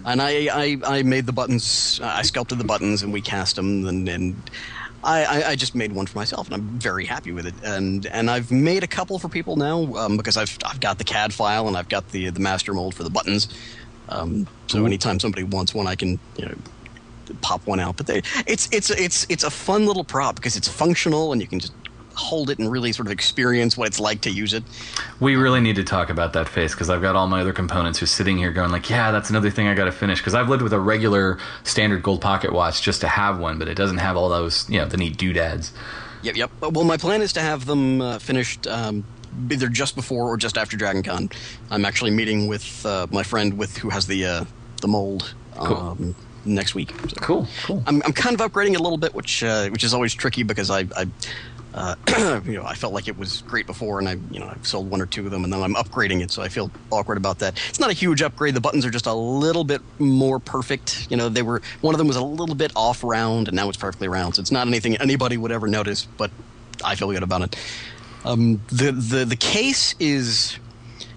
And 0.04 0.20
I, 0.20 0.48
I 0.52 0.78
I 0.84 1.02
made 1.02 1.26
the 1.26 1.32
buttons. 1.32 2.00
I 2.02 2.22
sculpted 2.22 2.58
the 2.58 2.64
buttons 2.64 3.02
and 3.02 3.12
we 3.12 3.20
cast 3.20 3.56
them 3.56 3.86
and. 3.86 4.08
and 4.08 4.50
I, 5.04 5.44
I, 5.50 5.56
just 5.56 5.76
made 5.76 5.92
one 5.92 6.06
for 6.06 6.18
myself, 6.18 6.48
and 6.48 6.56
I'm 6.56 6.62
very 6.80 7.04
happy 7.04 7.30
with 7.30 7.46
it. 7.46 7.54
And 7.62 8.04
and 8.06 8.28
I've 8.28 8.50
made 8.50 8.82
a 8.82 8.88
couple 8.88 9.16
for 9.20 9.28
people 9.28 9.54
now 9.54 9.94
um, 9.94 10.16
because 10.16 10.36
I've 10.36 10.58
I've 10.64 10.80
got 10.80 10.98
the 10.98 11.04
CAD 11.04 11.32
file 11.32 11.68
and 11.68 11.76
I've 11.76 11.88
got 11.88 12.10
the 12.10 12.30
the 12.30 12.40
master 12.40 12.74
mold 12.74 12.96
for 12.96 13.04
the 13.04 13.10
buttons. 13.10 13.48
Um, 14.08 14.48
so 14.66 14.84
anytime 14.84 15.20
somebody 15.20 15.44
wants 15.44 15.72
one, 15.72 15.86
I 15.86 15.94
can 15.94 16.18
you 16.36 16.46
know 16.46 16.54
pop 17.42 17.64
one 17.64 17.78
out. 17.78 17.96
But 17.96 18.08
they, 18.08 18.22
it's 18.46 18.68
it's 18.72 18.90
it's 18.90 19.24
it's 19.28 19.44
a 19.44 19.50
fun 19.50 19.86
little 19.86 20.04
prop 20.04 20.34
because 20.34 20.56
it's 20.56 20.68
functional 20.68 21.32
and 21.32 21.40
you 21.40 21.46
can 21.46 21.60
just 21.60 21.72
hold 22.18 22.50
it 22.50 22.58
and 22.58 22.70
really 22.70 22.92
sort 22.92 23.06
of 23.06 23.12
experience 23.12 23.76
what 23.76 23.86
it's 23.86 24.00
like 24.00 24.20
to 24.22 24.30
use 24.30 24.52
it. 24.52 24.62
We 25.20 25.36
really 25.36 25.60
need 25.60 25.76
to 25.76 25.84
talk 25.84 26.10
about 26.10 26.32
that 26.34 26.48
face 26.48 26.74
because 26.74 26.90
I've 26.90 27.02
got 27.02 27.16
all 27.16 27.26
my 27.28 27.40
other 27.40 27.52
components 27.52 27.98
who's 27.98 28.10
sitting 28.10 28.36
here 28.36 28.52
going 28.52 28.70
like, 28.70 28.90
yeah, 28.90 29.10
that's 29.10 29.30
another 29.30 29.50
thing 29.50 29.68
I 29.68 29.74
got 29.74 29.84
to 29.84 29.92
finish 29.92 30.18
because 30.18 30.34
I've 30.34 30.48
lived 30.48 30.62
with 30.62 30.72
a 30.72 30.80
regular 30.80 31.38
standard 31.64 32.02
gold 32.02 32.20
pocket 32.20 32.52
watch 32.52 32.82
just 32.82 33.00
to 33.02 33.08
have 33.08 33.38
one, 33.38 33.58
but 33.58 33.68
it 33.68 33.74
doesn't 33.74 33.98
have 33.98 34.16
all 34.16 34.28
those, 34.28 34.68
you 34.68 34.78
know, 34.78 34.86
the 34.86 34.96
neat 34.96 35.16
doodads. 35.16 35.72
Yep, 36.22 36.36
yep. 36.36 36.50
Well, 36.60 36.84
my 36.84 36.96
plan 36.96 37.22
is 37.22 37.32
to 37.34 37.40
have 37.40 37.64
them 37.64 38.00
uh, 38.00 38.18
finished 38.18 38.66
um, 38.66 39.04
either 39.50 39.68
just 39.68 39.94
before 39.94 40.28
or 40.28 40.36
just 40.36 40.58
after 40.58 40.76
Dragon 40.76 41.02
Con. 41.02 41.30
I'm 41.70 41.84
actually 41.84 42.10
meeting 42.10 42.48
with 42.48 42.84
uh, 42.84 43.06
my 43.10 43.22
friend 43.22 43.56
with 43.56 43.76
who 43.76 43.90
has 43.90 44.06
the 44.06 44.24
uh, 44.24 44.44
the 44.80 44.88
mold 44.88 45.34
um, 45.56 46.14
next 46.44 46.74
week. 46.74 46.90
So 46.90 47.16
Cool, 47.20 47.48
cool. 47.62 47.82
I'm, 47.86 48.02
I'm 48.04 48.12
kind 48.12 48.38
of 48.38 48.50
upgrading 48.50 48.76
a 48.76 48.82
little 48.82 48.98
bit, 48.98 49.14
which 49.14 49.42
uh, 49.44 49.68
which 49.68 49.84
is 49.84 49.94
always 49.94 50.14
tricky 50.14 50.42
because 50.42 50.70
I. 50.70 50.80
I 50.96 51.06
uh, 51.78 51.94
you 52.44 52.54
know, 52.54 52.64
I 52.64 52.74
felt 52.74 52.92
like 52.92 53.06
it 53.06 53.16
was 53.16 53.42
great 53.42 53.64
before, 53.64 54.00
and 54.00 54.08
I, 54.08 54.16
you 54.32 54.40
know, 54.40 54.48
I've 54.48 54.66
sold 54.66 54.90
one 54.90 55.00
or 55.00 55.06
two 55.06 55.24
of 55.24 55.30
them, 55.30 55.44
and 55.44 55.52
then 55.52 55.62
I'm 55.62 55.76
upgrading 55.76 56.22
it, 56.22 56.32
so 56.32 56.42
I 56.42 56.48
feel 56.48 56.72
awkward 56.90 57.16
about 57.16 57.38
that. 57.38 57.56
It's 57.68 57.78
not 57.78 57.88
a 57.88 57.92
huge 57.92 58.20
upgrade. 58.20 58.54
The 58.54 58.60
buttons 58.60 58.84
are 58.84 58.90
just 58.90 59.06
a 59.06 59.14
little 59.14 59.62
bit 59.62 59.80
more 60.00 60.40
perfect. 60.40 61.06
You 61.08 61.16
know, 61.16 61.28
they 61.28 61.42
were 61.42 61.62
one 61.80 61.94
of 61.94 61.98
them 61.98 62.08
was 62.08 62.16
a 62.16 62.24
little 62.24 62.56
bit 62.56 62.72
off 62.74 63.04
round, 63.04 63.46
and 63.46 63.54
now 63.54 63.68
it's 63.68 63.78
perfectly 63.78 64.08
round. 64.08 64.34
So 64.34 64.40
it's 64.40 64.50
not 64.50 64.66
anything 64.66 64.96
anybody 64.96 65.36
would 65.36 65.52
ever 65.52 65.68
notice, 65.68 66.04
but 66.16 66.32
I 66.84 66.96
feel 66.96 67.12
good 67.12 67.22
about 67.22 67.42
it. 67.42 67.56
Um, 68.24 68.60
the 68.72 68.90
the 68.90 69.24
the 69.24 69.36
case 69.36 69.94
is 70.00 70.58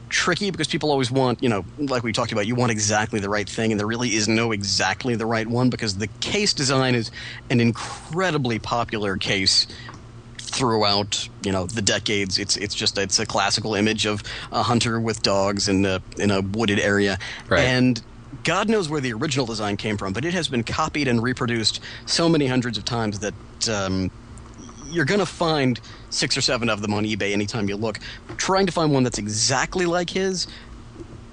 tricky 0.09 0.51
because 0.51 0.67
people 0.67 0.91
always 0.91 1.09
want, 1.09 1.41
you 1.41 1.49
know, 1.49 1.65
like 1.79 2.03
we 2.03 2.11
talked 2.11 2.33
about, 2.33 2.45
you 2.45 2.53
want 2.53 2.71
exactly 2.71 3.19
the 3.19 3.29
right 3.29 3.49
thing, 3.49 3.71
and 3.71 3.79
there 3.79 3.87
really 3.87 4.13
is 4.13 4.27
no 4.27 4.51
exactly 4.51 5.15
the 5.15 5.25
right 5.25 5.47
one 5.47 5.69
because 5.69 5.97
the 5.97 6.07
case 6.19 6.53
design 6.53 6.93
is 6.93 7.09
an 7.49 7.59
incredibly 7.59 8.59
popular 8.59 9.17
case 9.17 9.65
throughout 10.51 11.27
you 11.43 11.51
know 11.51 11.65
the 11.65 11.81
decades. 11.81 12.37
It's 12.37 12.57
it's 12.57 12.75
just 12.75 12.97
it's 12.97 13.19
a 13.19 13.25
classical 13.25 13.73
image 13.73 14.05
of 14.05 14.21
a 14.51 14.63
hunter 14.63 14.99
with 14.99 15.21
dogs 15.23 15.67
in 15.67 15.85
a 15.85 16.01
in 16.17 16.31
a 16.31 16.41
wooded 16.41 16.79
area. 16.79 17.17
Right. 17.47 17.61
and 17.61 18.01
god 18.43 18.69
knows 18.69 18.87
where 18.87 19.01
the 19.01 19.11
original 19.11 19.45
design 19.45 19.75
came 19.75 19.97
from 19.97 20.13
but 20.13 20.23
it 20.23 20.33
has 20.33 20.47
been 20.47 20.63
copied 20.63 21.09
and 21.09 21.21
reproduced 21.21 21.81
so 22.05 22.29
many 22.29 22.47
hundreds 22.47 22.77
of 22.77 22.85
times 22.85 23.19
that 23.19 23.33
um, 23.69 24.09
you're 24.91 25.05
going 25.05 25.19
to 25.19 25.25
find 25.25 25.79
six 26.09 26.37
or 26.37 26.41
seven 26.41 26.69
of 26.69 26.81
them 26.81 26.93
on 26.93 27.05
ebay 27.05 27.31
anytime 27.31 27.67
you 27.69 27.75
look. 27.75 27.99
Trying 28.37 28.65
to 28.65 28.71
find 28.71 28.91
one 28.91 29.03
that's 29.03 29.17
exactly 29.17 29.85
like 29.85 30.09
his 30.09 30.47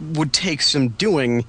would 0.01 0.33
take 0.33 0.63
some 0.63 0.89
doing 0.91 1.45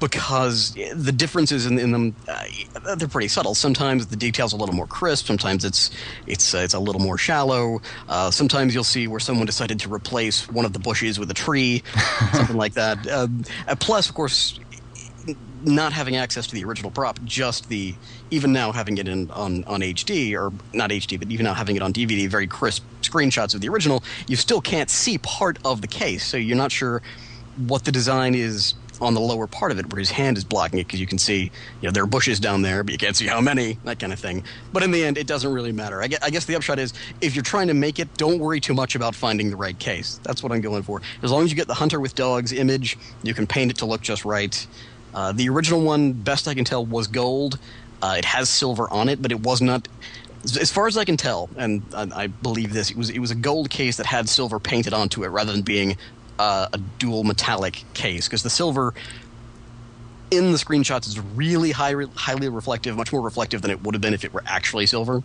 because 0.00 0.74
the 0.94 1.12
differences 1.12 1.66
in, 1.66 1.78
in 1.78 1.92
them 1.92 2.14
uh, 2.28 2.94
they're 2.96 3.08
pretty 3.08 3.28
subtle. 3.28 3.54
Sometimes 3.54 4.06
the 4.06 4.16
details 4.16 4.52
are 4.52 4.56
a 4.56 4.60
little 4.60 4.74
more 4.74 4.86
crisp. 4.86 5.26
Sometimes 5.26 5.64
it's 5.64 5.90
it's 6.26 6.54
uh, 6.54 6.58
it's 6.58 6.74
a 6.74 6.78
little 6.78 7.00
more 7.00 7.18
shallow. 7.18 7.80
Uh, 8.08 8.30
sometimes 8.30 8.74
you'll 8.74 8.84
see 8.84 9.06
where 9.06 9.20
someone 9.20 9.46
decided 9.46 9.78
to 9.80 9.92
replace 9.92 10.48
one 10.48 10.64
of 10.64 10.72
the 10.72 10.78
bushes 10.78 11.18
with 11.18 11.30
a 11.30 11.34
tree, 11.34 11.82
something 12.32 12.56
like 12.56 12.74
that. 12.74 13.06
Um, 13.08 13.44
uh, 13.68 13.76
plus, 13.78 14.08
of 14.08 14.14
course, 14.14 14.58
not 15.64 15.92
having 15.92 16.16
access 16.16 16.46
to 16.46 16.54
the 16.54 16.64
original 16.64 16.90
prop, 16.90 17.22
just 17.24 17.68
the 17.68 17.94
even 18.30 18.52
now 18.52 18.72
having 18.72 18.98
it 18.98 19.08
in 19.08 19.30
on 19.30 19.64
on 19.64 19.80
HD 19.80 20.34
or 20.34 20.52
not 20.72 20.90
HD, 20.90 21.18
but 21.18 21.30
even 21.30 21.44
now 21.44 21.54
having 21.54 21.76
it 21.76 21.82
on 21.82 21.92
DVD, 21.92 22.28
very 22.28 22.46
crisp 22.46 22.84
screenshots 23.02 23.54
of 23.54 23.60
the 23.60 23.68
original, 23.68 24.02
you 24.26 24.36
still 24.36 24.60
can't 24.60 24.90
see 24.90 25.18
part 25.18 25.58
of 25.64 25.80
the 25.80 25.88
case, 25.88 26.24
so 26.24 26.36
you're 26.36 26.56
not 26.56 26.72
sure 26.72 27.02
what 27.56 27.84
the 27.84 27.92
design 27.92 28.34
is 28.34 28.74
on 29.00 29.14
the 29.14 29.20
lower 29.20 29.46
part 29.46 29.72
of 29.72 29.78
it, 29.78 29.92
where 29.92 29.98
his 29.98 30.10
hand 30.10 30.36
is 30.36 30.44
blocking 30.44 30.78
it, 30.78 30.86
because 30.86 31.00
you 31.00 31.06
can 31.06 31.18
see, 31.18 31.50
you 31.80 31.88
know, 31.88 31.90
there 31.90 32.02
are 32.02 32.06
bushes 32.06 32.38
down 32.40 32.62
there, 32.62 32.84
but 32.84 32.92
you 32.92 32.98
can't 32.98 33.16
see 33.16 33.26
how 33.26 33.40
many, 33.40 33.78
that 33.84 33.98
kind 33.98 34.12
of 34.12 34.18
thing. 34.18 34.44
But 34.72 34.82
in 34.82 34.90
the 34.90 35.04
end, 35.04 35.18
it 35.18 35.26
doesn't 35.26 35.52
really 35.52 35.72
matter. 35.72 36.02
I 36.02 36.08
guess, 36.08 36.22
I 36.22 36.30
guess 36.30 36.44
the 36.44 36.56
upshot 36.56 36.78
is, 36.78 36.92
if 37.20 37.34
you're 37.34 37.42
trying 37.42 37.68
to 37.68 37.74
make 37.74 37.98
it, 37.98 38.14
don't 38.16 38.38
worry 38.38 38.60
too 38.60 38.74
much 38.74 38.94
about 38.94 39.14
finding 39.14 39.50
the 39.50 39.56
right 39.56 39.78
case. 39.78 40.20
That's 40.22 40.42
what 40.42 40.52
I'm 40.52 40.60
going 40.60 40.82
for. 40.82 41.00
As 41.22 41.30
long 41.30 41.44
as 41.44 41.50
you 41.50 41.56
get 41.56 41.66
the 41.66 41.74
hunter 41.74 42.00
with 42.00 42.14
dogs 42.14 42.52
image, 42.52 42.98
you 43.22 43.34
can 43.34 43.46
paint 43.46 43.70
it 43.70 43.78
to 43.78 43.86
look 43.86 44.00
just 44.02 44.24
right. 44.24 44.66
Uh, 45.14 45.32
the 45.32 45.48
original 45.48 45.80
one, 45.80 46.12
best 46.12 46.46
I 46.46 46.54
can 46.54 46.64
tell, 46.64 46.84
was 46.84 47.06
gold. 47.06 47.58
Uh, 48.02 48.14
it 48.18 48.24
has 48.24 48.48
silver 48.48 48.88
on 48.90 49.08
it, 49.08 49.20
but 49.20 49.32
it 49.32 49.40
was 49.40 49.60
not. 49.60 49.88
As 50.42 50.70
far 50.70 50.86
as 50.86 50.96
I 50.96 51.04
can 51.04 51.18
tell, 51.18 51.50
and 51.58 51.82
I, 51.94 52.08
I 52.14 52.26
believe 52.28 52.72
this, 52.72 52.90
it 52.90 52.96
was 52.96 53.10
it 53.10 53.18
was 53.18 53.30
a 53.30 53.34
gold 53.34 53.68
case 53.68 53.98
that 53.98 54.06
had 54.06 54.26
silver 54.26 54.58
painted 54.58 54.94
onto 54.94 55.22
it, 55.22 55.28
rather 55.28 55.52
than 55.52 55.60
being 55.60 55.98
uh, 56.40 56.68
a 56.72 56.78
dual 56.98 57.22
metallic 57.22 57.84
case. 57.92 58.26
Because 58.26 58.42
the 58.42 58.50
silver 58.50 58.94
in 60.30 60.52
the 60.52 60.58
screenshots 60.58 61.06
is 61.06 61.20
really 61.20 61.70
high, 61.70 61.94
highly 62.14 62.48
reflective, 62.48 62.96
much 62.96 63.12
more 63.12 63.20
reflective 63.20 63.60
than 63.62 63.70
it 63.70 63.82
would 63.82 63.94
have 63.94 64.00
been 64.00 64.14
if 64.14 64.24
it 64.24 64.32
were 64.32 64.42
actually 64.46 64.86
silver. 64.86 65.22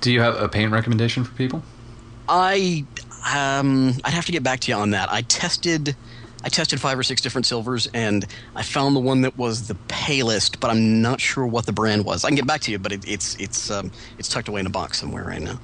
Do 0.00 0.12
you 0.12 0.20
have 0.20 0.40
a 0.40 0.48
paint 0.48 0.70
recommendation 0.70 1.24
for 1.24 1.34
people? 1.34 1.62
I 2.28 2.84
um, 3.34 3.94
I'd 4.04 4.12
have 4.12 4.26
to 4.26 4.32
get 4.32 4.42
back 4.42 4.60
to 4.60 4.70
you 4.70 4.76
on 4.76 4.90
that. 4.90 5.10
I 5.10 5.22
tested 5.22 5.96
I 6.44 6.48
tested 6.48 6.80
five 6.80 6.96
or 6.96 7.02
six 7.02 7.20
different 7.20 7.46
silvers, 7.46 7.88
and 7.92 8.24
I 8.54 8.62
found 8.62 8.94
the 8.94 9.00
one 9.00 9.22
that 9.22 9.36
was 9.36 9.66
the 9.66 9.74
palest, 9.88 10.60
but 10.60 10.70
I'm 10.70 11.02
not 11.02 11.20
sure 11.20 11.44
what 11.46 11.66
the 11.66 11.72
brand 11.72 12.04
was. 12.04 12.24
I 12.24 12.28
can 12.28 12.36
get 12.36 12.46
back 12.46 12.60
to 12.62 12.70
you, 12.70 12.78
but 12.78 12.92
it, 12.92 13.08
it's 13.08 13.34
it's 13.40 13.70
um, 13.70 13.90
it's 14.18 14.28
tucked 14.28 14.46
away 14.46 14.60
in 14.60 14.66
a 14.66 14.70
box 14.70 15.00
somewhere 15.00 15.24
right 15.24 15.42
now. 15.42 15.58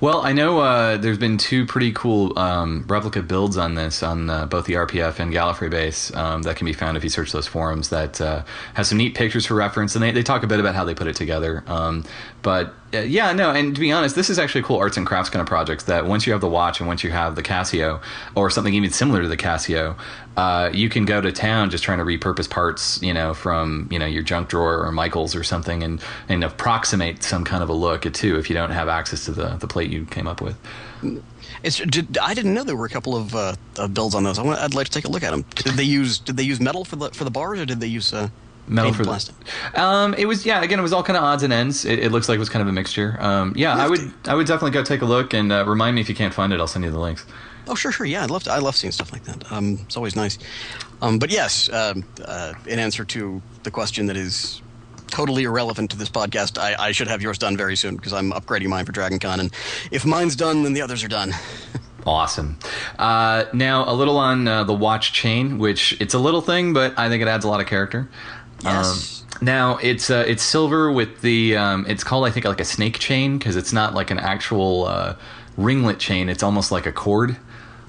Well, 0.00 0.20
I 0.20 0.32
know 0.32 0.60
uh, 0.60 0.96
there's 0.96 1.18
been 1.18 1.38
two 1.38 1.66
pretty 1.66 1.92
cool 1.92 2.38
um, 2.38 2.84
replica 2.86 3.22
builds 3.22 3.56
on 3.56 3.74
this 3.74 4.02
on 4.02 4.30
uh, 4.30 4.46
both 4.46 4.66
the 4.66 4.74
RPF 4.74 5.18
and 5.18 5.32
Gallifrey 5.32 5.70
base 5.70 6.14
um, 6.14 6.42
that 6.42 6.56
can 6.56 6.66
be 6.66 6.72
found 6.72 6.96
if 6.96 7.02
you 7.02 7.10
search 7.10 7.32
those 7.32 7.48
forums 7.48 7.88
that 7.88 8.20
uh, 8.20 8.44
some 8.82 8.98
neat 8.98 9.14
pictures 9.14 9.46
for 9.46 9.54
reference, 9.54 9.96
and 9.96 10.02
they, 10.02 10.12
they 10.12 10.22
talk 10.22 10.44
a 10.44 10.46
bit 10.46 10.60
about 10.60 10.74
how 10.74 10.84
they 10.84 10.94
put 10.94 11.08
it 11.08 11.16
together. 11.16 11.64
Um, 11.66 12.04
but 12.42 12.74
uh, 12.94 13.00
yeah, 13.00 13.32
no, 13.32 13.50
and 13.50 13.74
to 13.74 13.80
be 13.80 13.90
honest, 13.90 14.14
this 14.14 14.30
is 14.30 14.38
actually 14.38 14.62
cool 14.62 14.78
arts 14.78 14.96
and 14.96 15.06
crafts 15.06 15.28
kind 15.30 15.40
of 15.40 15.46
projects 15.48 15.84
that 15.84 16.06
once 16.06 16.26
you 16.26 16.32
have 16.32 16.40
the 16.40 16.48
watch 16.48 16.78
and 16.78 16.86
once 16.86 17.02
you 17.02 17.10
have 17.10 17.34
the 17.34 17.42
Casio 17.42 18.00
or 18.36 18.50
something 18.50 18.72
even 18.72 18.90
similar 18.90 19.22
to 19.22 19.28
the 19.28 19.36
Casio, 19.36 19.96
uh, 20.38 20.70
you 20.72 20.88
can 20.88 21.04
go 21.04 21.20
to 21.20 21.32
town 21.32 21.68
just 21.68 21.82
trying 21.82 21.98
to 21.98 22.04
repurpose 22.04 22.48
parts, 22.48 23.02
you 23.02 23.12
know, 23.12 23.34
from 23.34 23.88
you 23.90 23.98
know 23.98 24.06
your 24.06 24.22
junk 24.22 24.48
drawer 24.48 24.84
or 24.84 24.92
Michael's 24.92 25.34
or 25.34 25.42
something, 25.42 25.82
and 25.82 26.00
and 26.28 26.44
approximate 26.44 27.24
some 27.24 27.44
kind 27.44 27.60
of 27.60 27.68
a 27.68 27.72
look 27.72 28.02
too 28.12 28.38
if 28.38 28.48
you 28.48 28.54
don't 28.54 28.70
have 28.70 28.86
access 28.86 29.24
to 29.24 29.32
the 29.32 29.56
the 29.56 29.66
plate 29.66 29.90
you 29.90 30.04
came 30.04 30.28
up 30.28 30.40
with. 30.40 30.56
It's, 31.64 31.80
I 32.22 32.34
didn't 32.34 32.54
know 32.54 32.62
there 32.62 32.76
were 32.76 32.86
a 32.86 32.88
couple 32.88 33.16
of, 33.16 33.34
uh, 33.34 33.56
of 33.78 33.92
builds 33.94 34.14
on 34.14 34.22
those. 34.22 34.38
I 34.38 34.44
I'd 34.44 34.74
like 34.74 34.86
to 34.86 34.92
take 34.92 35.06
a 35.06 35.10
look 35.10 35.24
at 35.24 35.32
them. 35.32 35.44
Did 35.56 35.74
they 35.74 35.82
use 35.82 36.20
did 36.20 36.36
they 36.36 36.44
use 36.44 36.60
metal 36.60 36.84
for 36.84 36.94
the 36.94 37.10
for 37.10 37.24
the 37.24 37.32
bars, 37.32 37.58
or 37.58 37.66
did 37.66 37.80
they 37.80 37.88
use 37.88 38.12
uh, 38.12 38.28
metal 38.68 38.92
for 38.92 39.02
the- 39.02 39.08
plastic? 39.08 39.34
Um, 39.74 40.14
it 40.14 40.26
was 40.26 40.46
yeah. 40.46 40.62
Again, 40.62 40.78
it 40.78 40.82
was 40.82 40.92
all 40.92 41.02
kind 41.02 41.16
of 41.16 41.24
odds 41.24 41.42
and 41.42 41.52
ends. 41.52 41.84
It, 41.84 41.98
it 41.98 42.12
looks 42.12 42.28
like 42.28 42.36
it 42.36 42.38
was 42.38 42.48
kind 42.48 42.62
of 42.62 42.68
a 42.68 42.72
mixture. 42.72 43.16
Um, 43.18 43.54
yeah, 43.56 43.74
I 43.74 43.88
would 43.88 44.12
I 44.26 44.36
would 44.36 44.46
definitely 44.46 44.70
go 44.70 44.84
take 44.84 45.02
a 45.02 45.06
look 45.06 45.34
and 45.34 45.50
uh, 45.50 45.64
remind 45.66 45.96
me 45.96 46.00
if 46.00 46.08
you 46.08 46.14
can't 46.14 46.32
find 46.32 46.52
it. 46.52 46.60
I'll 46.60 46.68
send 46.68 46.84
you 46.84 46.92
the 46.92 47.00
links. 47.00 47.26
Oh, 47.68 47.74
sure, 47.74 47.92
sure. 47.92 48.06
Yeah, 48.06 48.24
I'd 48.24 48.30
love 48.30 48.44
to. 48.44 48.52
I 48.52 48.58
love 48.58 48.74
seeing 48.76 48.92
stuff 48.92 49.12
like 49.12 49.24
that. 49.24 49.52
Um, 49.52 49.80
it's 49.84 49.96
always 49.96 50.16
nice. 50.16 50.38
Um, 51.02 51.18
but 51.18 51.30
yes, 51.30 51.70
um, 51.72 52.04
uh, 52.24 52.54
in 52.66 52.78
answer 52.78 53.04
to 53.04 53.42
the 53.62 53.70
question 53.70 54.06
that 54.06 54.16
is 54.16 54.62
totally 55.08 55.44
irrelevant 55.44 55.90
to 55.90 55.96
this 55.96 56.08
podcast, 56.08 56.58
I, 56.58 56.74
I 56.78 56.92
should 56.92 57.08
have 57.08 57.22
yours 57.22 57.38
done 57.38 57.56
very 57.56 57.76
soon 57.76 57.96
because 57.96 58.12
I'm 58.12 58.32
upgrading 58.32 58.68
mine 58.68 58.84
for 58.84 58.92
Dragon 58.92 59.18
Con, 59.18 59.40
and 59.40 59.52
if 59.90 60.04
mine's 60.06 60.34
done, 60.34 60.62
then 60.62 60.72
the 60.72 60.82
others 60.82 61.04
are 61.04 61.08
done. 61.08 61.32
Awesome. 62.06 62.58
Uh, 62.98 63.44
now 63.52 63.84
a 63.90 63.92
little 63.92 64.16
on 64.16 64.48
uh, 64.48 64.64
the 64.64 64.72
watch 64.72 65.12
chain, 65.12 65.58
which 65.58 65.94
it's 66.00 66.14
a 66.14 66.18
little 66.18 66.40
thing, 66.40 66.72
but 66.72 66.98
I 66.98 67.10
think 67.10 67.20
it 67.20 67.28
adds 67.28 67.44
a 67.44 67.48
lot 67.48 67.60
of 67.60 67.66
character. 67.66 68.08
Yes. 68.62 69.24
Um, 69.32 69.44
now 69.44 69.76
it's 69.78 70.08
uh, 70.08 70.24
it's 70.26 70.42
silver 70.42 70.90
with 70.90 71.20
the 71.20 71.56
um, 71.56 71.84
it's 71.86 72.02
called 72.02 72.24
I 72.24 72.30
think 72.30 72.46
like 72.46 72.60
a 72.60 72.64
snake 72.64 72.98
chain 72.98 73.36
because 73.36 73.56
it's 73.56 73.72
not 73.74 73.92
like 73.94 74.10
an 74.10 74.18
actual 74.18 74.86
uh, 74.86 75.16
ringlet 75.58 75.98
chain. 75.98 76.28
It's 76.28 76.42
almost 76.42 76.72
like 76.72 76.86
a 76.86 76.92
cord. 76.92 77.36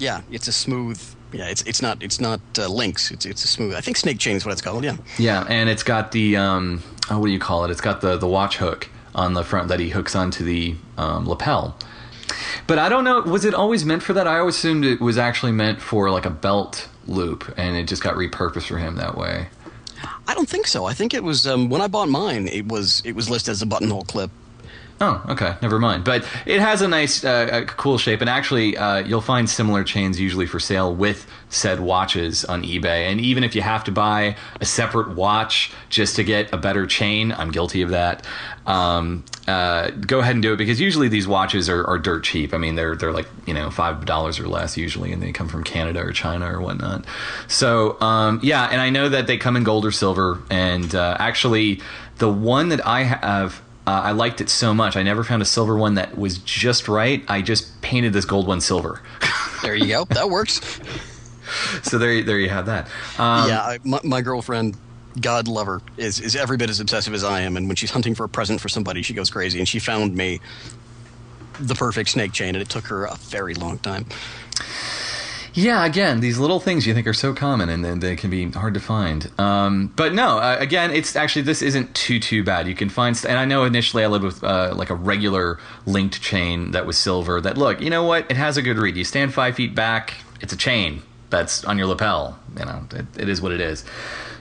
Yeah, 0.00 0.22
it's 0.30 0.48
a 0.48 0.52
smooth. 0.52 1.00
Yeah, 1.32 1.46
it's 1.46 1.62
it's 1.62 1.80
not 1.80 2.02
it's 2.02 2.20
not 2.20 2.40
uh, 2.58 2.68
links. 2.68 3.10
It's 3.10 3.24
it's 3.24 3.44
a 3.44 3.48
smooth. 3.48 3.74
I 3.74 3.80
think 3.80 3.96
snake 3.96 4.18
chain 4.18 4.36
is 4.36 4.44
what 4.44 4.52
it's 4.52 4.62
called. 4.62 4.82
Yeah. 4.82 4.96
Yeah, 5.18 5.46
and 5.48 5.68
it's 5.68 5.84
got 5.84 6.10
the 6.10 6.36
um, 6.36 6.82
oh, 7.10 7.20
what 7.20 7.26
do 7.26 7.32
you 7.32 7.38
call 7.38 7.64
it? 7.64 7.70
It's 7.70 7.80
got 7.80 8.00
the 8.00 8.16
the 8.16 8.26
watch 8.26 8.56
hook 8.56 8.88
on 9.14 9.34
the 9.34 9.44
front 9.44 9.68
that 9.68 9.78
he 9.78 9.90
hooks 9.90 10.16
onto 10.16 10.44
the 10.44 10.74
um, 10.96 11.28
lapel. 11.28 11.76
But 12.66 12.78
I 12.78 12.88
don't 12.88 13.04
know. 13.04 13.20
Was 13.20 13.44
it 13.44 13.54
always 13.54 13.84
meant 13.84 14.02
for 14.02 14.12
that? 14.12 14.26
I 14.26 14.38
always 14.38 14.56
assumed 14.56 14.84
it 14.84 15.00
was 15.00 15.18
actually 15.18 15.52
meant 15.52 15.80
for 15.80 16.10
like 16.10 16.26
a 16.26 16.30
belt 16.30 16.88
loop, 17.06 17.52
and 17.56 17.76
it 17.76 17.86
just 17.86 18.02
got 18.02 18.14
repurposed 18.14 18.66
for 18.68 18.78
him 18.78 18.96
that 18.96 19.16
way. 19.16 19.48
I 20.26 20.34
don't 20.34 20.48
think 20.48 20.66
so. 20.66 20.84
I 20.84 20.94
think 20.94 21.12
it 21.12 21.22
was 21.22 21.46
um, 21.46 21.68
when 21.68 21.80
I 21.80 21.88
bought 21.88 22.08
mine. 22.08 22.48
It 22.48 22.66
was 22.68 23.02
it 23.04 23.12
was 23.12 23.28
listed 23.28 23.52
as 23.52 23.62
a 23.62 23.66
buttonhole 23.66 24.04
clip. 24.04 24.30
Oh, 25.02 25.24
okay, 25.30 25.56
never 25.62 25.78
mind. 25.78 26.04
But 26.04 26.28
it 26.44 26.60
has 26.60 26.82
a 26.82 26.88
nice, 26.88 27.24
uh, 27.24 27.64
cool 27.66 27.96
shape, 27.96 28.20
and 28.20 28.28
actually, 28.28 28.76
uh, 28.76 28.98
you'll 28.98 29.22
find 29.22 29.48
similar 29.48 29.82
chains 29.82 30.20
usually 30.20 30.44
for 30.44 30.60
sale 30.60 30.94
with 30.94 31.26
said 31.48 31.80
watches 31.80 32.44
on 32.44 32.62
eBay. 32.64 33.10
And 33.10 33.18
even 33.18 33.42
if 33.42 33.54
you 33.54 33.62
have 33.62 33.82
to 33.84 33.92
buy 33.92 34.36
a 34.60 34.66
separate 34.66 35.08
watch 35.16 35.72
just 35.88 36.16
to 36.16 36.24
get 36.24 36.52
a 36.52 36.58
better 36.58 36.86
chain, 36.86 37.32
I'm 37.32 37.50
guilty 37.50 37.80
of 37.80 37.90
that. 37.90 38.26
Um, 38.66 39.24
uh, 39.48 39.88
go 39.88 40.18
ahead 40.18 40.36
and 40.36 40.42
do 40.42 40.52
it 40.52 40.58
because 40.58 40.82
usually 40.82 41.08
these 41.08 41.26
watches 41.26 41.70
are, 41.70 41.82
are 41.86 41.98
dirt 41.98 42.22
cheap. 42.22 42.52
I 42.52 42.58
mean, 42.58 42.74
they're 42.74 42.94
they're 42.94 43.12
like 43.12 43.28
you 43.46 43.54
know 43.54 43.70
five 43.70 44.04
dollars 44.04 44.38
or 44.38 44.48
less 44.48 44.76
usually, 44.76 45.12
and 45.12 45.22
they 45.22 45.32
come 45.32 45.48
from 45.48 45.64
Canada 45.64 46.00
or 46.00 46.12
China 46.12 46.44
or 46.44 46.60
whatnot. 46.60 47.06
So 47.48 47.98
um, 48.02 48.38
yeah, 48.42 48.66
and 48.66 48.82
I 48.82 48.90
know 48.90 49.08
that 49.08 49.26
they 49.26 49.38
come 49.38 49.56
in 49.56 49.64
gold 49.64 49.86
or 49.86 49.92
silver. 49.92 50.42
And 50.50 50.94
uh, 50.94 51.16
actually, 51.18 51.80
the 52.18 52.30
one 52.30 52.68
that 52.68 52.86
I 52.86 53.04
have. 53.04 53.62
Uh, 53.90 54.02
I 54.02 54.12
liked 54.12 54.40
it 54.40 54.48
so 54.48 54.72
much. 54.72 54.94
I 54.94 55.02
never 55.02 55.24
found 55.24 55.42
a 55.42 55.44
silver 55.44 55.76
one 55.76 55.94
that 55.94 56.16
was 56.16 56.38
just 56.38 56.86
right. 56.86 57.24
I 57.26 57.42
just 57.42 57.82
painted 57.82 58.12
this 58.12 58.24
gold 58.24 58.46
one 58.46 58.60
silver. 58.60 59.00
There 59.62 59.74
you 59.74 59.88
go. 59.88 60.04
that 60.06 60.30
works. 60.30 60.58
so 61.82 61.98
there, 61.98 62.22
there 62.22 62.38
you 62.38 62.48
have 62.48 62.64
that. 62.64 62.86
Um, 63.18 63.46
yeah, 63.46 63.60
I, 63.60 63.78
my, 63.84 64.00
my 64.02 64.22
girlfriend, 64.22 64.74
God 65.20 65.48
love 65.48 65.66
her, 65.66 65.82
is 65.98 66.18
is 66.18 66.34
every 66.34 66.56
bit 66.56 66.70
as 66.70 66.80
obsessive 66.80 67.12
as 67.12 67.24
I 67.24 67.42
am. 67.42 67.58
And 67.58 67.66
when 67.66 67.76
she's 67.76 67.90
hunting 67.90 68.14
for 68.14 68.24
a 68.24 68.28
present 68.28 68.58
for 68.58 68.70
somebody, 68.70 69.02
she 69.02 69.12
goes 69.12 69.28
crazy. 69.28 69.58
And 69.58 69.68
she 69.68 69.78
found 69.78 70.14
me 70.16 70.40
the 71.58 71.74
perfect 71.74 72.08
snake 72.08 72.32
chain, 72.32 72.54
and 72.54 72.62
it 72.62 72.70
took 72.70 72.86
her 72.86 73.04
a 73.04 73.16
very 73.16 73.52
long 73.52 73.76
time. 73.80 74.06
Yeah, 75.52 75.84
again, 75.84 76.20
these 76.20 76.38
little 76.38 76.60
things 76.60 76.86
you 76.86 76.94
think 76.94 77.06
are 77.06 77.12
so 77.12 77.34
common 77.34 77.68
and 77.68 77.84
then 77.84 78.00
they 78.00 78.14
can 78.16 78.30
be 78.30 78.50
hard 78.50 78.74
to 78.74 78.80
find. 78.80 79.30
Um, 79.38 79.92
but 79.96 80.14
no, 80.14 80.38
uh, 80.38 80.56
again, 80.60 80.90
it's 80.92 81.16
actually 81.16 81.42
this 81.42 81.60
isn't 81.62 81.94
too 81.94 82.20
too 82.20 82.44
bad. 82.44 82.68
You 82.68 82.74
can 82.74 82.88
find, 82.88 83.16
st- 83.16 83.30
and 83.30 83.38
I 83.38 83.44
know 83.44 83.64
initially 83.64 84.04
I 84.04 84.06
lived 84.06 84.24
with 84.24 84.44
uh, 84.44 84.72
like 84.76 84.90
a 84.90 84.94
regular 84.94 85.58
linked 85.86 86.20
chain 86.22 86.70
that 86.70 86.86
was 86.86 86.96
silver. 86.96 87.40
That 87.40 87.58
look, 87.58 87.80
you 87.80 87.90
know 87.90 88.04
what? 88.04 88.30
It 88.30 88.36
has 88.36 88.56
a 88.56 88.62
good 88.62 88.78
read. 88.78 88.96
You 88.96 89.04
stand 89.04 89.34
five 89.34 89.56
feet 89.56 89.74
back, 89.74 90.14
it's 90.40 90.52
a 90.52 90.56
chain 90.56 91.02
that's 91.30 91.64
on 91.64 91.78
your 91.78 91.86
lapel. 91.86 92.38
You 92.58 92.64
know, 92.64 92.86
it, 92.92 93.06
it 93.18 93.28
is 93.28 93.40
what 93.40 93.52
it 93.52 93.60
is. 93.60 93.84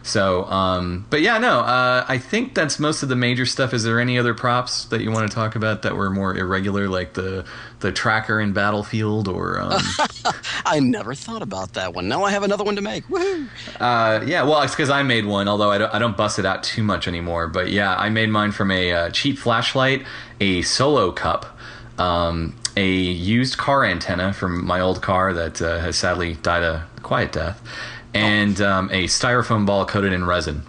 So, 0.04 0.45
um, 0.45 1.06
but 1.10 1.22
yeah, 1.22 1.38
no, 1.38 1.60
uh, 1.60 2.06
I 2.08 2.18
think 2.18 2.56
that's 2.56 2.80
most 2.80 3.04
of 3.04 3.10
the 3.10 3.16
major 3.16 3.45
stuff. 3.45 3.74
Is 3.74 3.84
there 3.84 4.00
any 4.00 4.18
other 4.18 4.34
props 4.34 4.86
that 4.86 5.02
you 5.02 5.12
want 5.12 5.30
to 5.30 5.36
talk 5.36 5.56
about 5.56 5.82
that 5.82 5.95
were 5.95 6.10
more 6.10 6.36
irregular, 6.36 6.88
like 6.88 7.14
the 7.14 7.45
the 7.80 7.91
tracker 7.91 8.39
in 8.39 8.54
Battlefield, 8.54 9.28
or 9.28 9.60
um, 9.60 9.82
I 10.66 10.80
never 10.80 11.14
thought 11.14 11.41
about 11.41 11.74
that 11.74 11.93
one. 11.93 12.08
Now 12.08 12.24
I 12.24 12.32
have 12.32 12.43
another 12.43 12.64
one 12.64 12.76
to 12.76 12.82
make. 12.82 13.06
Woohoo! 13.08 13.47
uh, 13.80 14.24
yeah, 14.26 14.43
well, 14.43 14.62
it's 14.62 14.74
because 14.74 14.89
I 14.89 15.04
made 15.04 15.26
one, 15.26 15.47
although 15.47 15.72
I 15.72 15.78
don't, 15.78 15.93
I 15.93 16.00
don't 16.00 16.18
bust 16.18 16.39
it 16.39 16.45
out 16.45 16.64
too 16.64 16.84
much 16.84 17.08
anymore. 17.08 17.47
But 17.47 17.70
yeah, 17.70 17.95
I 17.95 18.10
made 18.10 18.30
mine 18.30 18.52
from 18.52 18.72
a 18.72 18.91
uh, 18.91 19.10
cheap 19.12 19.38
flashlight, 19.38 20.06
a 20.39 20.62
solo 20.62 21.12
cup. 21.12 21.58
Um, 21.97 22.56
a 22.78 22.88
used 22.89 23.58
car 23.58 23.84
antenna 23.84 24.32
from 24.32 24.66
my 24.66 24.80
old 24.80 25.02
car 25.02 25.34
that 25.34 25.62
uh, 25.62 25.80
has 25.80 25.97
sadly 25.97 26.36
died 26.36 26.64
a 26.64 26.88
quiet 27.04 27.34
death, 27.34 27.62
and 28.14 28.60
um, 28.62 28.89
a 28.91 29.05
styrofoam 29.05 29.66
ball 29.66 29.86
coated 29.86 30.14
in 30.14 30.26
resin. 30.26 30.64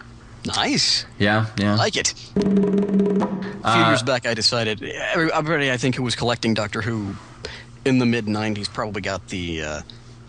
Nice. 0.47 1.05
Yeah, 1.19 1.47
yeah. 1.59 1.75
I 1.75 1.77
like 1.77 1.97
it. 1.97 2.15
A 2.37 3.75
few 3.75 3.85
years 3.87 4.03
back, 4.03 4.27
I 4.27 4.35
decided 4.35 4.83
everybody 4.83 5.71
I 5.71 5.77
think 5.77 5.95
who 5.95 6.03
was 6.03 6.15
collecting 6.15 6.55
Doctor 6.55 6.81
Who 6.81 7.15
in 7.85 7.99
the 7.99 8.07
mid 8.07 8.27
'90s 8.27 8.73
probably 8.73 9.03
got 9.03 9.29
the 9.29 9.63
uh, 9.63 9.83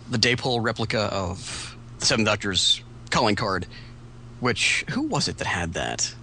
the 0.09 0.17
Dapol 0.17 0.61
replica 0.61 1.01
of 1.03 1.77
the 1.99 2.05
Seventh 2.05 2.27
Doctor's 2.27 2.81
calling 3.09 3.35
card. 3.35 3.67
Which 4.41 4.83
who 4.89 5.03
was 5.03 5.27
it 5.27 5.37
that 5.37 5.47
had 5.47 5.73
that? 5.73 6.13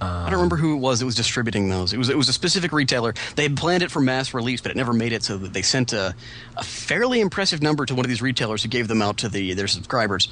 I 0.00 0.24
don't 0.24 0.34
remember 0.34 0.56
who 0.56 0.74
it 0.74 0.78
was 0.78 1.00
that 1.00 1.06
was 1.06 1.14
distributing 1.14 1.68
those. 1.68 1.92
It 1.92 1.98
was 1.98 2.08
it 2.08 2.16
was 2.16 2.28
a 2.28 2.32
specific 2.32 2.72
retailer. 2.72 3.14
They 3.36 3.42
had 3.42 3.56
planned 3.56 3.82
it 3.82 3.90
for 3.90 4.00
mass 4.00 4.32
release, 4.32 4.60
but 4.60 4.70
it 4.70 4.76
never 4.76 4.92
made 4.92 5.12
it. 5.12 5.22
So 5.22 5.36
that 5.38 5.52
they 5.52 5.62
sent 5.62 5.92
a, 5.92 6.14
a 6.56 6.64
fairly 6.64 7.20
impressive 7.20 7.62
number 7.62 7.84
to 7.86 7.94
one 7.94 8.04
of 8.04 8.08
these 8.08 8.22
retailers 8.22 8.62
who 8.62 8.68
gave 8.68 8.88
them 8.88 9.02
out 9.02 9.18
to 9.18 9.28
the 9.28 9.52
their 9.54 9.68
subscribers. 9.68 10.28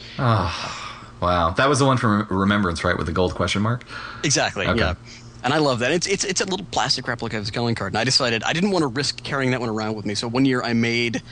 Wow, 1.21 1.51
that 1.57 1.69
was 1.69 1.81
the 1.81 1.85
one 1.85 1.97
from 1.97 2.27
Remembrance, 2.31 2.85
right, 2.85 2.97
with 2.97 3.07
the 3.07 3.13
gold 3.13 3.35
question 3.35 3.63
mark. 3.63 3.85
Exactly. 4.23 4.67
Okay. 4.67 4.79
Yeah. 4.79 4.95
And 5.43 5.53
I 5.53 5.59
love 5.59 5.81
that. 5.81 5.91
It's 5.93 6.07
it's 6.07 6.25
it's 6.25 6.41
a 6.41 6.45
little 6.45 6.67
plastic 6.71 7.07
replica 7.07 7.37
of 7.37 7.43
his 7.43 7.51
calling 7.51 7.75
card, 7.75 7.93
and 7.93 7.99
I 7.99 8.05
decided 8.05 8.43
I 8.43 8.53
didn't 8.53 8.71
want 8.71 8.83
to 8.83 8.89
risk 8.89 9.23
carrying 9.23 9.51
that 9.53 9.61
one 9.61 9.69
around 9.69 9.95
with 9.97 10.07
me. 10.07 10.15
So 10.15 10.29
one 10.29 10.45
year 10.45 10.63
I 10.63 10.73
made, 10.73 11.23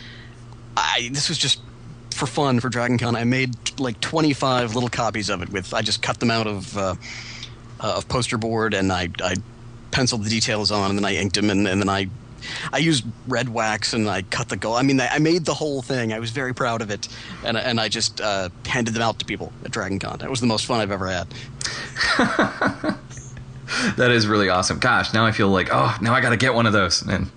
I 0.76 1.08
this 1.12 1.28
was 1.28 1.38
just 1.38 1.60
for 2.12 2.26
fun 2.26 2.60
for 2.60 2.68
Dragon 2.68 2.98
Con. 2.98 3.14
I 3.14 3.24
made 3.24 3.54
like 3.78 4.00
25 4.00 4.74
little 4.74 4.88
copies 4.88 5.28
of 5.28 5.42
it. 5.42 5.50
With 5.50 5.74
I 5.74 5.82
just 5.82 6.02
cut 6.02 6.20
them 6.20 6.30
out 6.30 6.46
of 6.46 6.76
uh, 6.76 6.94
uh, 7.80 7.94
of 7.96 8.08
poster 8.08 8.38
board, 8.38 8.74
and 8.74 8.92
I 8.92 9.08
I 9.22 9.36
penciled 9.90 10.24
the 10.24 10.30
details 10.30 10.70
on, 10.70 10.90
and 10.90 10.98
then 10.98 11.04
I 11.04 11.14
inked 11.16 11.36
them, 11.36 11.50
and, 11.50 11.66
and 11.66 11.80
then 11.80 11.88
I. 11.88 12.08
I 12.72 12.78
used 12.78 13.02
red 13.26 13.48
wax 13.48 13.92
and 13.92 14.08
I 14.08 14.22
cut 14.22 14.48
the 14.48 14.56
gold. 14.56 14.76
I 14.76 14.82
mean, 14.82 15.00
I 15.00 15.08
I 15.08 15.18
made 15.18 15.44
the 15.46 15.54
whole 15.54 15.82
thing. 15.82 16.12
I 16.12 16.20
was 16.20 16.30
very 16.30 16.54
proud 16.54 16.80
of 16.80 16.90
it, 16.90 17.08
and 17.44 17.56
and 17.56 17.80
I 17.80 17.88
just 17.88 18.20
uh, 18.20 18.50
handed 18.64 18.94
them 18.94 19.02
out 19.02 19.18
to 19.18 19.24
people 19.24 19.52
at 19.64 19.72
Dragon 19.72 19.98
Con. 19.98 20.18
That 20.18 20.30
was 20.30 20.40
the 20.40 20.46
most 20.46 20.64
fun 20.64 20.80
I've 20.80 20.92
ever 20.92 21.08
had. 21.08 21.26
That 23.96 24.10
is 24.10 24.26
really 24.26 24.48
awesome. 24.48 24.78
Gosh, 24.78 25.12
now 25.12 25.26
I 25.26 25.32
feel 25.32 25.48
like, 25.48 25.68
oh, 25.72 25.96
now 26.00 26.14
I 26.14 26.20
got 26.20 26.30
to 26.30 26.36
get 26.36 26.54
one 26.54 26.66
of 26.66 26.72
those. 26.72 27.02
And 27.02 27.30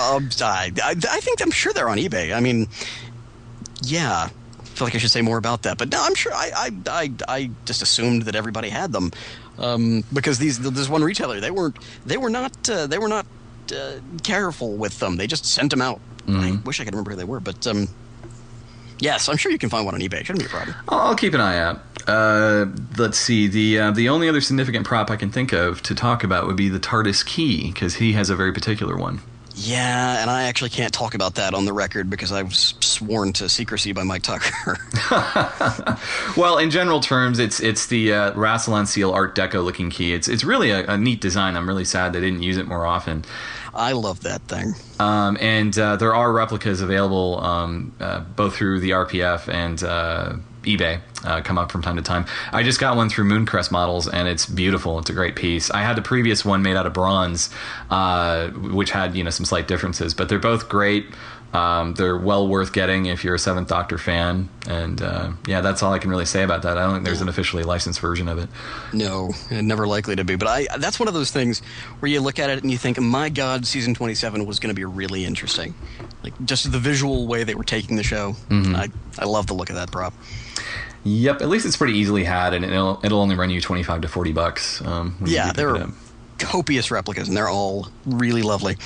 Um, 0.00 0.30
I, 0.40 0.72
I, 0.82 0.90
I 0.92 1.20
think 1.20 1.42
I'm 1.42 1.50
sure 1.50 1.72
they're 1.72 1.88
on 1.88 1.98
eBay. 1.98 2.34
I 2.34 2.40
mean, 2.40 2.66
yeah. 3.82 4.28
I 4.58 4.64
feel 4.64 4.86
like 4.86 4.94
I 4.94 4.98
should 4.98 5.10
say 5.10 5.20
more 5.20 5.36
about 5.36 5.62
that, 5.64 5.76
but 5.76 5.90
no, 5.92 6.02
I'm 6.02 6.14
sure. 6.14 6.32
I 6.32 6.50
I, 6.56 6.70
I, 6.88 7.12
I 7.28 7.50
just 7.66 7.82
assumed 7.82 8.22
that 8.22 8.34
everybody 8.34 8.70
had 8.70 8.92
them 8.92 9.12
um, 9.60 10.04
because 10.12 10.38
these 10.38 10.58
this 10.58 10.88
one 10.88 11.02
retailer 11.04 11.40
they 11.40 11.50
weren't 11.50 11.76
they 12.04 12.16
were 12.16 12.30
not 12.30 12.68
uh, 12.68 12.86
they 12.86 12.98
were 12.98 13.08
not 13.08 13.26
uh, 13.72 13.92
careful 14.22 14.72
with 14.74 14.98
them. 14.98 15.16
They 15.16 15.26
just 15.26 15.44
sent 15.44 15.70
them 15.70 15.80
out. 15.82 16.00
I 16.28 16.58
wish 16.64 16.80
I 16.80 16.84
could 16.84 16.94
remember 16.94 17.10
who 17.10 17.16
they 17.16 17.24
were, 17.24 17.40
but 17.40 17.66
um, 17.66 17.88
yes, 19.00 19.28
I'm 19.28 19.36
sure 19.36 19.50
you 19.50 19.58
can 19.58 19.68
find 19.68 19.84
one 19.84 19.94
on 19.94 20.00
eBay. 20.00 20.24
Shouldn't 20.24 20.40
be 20.40 20.46
a 20.46 20.48
problem. 20.48 20.76
I'll, 20.88 21.00
I'll 21.00 21.16
keep 21.16 21.34
an 21.34 21.40
eye 21.40 21.58
out. 21.58 21.82
Uh, 22.06 22.66
let's 22.96 23.18
see. 23.18 23.48
The 23.48 23.78
uh, 23.78 23.90
the 23.90 24.08
only 24.08 24.28
other 24.28 24.40
significant 24.40 24.86
prop 24.86 25.10
I 25.10 25.16
can 25.16 25.30
think 25.30 25.52
of 25.52 25.82
to 25.82 25.94
talk 25.94 26.22
about 26.22 26.46
would 26.46 26.56
be 26.56 26.68
the 26.68 26.78
TARDIS 26.78 27.24
key 27.26 27.72
because 27.72 27.96
he 27.96 28.12
has 28.12 28.30
a 28.30 28.36
very 28.36 28.52
particular 28.52 28.96
one. 28.96 29.20
Yeah, 29.62 30.22
and 30.22 30.30
I 30.30 30.44
actually 30.44 30.70
can't 30.70 30.92
talk 30.92 31.14
about 31.14 31.34
that 31.34 31.52
on 31.52 31.66
the 31.66 31.72
record 31.74 32.08
because 32.08 32.32
I 32.32 32.42
was 32.42 32.74
sworn 32.80 33.34
to 33.34 33.48
secrecy 33.48 33.92
by 33.92 34.04
Mike 34.04 34.22
Tucker. 34.22 34.78
Well, 36.36 36.58
in 36.58 36.70
general 36.70 37.00
terms, 37.00 37.38
it's 37.38 37.60
it's 37.60 37.86
the 37.86 38.12
uh, 38.12 38.32
Rassilon 38.32 38.86
Seal 38.86 39.10
Art 39.10 39.34
Deco 39.34 39.64
looking 39.64 39.90
key. 39.90 40.12
It's 40.14 40.28
it's 40.28 40.44
really 40.44 40.70
a, 40.70 40.86
a 40.86 40.96
neat 40.96 41.20
design. 41.20 41.56
I'm 41.56 41.68
really 41.68 41.84
sad 41.84 42.12
they 42.12 42.20
didn't 42.20 42.42
use 42.42 42.56
it 42.56 42.66
more 42.66 42.86
often. 42.86 43.24
I 43.74 43.92
love 43.92 44.20
that 44.20 44.42
thing. 44.42 44.74
Um, 44.98 45.36
and 45.40 45.76
uh, 45.78 45.96
there 45.96 46.14
are 46.14 46.32
replicas 46.32 46.80
available 46.80 47.40
um, 47.40 47.92
uh, 48.00 48.20
both 48.20 48.56
through 48.56 48.80
the 48.80 48.90
RPF 48.90 49.52
and 49.52 49.82
uh, 49.82 50.36
eBay. 50.62 51.00
Uh, 51.24 51.42
come 51.42 51.58
up 51.58 51.70
from 51.70 51.82
time 51.82 51.96
to 51.96 52.02
time. 52.02 52.24
I 52.52 52.62
just 52.62 52.80
got 52.80 52.96
one 52.96 53.10
through 53.10 53.26
Mooncrest 53.26 53.70
Models, 53.70 54.08
and 54.08 54.26
it's 54.26 54.46
beautiful. 54.46 54.98
It's 54.98 55.10
a 55.10 55.12
great 55.12 55.36
piece. 55.36 55.70
I 55.70 55.82
had 55.82 55.96
the 55.96 56.02
previous 56.02 56.44
one 56.44 56.62
made 56.62 56.76
out 56.76 56.86
of 56.86 56.94
bronze, 56.94 57.50
uh, 57.90 58.48
which 58.48 58.90
had 58.90 59.14
you 59.14 59.22
know 59.22 59.30
some 59.30 59.44
slight 59.44 59.68
differences, 59.68 60.14
but 60.14 60.28
they're 60.28 60.38
both 60.38 60.68
great. 60.68 61.06
Um, 61.52 61.94
they're 61.94 62.16
well 62.16 62.46
worth 62.46 62.72
getting 62.72 63.06
if 63.06 63.24
you're 63.24 63.34
a 63.34 63.38
Seventh 63.38 63.68
Doctor 63.68 63.98
fan, 63.98 64.48
and 64.68 65.02
uh, 65.02 65.32
yeah, 65.46 65.60
that's 65.60 65.82
all 65.82 65.92
I 65.92 65.98
can 65.98 66.08
really 66.08 66.24
say 66.24 66.44
about 66.44 66.62
that. 66.62 66.78
I 66.78 66.82
don't 66.82 66.94
think 66.94 67.04
there's 67.04 67.20
an 67.20 67.28
officially 67.28 67.64
licensed 67.64 67.98
version 67.98 68.28
of 68.28 68.38
it. 68.38 68.48
No, 68.92 69.32
never 69.50 69.86
likely 69.88 70.14
to 70.16 70.24
be. 70.24 70.36
But 70.36 70.48
I 70.48 70.78
that's 70.78 71.00
one 71.00 71.08
of 71.08 71.14
those 71.14 71.32
things 71.32 71.60
where 71.98 72.10
you 72.10 72.20
look 72.20 72.38
at 72.38 72.50
it 72.50 72.62
and 72.62 72.70
you 72.70 72.78
think, 72.78 73.00
my 73.00 73.28
God, 73.30 73.66
season 73.66 73.94
27 73.94 74.46
was 74.46 74.60
going 74.60 74.74
to 74.74 74.78
be 74.78 74.84
really 74.84 75.24
interesting. 75.24 75.74
Like 76.22 76.34
just 76.44 76.70
the 76.70 76.78
visual 76.78 77.26
way 77.26 77.44
they 77.44 77.54
were 77.54 77.64
taking 77.64 77.96
the 77.96 78.02
show. 78.02 78.36
I, 78.50 78.88
I 79.18 79.24
love 79.24 79.46
the 79.46 79.54
look 79.54 79.70
of 79.70 79.76
that 79.76 79.90
prop. 79.90 80.12
Yep, 81.04 81.40
at 81.40 81.48
least 81.48 81.64
it's 81.64 81.78
pretty 81.78 81.94
easily 81.94 82.24
had, 82.24 82.52
and 82.52 82.64
it'll 82.64 83.00
it'll 83.02 83.20
only 83.20 83.34
run 83.34 83.48
you 83.50 83.60
twenty 83.60 83.82
five 83.82 84.02
to 84.02 84.08
forty 84.08 84.32
bucks. 84.32 84.84
Um, 84.84 85.16
yeah, 85.24 85.52
there 85.52 85.70
are 85.70 85.88
copious 86.38 86.90
replicas, 86.90 87.28
and 87.28 87.36
they're 87.36 87.48
all 87.48 87.88
really 88.04 88.42
lovely. 88.42 88.76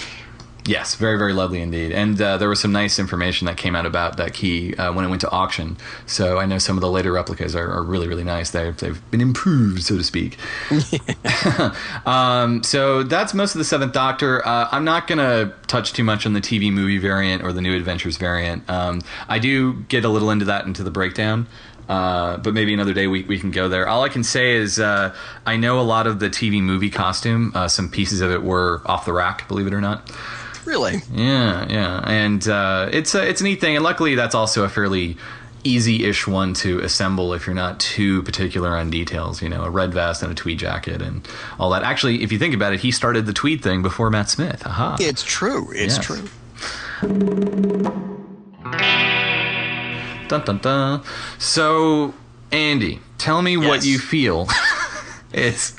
Yes, 0.66 0.94
very, 0.94 1.18
very 1.18 1.34
lovely 1.34 1.60
indeed. 1.60 1.92
And 1.92 2.20
uh, 2.20 2.38
there 2.38 2.48
was 2.48 2.58
some 2.58 2.72
nice 2.72 2.98
information 2.98 3.46
that 3.46 3.58
came 3.58 3.76
out 3.76 3.84
about 3.84 4.16
that 4.16 4.32
key 4.32 4.74
uh, 4.76 4.94
when 4.94 5.04
it 5.04 5.08
went 5.08 5.20
to 5.20 5.30
auction. 5.30 5.76
So 6.06 6.38
I 6.38 6.46
know 6.46 6.56
some 6.56 6.78
of 6.78 6.80
the 6.80 6.90
later 6.90 7.12
replicas 7.12 7.54
are, 7.54 7.70
are 7.70 7.82
really, 7.82 8.08
really 8.08 8.24
nice. 8.24 8.50
They've, 8.50 8.74
they've 8.74 9.10
been 9.10 9.20
improved, 9.20 9.82
so 9.82 9.98
to 9.98 10.02
speak. 10.02 10.38
um, 12.06 12.62
so 12.62 13.02
that's 13.02 13.34
most 13.34 13.54
of 13.54 13.58
the 13.58 13.64
Seventh 13.64 13.92
Doctor. 13.92 14.46
Uh, 14.46 14.68
I'm 14.72 14.84
not 14.84 15.06
going 15.06 15.18
to 15.18 15.54
touch 15.66 15.92
too 15.92 16.04
much 16.04 16.24
on 16.24 16.32
the 16.32 16.40
TV 16.40 16.72
movie 16.72 16.98
variant 16.98 17.42
or 17.42 17.52
the 17.52 17.60
New 17.60 17.76
Adventures 17.76 18.16
variant. 18.16 18.68
Um, 18.70 19.02
I 19.28 19.38
do 19.40 19.82
get 19.82 20.06
a 20.06 20.08
little 20.08 20.30
into 20.30 20.46
that 20.46 20.64
into 20.64 20.82
the 20.82 20.90
breakdown. 20.90 21.46
Uh, 21.86 22.38
but 22.38 22.54
maybe 22.54 22.72
another 22.72 22.94
day 22.94 23.06
we, 23.06 23.24
we 23.24 23.38
can 23.38 23.50
go 23.50 23.68
there. 23.68 23.86
All 23.86 24.02
I 24.02 24.08
can 24.08 24.24
say 24.24 24.54
is 24.54 24.80
uh, 24.80 25.14
I 25.44 25.58
know 25.58 25.78
a 25.78 25.82
lot 25.82 26.06
of 26.06 26.18
the 26.18 26.30
TV 26.30 26.62
movie 26.62 26.88
costume. 26.88 27.52
Uh, 27.54 27.68
some 27.68 27.90
pieces 27.90 28.22
of 28.22 28.30
it 28.30 28.42
were 28.42 28.80
off 28.86 29.04
the 29.04 29.12
rack, 29.12 29.46
believe 29.48 29.66
it 29.66 29.74
or 29.74 29.82
not. 29.82 30.10
Really? 30.64 31.02
Yeah, 31.12 31.66
yeah, 31.68 32.00
and 32.06 32.46
uh, 32.48 32.88
it's 32.92 33.14
a 33.14 33.26
it's 33.28 33.40
a 33.40 33.44
neat 33.44 33.60
thing, 33.60 33.76
and 33.76 33.84
luckily 33.84 34.14
that's 34.14 34.34
also 34.34 34.64
a 34.64 34.68
fairly 34.68 35.16
easy-ish 35.66 36.26
one 36.26 36.52
to 36.52 36.78
assemble 36.80 37.32
if 37.32 37.46
you're 37.46 37.54
not 37.54 37.80
too 37.80 38.22
particular 38.24 38.76
on 38.76 38.90
details. 38.90 39.40
You 39.42 39.48
know, 39.48 39.62
a 39.64 39.70
red 39.70 39.94
vest 39.94 40.22
and 40.22 40.30
a 40.30 40.34
tweed 40.34 40.58
jacket 40.58 41.00
and 41.02 41.26
all 41.58 41.70
that. 41.70 41.82
Actually, 41.82 42.22
if 42.22 42.30
you 42.32 42.38
think 42.38 42.54
about 42.54 42.72
it, 42.74 42.80
he 42.80 42.90
started 42.90 43.24
the 43.26 43.32
tweed 43.32 43.62
thing 43.62 43.80
before 43.82 44.10
Matt 44.10 44.28
Smith. 44.30 44.62
Aha. 44.66 44.96
It's 45.00 45.22
true. 45.22 45.70
It's 45.72 45.96
Yes. 45.96 46.04
true. 46.04 46.28
Dun 50.28 50.40
dun 50.44 50.58
dun. 50.58 51.02
So, 51.38 52.14
Andy, 52.50 53.00
tell 53.18 53.42
me 53.42 53.56
what 53.56 53.84
you 53.84 53.98
feel. 53.98 54.48
it's. 55.32 55.76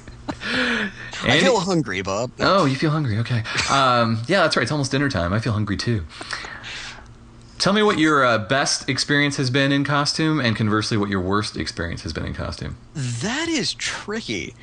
I 1.32 1.40
feel 1.40 1.60
hungry, 1.60 2.02
Bob. 2.02 2.32
Oh, 2.40 2.66
you 2.66 2.76
feel 2.76 2.92
hungry? 2.92 3.18
Okay. 3.20 3.44
Um, 3.70 4.22
yeah, 4.28 4.42
that's 4.42 4.56
right. 4.56 4.64
It's 4.64 4.72
almost 4.72 4.92
dinner 4.92 5.10
time. 5.10 5.34
I 5.34 5.40
feel 5.40 5.54
hungry 5.54 5.78
too. 5.78 6.04
Tell 7.58 7.74
me 7.74 7.82
what 7.84 7.98
your 7.98 8.26
uh, 8.26 8.38
best 8.38 8.90
experience 8.90 9.38
has 9.38 9.50
been 9.50 9.72
in 9.72 9.84
costume, 9.86 10.40
and 10.40 10.56
conversely, 10.56 10.98
what 10.98 11.10
your 11.10 11.22
worst 11.22 11.56
experience 11.56 12.04
has 12.04 12.12
been 12.12 12.26
in 12.26 12.34
costume. 12.34 12.78
That 12.94 13.48
is 13.48 13.74
tricky. 13.74 14.54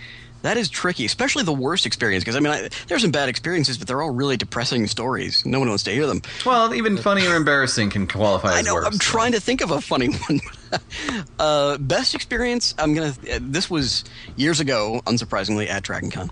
That 0.43 0.57
is 0.57 0.69
tricky, 0.69 1.05
especially 1.05 1.45
the 1.45 1.53
worst 1.53 1.87
experience. 1.87 2.25
Because 2.25 2.37
I 2.37 2.41
mean, 2.41 2.53
I, 2.53 2.69
there's 2.89 3.03
some 3.03 3.13
bad 3.13 3.29
experiences, 3.29 3.79
but 3.79 3.87
they're 3.87 4.03
all 4.03 4.11
really 4.11 4.37
depressing 4.37 4.87
stories. 4.89 5.47
No 5.47 5.59
one 5.61 5.69
wants 5.69 5.85
to 5.85 5.93
hear 5.93 6.07
them. 6.07 6.21
Well, 6.45 6.75
even 6.75 6.97
funny 6.99 7.27
or 7.27 7.37
embarrassing 7.37 7.91
can 7.91 8.07
qualify 8.07 8.53
I 8.53 8.63
know. 8.63 8.77
I'm 8.77 8.99
trying 8.99 9.33
to 9.33 9.41
think 9.41 9.61
of 9.63 9.71
a 9.71 9.81
funny 9.81 10.09
one. 10.29 10.41
uh, 11.39 11.79
best 11.79 12.15
experience. 12.15 12.75
I'm 12.79 12.95
gonna. 12.95 13.15
This 13.41 13.71
was 13.71 14.05
years 14.37 14.61
ago, 14.61 15.03
unsurprisingly, 15.07 15.69
at 15.69 15.83
Dragon 15.83 16.11
Con. 16.11 16.31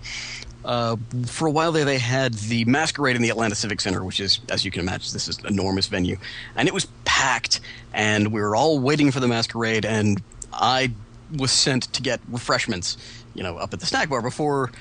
Uh, 0.63 0.95
for 1.25 1.47
a 1.47 1.51
while 1.51 1.71
there, 1.71 1.85
they 1.85 1.97
had 1.97 2.33
the 2.35 2.65
masquerade 2.65 3.15
in 3.15 3.21
the 3.21 3.29
Atlanta 3.29 3.55
Civic 3.55 3.81
Center, 3.81 4.03
which 4.03 4.19
is, 4.19 4.39
as 4.49 4.63
you 4.63 4.69
can 4.69 4.81
imagine, 4.81 5.11
this 5.11 5.27
is 5.27 5.39
an 5.39 5.47
enormous 5.47 5.87
venue, 5.87 6.17
and 6.55 6.67
it 6.67 6.73
was 6.73 6.85
packed. 7.05 7.59
And 7.93 8.31
we 8.31 8.41
were 8.41 8.55
all 8.55 8.79
waiting 8.79 9.11
for 9.11 9.19
the 9.19 9.27
masquerade, 9.27 9.85
and 9.85 10.21
I 10.53 10.93
was 11.35 11.51
sent 11.51 11.91
to 11.93 12.01
get 12.01 12.19
refreshments, 12.29 12.97
you 13.33 13.43
know, 13.43 13.57
up 13.57 13.73
at 13.73 13.79
the 13.79 13.85
snack 13.85 14.09
bar 14.09 14.21
before 14.21 14.71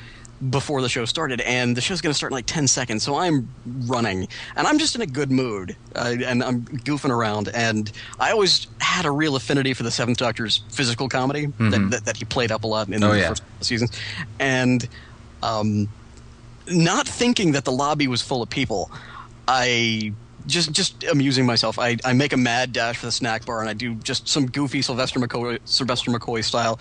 before 0.49 0.81
the 0.81 0.89
show 0.89 1.05
started, 1.05 1.41
and 1.43 1.77
the 1.77 1.81
show's 1.83 2.01
going 2.01 2.11
to 2.13 2.17
start 2.17 2.33
in 2.33 2.37
like 2.37 2.47
10 2.47 2.67
seconds. 2.67 3.03
So 3.03 3.17
I'm 3.17 3.49
running, 3.87 4.27
and 4.57 4.67
I'm 4.67 4.79
just 4.79 4.95
in 4.95 5.03
a 5.03 5.07
good 5.07 5.31
mood, 5.31 5.77
uh, 5.95 6.17
and 6.25 6.43
I'm 6.43 6.63
goofing 6.65 7.11
around. 7.11 7.49
And 7.53 7.93
I 8.19 8.31
always 8.33 8.67
had 8.81 9.05
a 9.05 9.11
real 9.11 9.37
affinity 9.37 9.75
for 9.75 9.83
the 9.83 9.91
Seventh 9.91 10.17
Doctor's 10.19 10.63
physical 10.71 11.09
comedy 11.09 11.47
that, 11.59 11.89
that, 11.91 12.05
that 12.07 12.17
he 12.17 12.25
played 12.25 12.51
up 12.53 12.65
a 12.65 12.67
lot 12.67 12.89
in 12.89 12.95
Mm-hmm. 12.95 13.05
Oh, 13.05 13.13
the 13.13 13.19
yeah. 13.21 13.29
first 13.29 13.43
seasons. 13.61 13.99
And 14.39 14.89
um, 15.43 15.89
not 16.69 17.07
thinking 17.07 17.53
that 17.53 17.65
the 17.65 17.73
lobby 17.73 18.09
was 18.09 18.23
full 18.23 18.43
of 18.43 18.49
people, 18.51 18.91
I 19.47 20.13
just 20.51 20.73
just 20.73 21.05
amusing 21.05 21.47
myself. 21.47 21.79
I, 21.79 21.97
I 22.05 22.13
make 22.13 22.33
a 22.33 22.37
mad 22.37 22.73
dash 22.73 22.99
for 22.99 23.07
the 23.07 23.13
snack 23.13 23.45
bar 23.47 23.61
and 23.61 23.69
I 23.69 23.75
do 23.75 23.95
just 23.97 24.29
some 24.29 24.47
goofy 24.47 24.83
Sylvester 24.83 25.21
McCoy 25.21 25.59
Sylvester 25.65 26.11
McCoy 26.11 26.45
style 26.45 26.79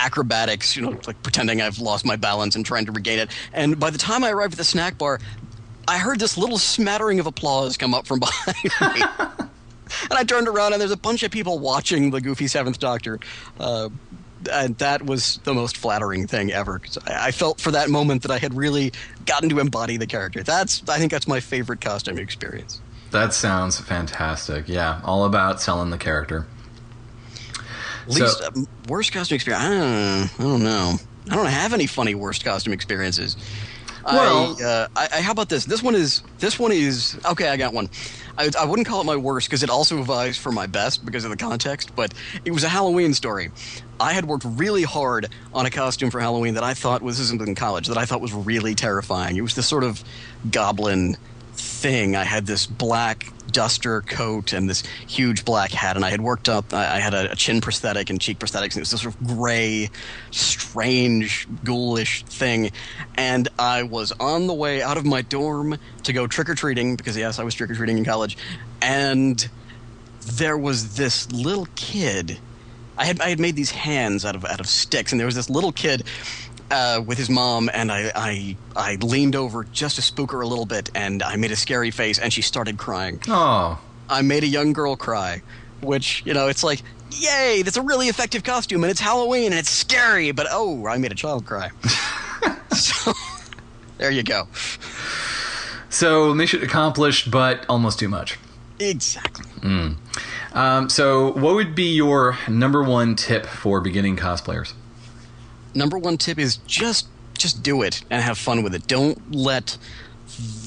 acrobatics, 0.00 0.76
you 0.76 0.82
know, 0.82 0.98
like 1.06 1.22
pretending 1.22 1.60
I've 1.60 1.78
lost 1.78 2.04
my 2.04 2.16
balance 2.16 2.56
and 2.56 2.64
trying 2.64 2.86
to 2.86 2.92
regain 2.92 3.18
it. 3.18 3.30
And 3.52 3.78
by 3.78 3.90
the 3.90 3.98
time 3.98 4.24
I 4.24 4.30
arrived 4.30 4.54
at 4.54 4.58
the 4.58 4.64
snack 4.64 4.98
bar, 4.98 5.20
I 5.88 5.98
heard 5.98 6.18
this 6.18 6.38
little 6.38 6.58
smattering 6.58 7.20
of 7.20 7.26
applause 7.26 7.76
come 7.76 7.94
up 7.94 8.06
from 8.06 8.20
behind 8.20 8.56
me. 8.94 9.02
and 10.02 10.12
I 10.12 10.24
turned 10.24 10.48
around 10.48 10.72
and 10.72 10.80
there's 10.80 10.90
a 10.90 10.96
bunch 10.96 11.22
of 11.22 11.30
people 11.30 11.58
watching 11.58 12.10
the 12.10 12.20
goofy 12.20 12.46
Seventh 12.46 12.78
Doctor. 12.78 13.18
Uh, 13.58 13.88
and 14.50 14.76
that 14.78 15.06
was 15.06 15.38
the 15.44 15.54
most 15.54 15.76
flattering 15.76 16.26
thing 16.26 16.52
ever. 16.52 16.80
I, 17.06 17.28
I 17.28 17.30
felt 17.30 17.60
for 17.60 17.70
that 17.72 17.90
moment 17.90 18.22
that 18.22 18.30
I 18.30 18.38
had 18.38 18.54
really 18.54 18.92
gotten 19.24 19.48
to 19.50 19.58
embody 19.60 19.96
the 19.96 20.06
character. 20.06 20.42
That's 20.42 20.82
I 20.88 20.98
think 20.98 21.12
that's 21.12 21.28
my 21.28 21.40
favorite 21.40 21.80
costume 21.80 22.18
experience. 22.18 22.81
That 23.12 23.34
sounds 23.34 23.78
fantastic. 23.78 24.68
Yeah, 24.68 25.00
all 25.04 25.24
about 25.24 25.60
selling 25.60 25.90
the 25.90 25.98
character. 25.98 26.46
Least 28.08 28.38
So- 28.38 28.46
um, 28.48 28.66
worst 28.88 29.12
costume 29.12 29.36
experience. 29.36 29.64
I 29.64 29.68
don't, 29.68 30.40
I 30.40 30.42
don't 30.50 30.62
know. 30.62 30.94
I 31.30 31.36
don't 31.36 31.46
have 31.46 31.72
any 31.72 31.86
funny 31.86 32.14
worst 32.14 32.44
costume 32.44 32.72
experiences. 32.72 33.36
Well- 34.04 34.56
I, 34.60 34.64
uh, 34.64 34.88
I, 34.96 35.08
I, 35.12 35.20
how 35.20 35.30
about 35.30 35.48
this? 35.48 35.64
This 35.64 35.82
one 35.82 35.94
is 35.94 36.22
this 36.38 36.58
one 36.58 36.72
is 36.72 37.18
okay. 37.24 37.48
I 37.48 37.56
got 37.56 37.72
one. 37.72 37.88
I, 38.38 38.50
I 38.58 38.64
wouldn't 38.64 38.88
call 38.88 39.02
it 39.02 39.04
my 39.04 39.14
worst 39.14 39.46
because 39.46 39.62
it 39.62 39.68
also 39.70 40.02
vies 40.02 40.38
for 40.38 40.50
my 40.50 40.66
best 40.66 41.04
because 41.04 41.24
of 41.24 41.30
the 41.30 41.36
context. 41.36 41.94
But 41.94 42.14
it 42.44 42.50
was 42.50 42.64
a 42.64 42.68
Halloween 42.68 43.14
story. 43.14 43.50
I 44.00 44.14
had 44.14 44.24
worked 44.24 44.44
really 44.46 44.82
hard 44.82 45.28
on 45.54 45.66
a 45.66 45.70
costume 45.70 46.10
for 46.10 46.18
Halloween 46.18 46.54
that 46.54 46.64
I 46.64 46.74
thought 46.74 47.02
was 47.02 47.18
this 47.18 47.30
is 47.30 47.32
in 47.32 47.54
college 47.54 47.86
that 47.88 47.98
I 47.98 48.06
thought 48.06 48.20
was 48.20 48.32
really 48.32 48.74
terrifying. 48.74 49.36
It 49.36 49.42
was 49.42 49.54
this 49.54 49.68
sort 49.68 49.84
of 49.84 50.02
goblin 50.50 51.16
thing. 51.82 52.14
I 52.14 52.22
had 52.22 52.46
this 52.46 52.64
black 52.64 53.32
duster 53.50 54.02
coat 54.02 54.52
and 54.52 54.70
this 54.70 54.84
huge 55.08 55.44
black 55.44 55.72
hat, 55.72 55.96
and 55.96 56.04
I 56.04 56.10
had 56.10 56.20
worked 56.20 56.48
up. 56.48 56.72
I, 56.72 57.00
had 57.00 57.12
a, 57.12 57.32
a 57.32 57.36
chin 57.36 57.60
prosthetic 57.60 58.08
and 58.08 58.20
cheek 58.20 58.38
prosthetics, 58.38 58.74
and 58.74 58.76
it 58.76 58.80
was 58.80 58.92
this 58.92 59.02
sort 59.02 59.14
of 59.14 59.26
gray, 59.26 59.90
strange, 60.30 61.48
ghoulish 61.64 62.22
thing. 62.24 62.70
And 63.16 63.48
I 63.58 63.82
was 63.82 64.12
on 64.12 64.46
the 64.46 64.54
way 64.54 64.80
out 64.80 64.96
of 64.96 65.04
my 65.04 65.22
dorm 65.22 65.76
to 66.04 66.12
go 66.12 66.26
trick 66.28 66.48
or 66.48 66.54
treating 66.54 66.94
because 66.94 67.16
yes, 67.16 67.40
I 67.40 67.42
was 67.42 67.54
trick 67.54 67.70
or 67.70 67.74
treating 67.74 67.98
in 67.98 68.04
college, 68.04 68.38
and 68.80 69.46
there 70.20 70.56
was 70.56 70.94
this 70.94 71.30
little 71.32 71.66
kid. 71.74 72.38
I 72.96 73.06
had 73.06 73.20
I 73.20 73.28
had 73.28 73.40
made 73.40 73.56
these 73.56 73.72
hands 73.72 74.24
out 74.24 74.36
of 74.36 74.44
out 74.44 74.60
of 74.60 74.68
sticks, 74.68 75.10
and 75.10 75.18
there 75.18 75.26
was 75.26 75.34
this 75.34 75.50
little 75.50 75.72
kid 75.72 76.04
uh, 76.72 77.02
with 77.06 77.18
his 77.18 77.28
mom, 77.28 77.70
and 77.72 77.92
I, 77.92 78.10
I 78.14 78.56
I 78.74 78.94
leaned 78.96 79.36
over 79.36 79.64
just 79.64 79.96
to 79.96 80.02
spook 80.02 80.32
her 80.32 80.40
a 80.40 80.46
little 80.46 80.64
bit, 80.66 80.90
and 80.94 81.22
I 81.22 81.36
made 81.36 81.50
a 81.52 81.56
scary 81.56 81.90
face, 81.90 82.18
and 82.18 82.32
she 82.32 82.40
started 82.42 82.78
crying. 82.78 83.20
Oh, 83.28 83.78
I 84.08 84.22
made 84.22 84.42
a 84.42 84.46
young 84.46 84.72
girl 84.72 84.96
cry, 84.96 85.42
which 85.82 86.22
you 86.24 86.32
know 86.32 86.48
it's 86.48 86.64
like, 86.64 86.82
yay, 87.10 87.60
that's 87.62 87.76
a 87.76 87.82
really 87.82 88.08
effective 88.08 88.42
costume, 88.42 88.82
and 88.82 88.90
it's 88.90 89.00
Halloween, 89.00 89.52
and 89.52 89.60
it's 89.60 89.70
scary, 89.70 90.32
but 90.32 90.46
oh, 90.50 90.86
I 90.86 90.96
made 90.96 91.12
a 91.12 91.14
child 91.14 91.44
cry. 91.44 91.70
so 92.72 93.12
there 93.98 94.10
you 94.10 94.22
go. 94.22 94.48
so 95.90 96.32
mission 96.34 96.62
accomplished, 96.62 97.30
but 97.30 97.66
almost 97.68 97.98
too 97.98 98.08
much. 98.08 98.38
Exactly. 98.80 99.44
Um, 100.54 100.88
so, 100.88 101.32
what 101.32 101.54
would 101.54 101.74
be 101.74 101.94
your 101.94 102.36
number 102.48 102.82
one 102.82 103.14
tip 103.14 103.46
for 103.46 103.80
beginning 103.80 104.16
cosplayers? 104.16 104.72
Number 105.74 105.98
one 105.98 106.18
tip 106.18 106.38
is 106.38 106.56
just 106.66 107.08
just 107.38 107.62
do 107.62 107.82
it 107.82 108.02
and 108.10 108.22
have 108.22 108.38
fun 108.38 108.62
with 108.62 108.74
it. 108.74 108.86
Don't 108.86 109.34
let 109.34 109.76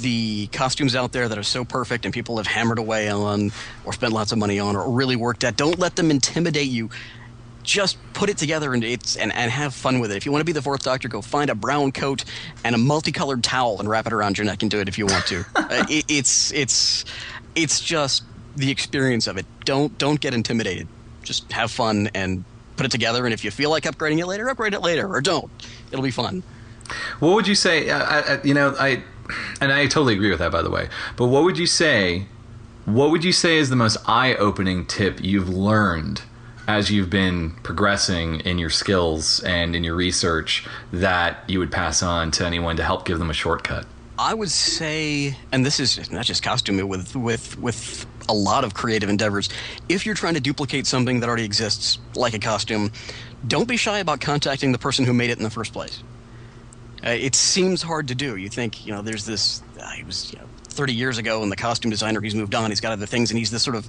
the 0.01 0.47
costumes 0.47 0.95
out 0.95 1.12
there 1.12 1.28
that 1.28 1.38
are 1.38 1.43
so 1.43 1.66
perfect 1.66 2.06
and 2.06 2.14
people 2.14 2.38
have 2.38 2.47
hammered 2.47 2.78
away 2.78 3.10
on 3.10 3.51
or 3.84 3.93
spent 3.93 4.14
lots 4.14 4.32
of 4.32 4.38
money 4.38 4.60
on 4.60 4.76
or 4.76 4.89
really 4.89 5.16
worked 5.16 5.43
at, 5.43 5.58
don't 5.58 5.80
let 5.80 5.95
them 5.95 6.12
intimidate 6.12 6.68
you. 6.68 6.89
Just 7.64 7.97
put 8.14 8.30
it 8.30 8.38
together 8.38 8.76
and 8.76 8.84
it's 8.84 9.16
and, 9.16 9.34
and 9.34 9.49
have 9.49 9.74
fun 9.74 9.99
with 9.99 10.12
it. 10.12 10.18
If 10.18 10.26
you 10.26 10.32
want 10.32 10.41
to 10.41 10.45
be 10.45 10.51
the 10.51 10.62
fourth 10.62 10.84
doctor, 10.84 11.08
go 11.08 11.22
find 11.22 11.49
a 11.49 11.56
brown 11.56 11.91
coat 11.91 12.24
and 12.64 12.76
a 12.76 12.78
multicolored 12.78 13.43
towel 13.43 13.80
and 13.80 13.89
wrap 13.89 14.06
it 14.06 14.14
around 14.14 14.38
your 14.38 14.45
neck 14.45 14.62
and 14.62 14.70
do 14.70 14.80
it 14.80 14.88
if 14.88 14.99
you 14.99 15.08
want 15.08 15.26
to. 15.28 15.43
uh, 15.56 15.86
it, 15.89 16.06
it's 16.08 16.53
it's 16.53 17.06
it's 17.56 17.80
just 17.80 18.24
the 18.56 18.70
experience 18.70 19.26
of 19.26 19.38
it. 19.38 19.47
Don't 19.64 19.97
don't 19.97 20.20
get 20.20 20.36
intimidated. 20.36 20.88
Just 21.24 21.51
have 21.53 21.72
fun 21.72 22.08
and 22.14 22.45
put 22.76 22.86
it 22.86 22.92
together. 22.92 23.26
And 23.26 23.34
if 23.34 23.44
you 23.44 23.52
feel 23.52 23.70
like 23.70 23.84
upgrading 23.84 24.20
it 24.20 24.26
later, 24.26 24.50
upgrade 24.50 24.74
it 24.74 24.82
later, 24.82 25.08
or 25.08 25.22
don't. 25.22 25.50
It'll 25.92 26.04
be 26.04 26.12
fun. 26.12 26.44
What 27.20 27.34
would 27.34 27.48
you 27.48 27.56
say? 27.56 27.90
Uh, 27.90 28.04
I, 28.04 28.20
I, 28.36 28.42
you 28.44 28.54
know, 28.54 28.76
I 28.80 29.04
and 29.62 29.72
I 29.72 29.88
totally 29.88 30.14
agree 30.14 30.30
with 30.30 30.40
that, 30.40 30.52
by 30.52 30.62
the 30.62 30.70
way. 30.70 30.90
But 31.16 31.28
what 31.28 31.44
would 31.44 31.58
you 31.58 31.68
say? 31.68 32.28
What 32.86 33.10
would 33.10 33.24
you 33.24 33.32
say 33.32 33.58
is 33.58 33.72
the 33.72 33.76
most 33.76 33.98
eye-opening 34.06 34.86
tip 34.86 35.24
you've 35.24 35.50
learned 35.50 36.22
as 36.68 36.92
you've 36.92 37.10
been 37.10 37.52
progressing 37.64 38.42
in 38.42 38.60
your 38.60 38.70
skills 38.70 39.40
and 39.42 39.76
in 39.76 39.84
your 39.84 39.96
research 39.96 40.68
that 40.92 41.44
you 41.48 41.58
would 41.58 41.72
pass 41.72 42.04
on 42.04 42.30
to 42.32 42.46
anyone 42.46 42.78
to 42.78 42.84
help 42.84 43.06
give 43.06 43.18
them 43.18 43.32
a 43.32 43.34
shortcut? 43.34 43.88
I 44.18 44.34
would 44.34 44.49
say, 44.49 45.36
and 45.51 45.66
this 45.66 45.80
is 45.80 46.11
not 46.11 46.26
just 46.26 46.41
costume, 46.41 46.78
with 46.88 47.16
with 47.16 47.57
with 47.59 48.05
a 48.30 48.34
lot 48.34 48.63
of 48.63 48.74
creative 48.74 49.09
endeavors. 49.09 49.49
If 49.89 50.05
you're 50.05 50.16
trying 50.16 50.36
to 50.36 50.39
duplicate 50.39 50.88
something 50.88 51.20
that 51.20 51.28
already 51.28 51.43
exists, 51.43 51.99
like 52.16 52.34
a 52.34 52.39
costume, 52.39 52.91
don't 53.47 53.68
be 53.68 53.78
shy 53.78 53.99
about 53.99 54.22
contacting 54.22 54.72
the 54.72 54.78
person 54.78 55.05
who 55.05 55.13
made 55.13 55.30
it 55.30 55.38
in 55.38 55.43
the 55.43 55.49
first 55.49 55.74
place. 55.74 56.01
Uh, 57.05 57.09
it 57.09 57.36
seems 57.36 57.82
hard 57.82 58.07
to 58.07 58.16
do. 58.16 58.36
You 58.38 58.49
think, 58.49 58.86
you 58.86 58.93
know, 58.93 59.01
there's 59.01 59.26
this. 59.26 59.61
Uh, 59.80 59.89
he 59.89 60.03
was, 60.03 60.32
you 60.32 60.39
know, 60.39 60.45
30 60.70 60.93
years 60.93 61.18
ago, 61.18 61.43
and 61.43 61.51
the 61.51 61.57
costume 61.57 61.91
designer. 61.91 62.22
He's 62.22 62.36
moved 62.36 62.55
on. 62.55 62.72
He's 62.72 62.82
got 62.82 62.93
other 62.93 63.05
things, 63.05 63.32
and 63.32 63.38
he's 63.38 63.51
this 63.51 63.63
sort 63.63 63.76
of 63.76 63.88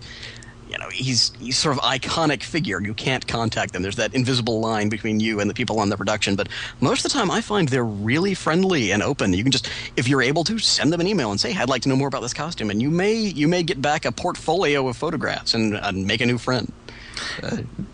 you 0.69 0.79
know 0.79 0.89
he's 0.91 1.33
he's 1.39 1.57
sort 1.57 1.77
of 1.77 1.83
iconic 1.83 2.43
figure. 2.43 2.81
You 2.83 2.95
can't 2.95 3.27
contact 3.27 3.73
them. 3.73 3.83
There's 3.83 3.97
that 3.97 4.15
invisible 4.15 4.61
line 4.61 4.89
between 4.89 5.21
you 5.21 5.41
and 5.41 5.49
the 5.49 5.55
people 5.55 5.79
on 5.81 5.89
the 5.89 5.97
production. 5.97 6.37
But 6.37 6.49
most 6.81 7.05
of 7.05 7.13
the 7.13 7.19
time 7.19 7.31
i 7.31 7.41
find 7.41 7.69
they're 7.69 7.85
really 7.85 8.35
friendly 8.35 8.91
and 8.91 9.03
open. 9.03 9.33
You 9.33 9.43
can 9.43 9.53
just 9.53 9.69
if 9.97 10.09
you're 10.09 10.23
able 10.23 10.45
to 10.45 10.59
send 10.59 10.93
them 10.93 11.01
an 11.01 11.07
email 11.07 11.31
and 11.31 11.41
say 11.41 11.53
hey, 11.53 11.63
i'd 11.63 11.69
like 11.69 11.83
to 11.83 11.89
know 11.89 11.97
more 11.97 12.09
about 12.09 12.23
this 12.23 12.35
costume. 12.35 12.71
And 12.71 12.83
you 12.83 12.91
may 12.91 13.15
you 13.15 13.49
may 13.49 13.63
get 13.63 13.81
back 13.81 14.05
a 14.05 14.13
portfolio 14.13 14.87
of 14.89 14.97
photographs 14.97 15.55
and, 15.55 15.75
and 15.77 16.07
make 16.07 16.21
a 16.21 16.27
new 16.27 16.39
friend 16.39 16.73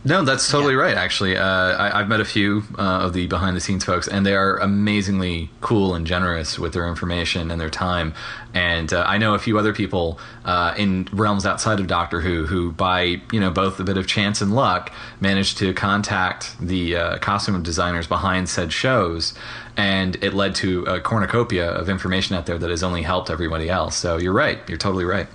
No, 0.04 0.24
that's 0.24 0.48
totally 0.50 0.74
Yeah. 0.74 0.80
right. 0.80 0.96
Actually, 0.96 1.36
uh, 1.36 1.44
I, 1.46 2.00
I've 2.00 2.08
met 2.08 2.20
a 2.20 2.24
few 2.24 2.64
uh, 2.76 2.82
of 3.06 3.12
the 3.12 3.26
behind-the-scenes 3.28 3.84
folks, 3.84 4.08
and 4.08 4.26
they 4.26 4.34
are 4.34 4.56
amazingly 4.58 5.50
cool 5.60 5.94
and 5.94 6.06
generous 6.06 6.58
with 6.58 6.72
their 6.72 6.88
information 6.88 7.50
and 7.50 7.60
their 7.60 7.70
time. 7.70 8.14
And 8.54 8.92
uh, 8.92 9.04
I 9.06 9.18
know 9.18 9.34
a 9.34 9.38
few 9.38 9.58
other 9.58 9.72
people 9.72 10.18
uh, 10.44 10.74
in 10.76 11.08
realms 11.12 11.46
outside 11.46 11.80
of 11.80 11.86
Doctor 11.86 12.20
Who 12.20 12.46
who, 12.46 12.72
by 12.72 13.20
you 13.32 13.40
know 13.40 13.50
both 13.50 13.78
a 13.80 13.84
bit 13.84 13.96
of 13.96 14.06
chance 14.06 14.40
and 14.40 14.54
luck, 14.54 14.92
managed 15.20 15.58
to 15.58 15.72
contact 15.72 16.54
the 16.60 16.96
uh, 16.96 17.18
costume 17.18 17.62
designers 17.62 18.06
behind 18.06 18.48
said 18.48 18.72
shows, 18.72 19.34
and 19.76 20.16
it 20.22 20.34
led 20.34 20.54
to 20.56 20.82
a 20.84 21.00
cornucopia 21.00 21.70
of 21.70 21.88
information 21.88 22.36
out 22.36 22.46
there 22.46 22.58
that 22.58 22.70
has 22.70 22.82
only 22.82 23.02
helped 23.02 23.30
everybody 23.30 23.68
else. 23.70 23.96
So 23.96 24.16
you're 24.18 24.32
right. 24.32 24.58
You're 24.68 24.78
totally 24.78 25.04
right. 25.04 25.28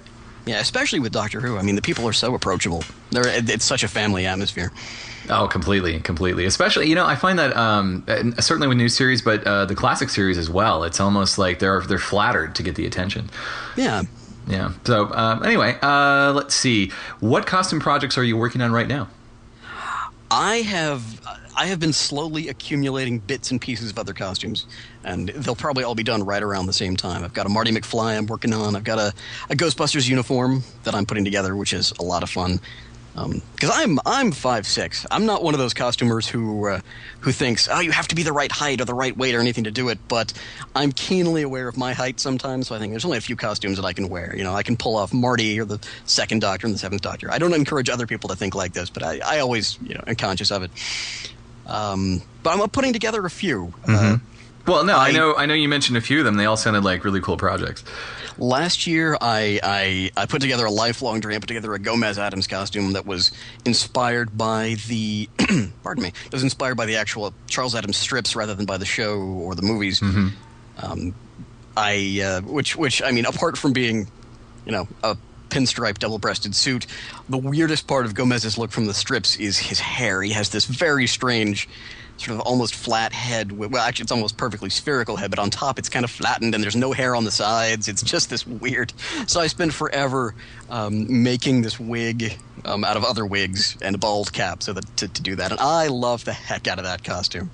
yeah 0.46 0.60
especially 0.60 1.00
with 1.00 1.12
doctor 1.12 1.42
who 1.42 1.58
i 1.58 1.62
mean 1.62 1.76
the 1.76 1.82
people 1.82 2.08
are 2.08 2.14
so 2.14 2.34
approachable 2.34 2.84
They're, 3.18 3.28
it's 3.50 3.66
such 3.66 3.84
a 3.84 3.88
family 3.88 4.26
atmosphere 4.26 4.72
Oh, 5.30 5.48
completely, 5.48 6.00
completely. 6.00 6.46
Especially, 6.46 6.88
you 6.88 6.96
know, 6.96 7.06
I 7.06 7.16
find 7.16 7.38
that 7.40 7.56
um, 7.58 8.06
uh, 8.08 8.40
certainly 8.42 8.68
with 8.68 8.78
new 8.78 8.90
series, 8.90 9.22
but 9.22 9.46
uh, 9.46 9.66
the 9.66 9.76
classic 9.76 10.10
series 10.10 10.38
as 10.38 10.50
well. 10.50 10.84
It's 10.84 11.00
almost 11.00 11.38
like 11.38 11.60
they're 11.60 11.82
they're 11.82 12.00
flattered 12.00 12.56
to 12.56 12.64
get 12.64 12.76
the 12.76 12.86
attention. 12.86 13.30
yeah 13.76 14.04
Yeah. 14.48 14.72
So 14.86 15.12
um, 15.14 15.44
anyway, 15.44 15.78
uh, 15.82 16.32
let's 16.34 16.56
see. 16.56 16.92
What 17.20 17.46
costume 17.46 17.80
projects 17.80 18.18
are 18.18 18.24
you 18.24 18.38
working 18.38 18.62
on 18.62 18.72
right 18.72 18.88
now? 18.88 19.10
I 20.32 20.58
have 20.58 21.22
I 21.58 21.66
have 21.66 21.80
been 21.80 21.94
slowly 21.94 22.50
accumulating 22.50 23.20
bits 23.20 23.52
and 23.52 23.60
pieces 23.60 23.90
of 23.92 24.00
other 24.00 24.14
costumes, 24.14 24.66
and 25.04 25.30
they'll 25.30 25.56
probably 25.56 25.84
all 25.84 25.96
be 25.96 26.04
done 26.04 26.24
right 26.24 26.44
around 26.44 26.68
the 26.68 26.74
same 26.74 26.96
time. 26.96 27.24
I've 27.24 27.34
got 27.34 27.46
a 27.46 27.50
Marty 27.50 27.72
McFly 27.72 28.18
I'm 28.18 28.28
working 28.28 28.54
on. 28.54 28.76
I've 28.76 28.84
got 28.84 29.00
a, 29.00 29.14
a 29.50 29.56
Ghostbusters 29.56 30.08
uniform 30.08 30.64
that 30.84 30.94
I'm 30.94 31.06
putting 31.06 31.26
together, 31.26 31.56
which 31.56 31.74
is 31.74 31.92
a 32.00 32.04
lot 32.04 32.24
of 32.24 32.30
fun. 32.30 32.60
Because 33.56 33.72
I'm 33.74 34.00
I'm 34.06 34.32
five 34.32 34.68
six. 34.68 35.06
I'm 35.10 35.26
not 35.26 35.44
one 35.44 35.56
of 35.56 35.60
those 35.60 35.74
costumers 35.74 36.28
who 36.28 36.68
uh, 36.68 36.82
who 37.22 37.32
thinks 37.32 37.68
oh 37.72 37.80
you 37.80 37.92
have 37.92 38.08
to 38.10 38.16
be 38.16 38.22
the 38.24 38.32
right 38.32 38.52
height 38.52 38.80
or 38.80 38.86
the 38.86 38.94
right 38.94 39.16
weight 39.18 39.34
or 39.34 39.40
anything 39.40 39.64
to 39.64 39.72
do 39.72 39.90
it. 39.90 39.98
But 40.08 40.34
I'm 40.76 40.92
keenly 40.92 41.42
aware 41.42 41.68
of 41.68 41.78
my 41.78 41.94
height 41.94 42.20
sometimes, 42.20 42.68
so 42.68 42.76
I 42.76 42.80
think 42.80 42.92
there's 42.94 43.06
only 43.06 43.18
a 43.18 43.22
few 43.22 43.36
costumes 43.36 43.78
that 43.78 43.86
I 43.86 43.94
can 43.94 44.10
wear. 44.10 44.36
You 44.36 44.44
know, 44.44 44.54
I 44.54 44.62
can 44.62 44.78
pull 44.78 44.96
off 44.96 45.14
Marty 45.14 45.60
or 45.60 45.66
the 45.66 45.80
second 46.06 46.42
Doctor 46.42 46.68
and 46.68 46.74
the 46.74 46.80
seventh 46.80 47.02
Doctor. 47.02 47.32
I 47.32 47.40
don't 47.40 47.54
encourage 47.54 47.90
other 47.90 48.06
people 48.06 48.30
to 48.30 48.36
think 48.36 48.54
like 48.54 48.74
this, 48.74 48.90
but 48.92 49.02
I, 49.04 49.20
I 49.26 49.40
always 49.40 49.80
you 49.82 49.96
know 49.96 50.04
am 50.06 50.16
conscious 50.16 50.52
of 50.52 50.64
it. 50.64 50.72
Um, 51.66 52.22
but 52.44 52.60
I'm 52.60 52.70
putting 52.70 52.94
together 52.94 53.26
a 53.26 53.30
few. 53.30 53.74
Uh, 53.88 54.18
Well, 54.68 54.84
no, 54.84 54.98
I, 54.98 55.08
I- 55.08 55.12
know. 55.12 55.36
I 55.36 55.46
know 55.46 55.54
you 55.54 55.70
mentioned 55.70 55.98
a 55.98 56.02
few 56.02 56.20
of 56.20 56.26
them. 56.26 56.36
They 56.36 56.46
all 56.46 56.58
sounded 56.58 56.84
like 56.84 57.04
really 57.04 57.22
cool 57.22 57.38
projects. 57.38 57.84
Last 58.40 58.86
year, 58.86 59.18
I, 59.20 59.60
I 59.64 60.12
I 60.16 60.26
put 60.28 60.42
together 60.42 60.66
a 60.66 60.72
lifelong 60.72 61.20
dream. 61.22 61.38
I 61.38 61.40
put 61.40 61.48
together 61.48 61.74
a 61.74 61.80
Gomez 61.80 62.20
Addams 62.20 62.46
costume 62.46 62.94
that 62.94 63.06
was 63.08 63.32
inspired 63.66 64.38
by 64.38 64.76
the 64.88 65.28
pardon 65.84 66.04
me. 66.04 66.10
It 66.26 66.32
was 66.32 66.44
inspired 66.44 66.76
by 66.76 66.86
the 66.86 66.98
actual 66.98 67.34
Charles 67.48 67.74
Addams 67.74 67.98
strips 67.98 68.36
rather 68.36 68.54
than 68.54 68.68
by 68.68 68.78
the 68.78 68.86
show 68.86 69.18
or 69.20 69.56
the 69.56 69.64
movies. 69.64 70.02
Um, 70.78 71.16
I 71.76 72.22
uh, 72.24 72.42
which 72.42 72.76
which 72.76 73.02
I 73.02 73.12
mean, 73.12 73.26
apart 73.26 73.58
from 73.58 73.74
being, 73.74 74.08
you 74.66 74.72
know, 74.72 74.88
a 75.04 75.18
pinstripe 75.50 75.98
double-breasted 75.98 76.54
suit, 76.54 76.86
the 77.30 77.38
weirdest 77.38 77.88
part 77.88 78.06
of 78.06 78.14
Gomez's 78.14 78.58
look 78.58 78.70
from 78.72 78.86
the 78.86 78.94
strips 78.94 79.38
is 79.38 79.58
his 79.58 79.80
hair. 79.80 80.22
He 80.22 80.34
has 80.34 80.50
this 80.50 80.66
very 80.66 81.08
strange. 81.08 81.68
Sort 82.18 82.32
of 82.40 82.40
almost 82.42 82.74
flat 82.76 83.14
head. 83.14 83.52
with- 83.52 83.72
Well, 83.72 83.84
actually, 83.84 84.04
it's 84.04 84.12
almost 84.12 84.38
perfectly 84.38 84.70
spherical 84.70 85.16
head, 85.18 85.30
but 85.30 85.40
on 85.40 85.50
top 85.50 85.78
it's 85.80 85.88
kind 85.90 86.04
of 86.04 86.10
flattened, 86.12 86.56
and 86.56 86.64
there's 86.64 86.76
no 86.76 86.92
hair 86.92 87.16
on 87.16 87.24
the 87.26 87.32
sides. 87.32 87.88
It's 87.88 88.02
just 88.02 88.30
this 88.30 88.46
weird. 88.46 88.94
So 89.28 89.40
I 89.42 89.48
spent 89.48 89.74
forever 89.74 90.36
um, 90.70 91.22
making 91.24 91.62
this 91.62 91.80
wig 91.80 92.38
um, 92.66 92.84
out 92.84 92.98
of 92.98 93.04
other 93.04 93.26
wigs 93.26 93.78
and 93.82 93.94
a 93.96 93.98
bald 93.98 94.32
cap, 94.34 94.64
so 94.64 94.74
that 94.74 94.98
to, 94.98 95.08
to 95.08 95.22
do 95.22 95.36
that. 95.36 95.52
And 95.52 95.60
I 95.60 95.88
love 95.88 96.26
the 96.26 96.34
heck 96.34 96.68
out 96.68 96.78
of 96.80 96.86
that 96.86 97.04
costume. 97.04 97.52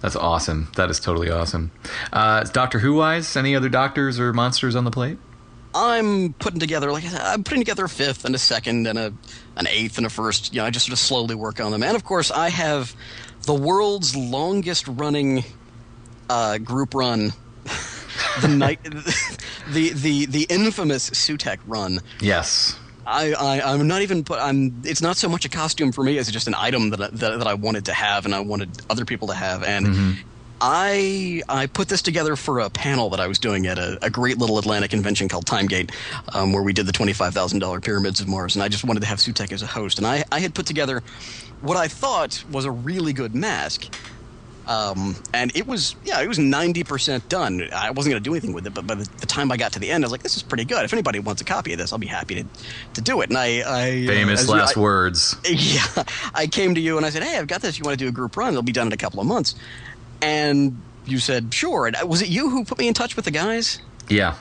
That's 0.00 0.14
awesome. 0.16 0.70
That 0.76 0.88
is 0.90 1.00
totally 1.00 1.30
awesome. 1.30 1.72
Uh, 2.12 2.44
Doctor 2.44 2.78
Who 2.78 2.94
wise, 2.94 3.36
any 3.36 3.54
other 3.56 3.68
doctors 3.68 4.20
or 4.20 4.32
monsters 4.32 4.76
on 4.76 4.84
the 4.84 4.90
plate? 4.90 5.18
I'm 5.74 6.32
putting 6.34 6.60
together, 6.60 6.92
like 6.92 7.04
I 7.04 7.08
said, 7.08 7.20
I'm 7.20 7.42
putting 7.42 7.60
together 7.60 7.84
a 7.84 7.88
fifth 7.88 8.24
and 8.24 8.34
a 8.34 8.38
second 8.38 8.86
and 8.86 8.96
a 8.98 9.12
an 9.56 9.66
eighth 9.68 9.96
and 9.98 10.06
a 10.06 10.10
first. 10.10 10.54
You 10.54 10.60
know, 10.60 10.66
I 10.66 10.70
just 10.70 10.86
sort 10.86 10.92
of 10.92 10.98
slowly 11.00 11.34
work 11.34 11.60
on 11.60 11.72
them. 11.72 11.82
And 11.82 11.96
of 11.96 12.04
course, 12.04 12.30
I 12.30 12.48
have 12.50 12.94
the 13.44 13.54
world's 13.54 14.14
longest 14.16 14.88
running 14.88 15.44
uh, 16.28 16.58
group 16.58 16.94
run, 16.94 17.32
the 18.40 18.48
night, 18.48 18.82
the 18.82 19.90
the 19.90 20.26
the 20.26 20.46
infamous 20.48 21.10
Sutekh 21.10 21.58
run. 21.66 22.00
Yes. 22.20 22.78
I, 23.06 23.32
I 23.34 23.72
I'm 23.72 23.86
not 23.86 24.02
even 24.02 24.24
put. 24.24 24.38
I'm. 24.40 24.80
It's 24.84 25.02
not 25.02 25.16
so 25.16 25.28
much 25.28 25.44
a 25.44 25.50
costume 25.50 25.92
for 25.92 26.02
me 26.02 26.16
as 26.18 26.30
just 26.30 26.48
an 26.48 26.54
item 26.54 26.90
that 26.90 27.00
I, 27.02 27.08
that, 27.08 27.38
that 27.38 27.46
I 27.46 27.54
wanted 27.54 27.84
to 27.86 27.92
have 27.92 28.24
and 28.24 28.34
I 28.34 28.40
wanted 28.40 28.70
other 28.88 29.04
people 29.04 29.28
to 29.28 29.34
have. 29.34 29.62
And 29.62 30.18
I 30.60 31.42
I 31.46 31.66
put 31.66 31.88
this 31.88 32.00
together 32.00 32.36
for 32.36 32.60
a 32.60 32.70
panel 32.70 33.10
that 33.10 33.20
I 33.20 33.26
was 33.26 33.38
doing 33.38 33.66
at 33.66 33.78
a, 33.78 33.98
a 34.02 34.08
great 34.08 34.38
little 34.38 34.58
Atlanta 34.58 34.88
convention 34.88 35.28
called 35.28 35.44
Timegate, 35.46 35.92
um, 36.32 36.54
where 36.54 36.62
we 36.62 36.72
did 36.72 36.86
the 36.86 36.92
twenty 36.92 37.12
five 37.12 37.34
thousand 37.34 37.58
dollar 37.58 37.80
pyramids 37.80 38.20
of 38.20 38.28
Mars. 38.28 38.56
And 38.56 38.62
I 38.62 38.68
just 38.68 38.84
wanted 38.84 39.00
to 39.00 39.06
have 39.06 39.18
Sutekh 39.18 39.52
as 39.52 39.60
a 39.60 39.66
host. 39.66 39.98
And 39.98 40.06
I 40.06 40.24
I 40.32 40.40
had 40.40 40.54
put 40.54 40.64
together 40.64 41.02
what 41.64 41.76
I 41.76 41.88
thought 41.88 42.44
was 42.50 42.64
a 42.64 42.70
really 42.70 43.12
good 43.12 43.34
mask. 43.34 43.86
Um, 44.66 45.14
and 45.34 45.54
it 45.54 45.66
was, 45.66 45.94
yeah, 46.06 46.22
it 46.22 46.26
was 46.28 46.38
90% 46.38 47.28
done. 47.28 47.68
I 47.70 47.90
wasn't 47.90 48.12
going 48.12 48.22
to 48.22 48.26
do 48.26 48.32
anything 48.32 48.54
with 48.54 48.66
it, 48.66 48.72
but 48.72 48.86
by 48.86 48.94
the, 48.94 49.04
the 49.18 49.26
time 49.26 49.52
I 49.52 49.58
got 49.58 49.72
to 49.72 49.78
the 49.78 49.90
end, 49.90 50.02
I 50.02 50.06
was 50.06 50.12
like, 50.12 50.22
this 50.22 50.36
is 50.38 50.42
pretty 50.42 50.64
good. 50.64 50.82
If 50.86 50.92
anybody 50.94 51.18
wants 51.18 51.42
a 51.42 51.44
copy 51.44 51.72
of 51.74 51.78
this, 51.78 51.92
I'll 51.92 51.98
be 51.98 52.06
happy 52.06 52.36
to, 52.36 52.44
to 52.94 53.00
do 53.02 53.20
it. 53.20 53.28
And 53.28 53.36
I, 53.36 53.62
I 53.66 54.06
Famous 54.06 54.40
as 54.40 54.46
you- 54.48 54.54
last 54.54 54.76
I- 54.76 54.80
words. 54.80 55.36
Yeah, 55.44 55.84
I 56.34 56.46
came 56.46 56.74
to 56.76 56.80
you 56.80 56.96
and 56.96 57.04
I 57.04 57.10
said, 57.10 57.22
hey, 57.24 57.36
I've 57.36 57.46
got 57.46 57.60
this. 57.60 57.78
You 57.78 57.84
want 57.84 57.98
to 57.98 58.02
do 58.04 58.08
a 58.08 58.12
group 58.12 58.36
run? 58.38 58.50
It'll 58.54 58.62
be 58.62 58.72
done 58.72 58.86
in 58.86 58.92
a 58.94 58.96
couple 58.96 59.20
of 59.20 59.26
months. 59.26 59.54
And 60.22 60.80
you 61.04 61.18
said, 61.18 61.52
sure. 61.52 61.86
And 61.86 61.96
uh, 61.96 62.06
was 62.06 62.22
it 62.22 62.28
you 62.28 62.48
who 62.48 62.64
put 62.64 62.78
me 62.78 62.88
in 62.88 62.94
touch 62.94 63.16
with 63.16 63.26
the 63.26 63.30
guys? 63.30 63.80
Yeah. 64.08 64.34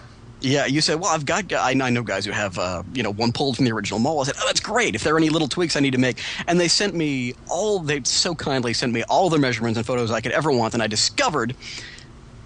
Yeah, 0.44 0.66
you 0.66 0.82
said, 0.82 1.00
well, 1.00 1.10
I've 1.10 1.26
got, 1.26 1.54
I 1.54 1.72
I 1.72 1.90
know 1.90 2.04
guys 2.04 2.26
who 2.26 2.32
have, 2.32 2.60
uh, 2.60 2.84
you 2.94 3.02
know, 3.02 3.14
one 3.14 3.32
pulled 3.32 3.56
from 3.56 3.64
the 3.64 3.72
original 3.72 3.98
mall. 3.98 4.20
I 4.20 4.26
said, 4.26 4.36
oh, 4.40 4.44
that's 4.46 4.60
great. 4.60 4.94
If 4.94 5.02
there 5.02 5.16
are 5.16 5.18
any 5.18 5.30
little 5.30 5.48
tweaks 5.48 5.78
I 5.78 5.80
need 5.80 5.92
to 5.92 5.98
make. 5.98 6.22
And 6.48 6.60
they 6.60 6.68
sent 6.68 6.94
me 6.94 7.34
all, 7.50 7.80
they 7.80 8.02
so 8.04 8.36
kindly 8.36 8.74
sent 8.74 8.92
me 8.92 9.04
all 9.04 9.30
the 9.30 9.40
measurements 9.40 9.78
and 9.78 9.88
photos 9.88 10.12
I 10.12 10.20
could 10.20 10.34
ever 10.34 10.52
want. 10.52 10.74
And 10.74 10.84
I 10.84 10.88
discovered 10.88 11.56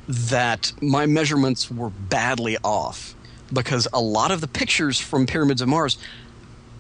that 0.08 0.72
my 0.80 1.08
measurements 1.08 1.72
were 1.72 1.90
badly 1.90 2.56
off 2.64 3.16
because 3.52 3.88
a 3.92 4.00
lot 4.00 4.30
of 4.30 4.42
the 4.42 4.48
pictures 4.48 5.00
from 5.00 5.26
Pyramids 5.26 5.62
of 5.62 5.68
Mars 5.68 5.98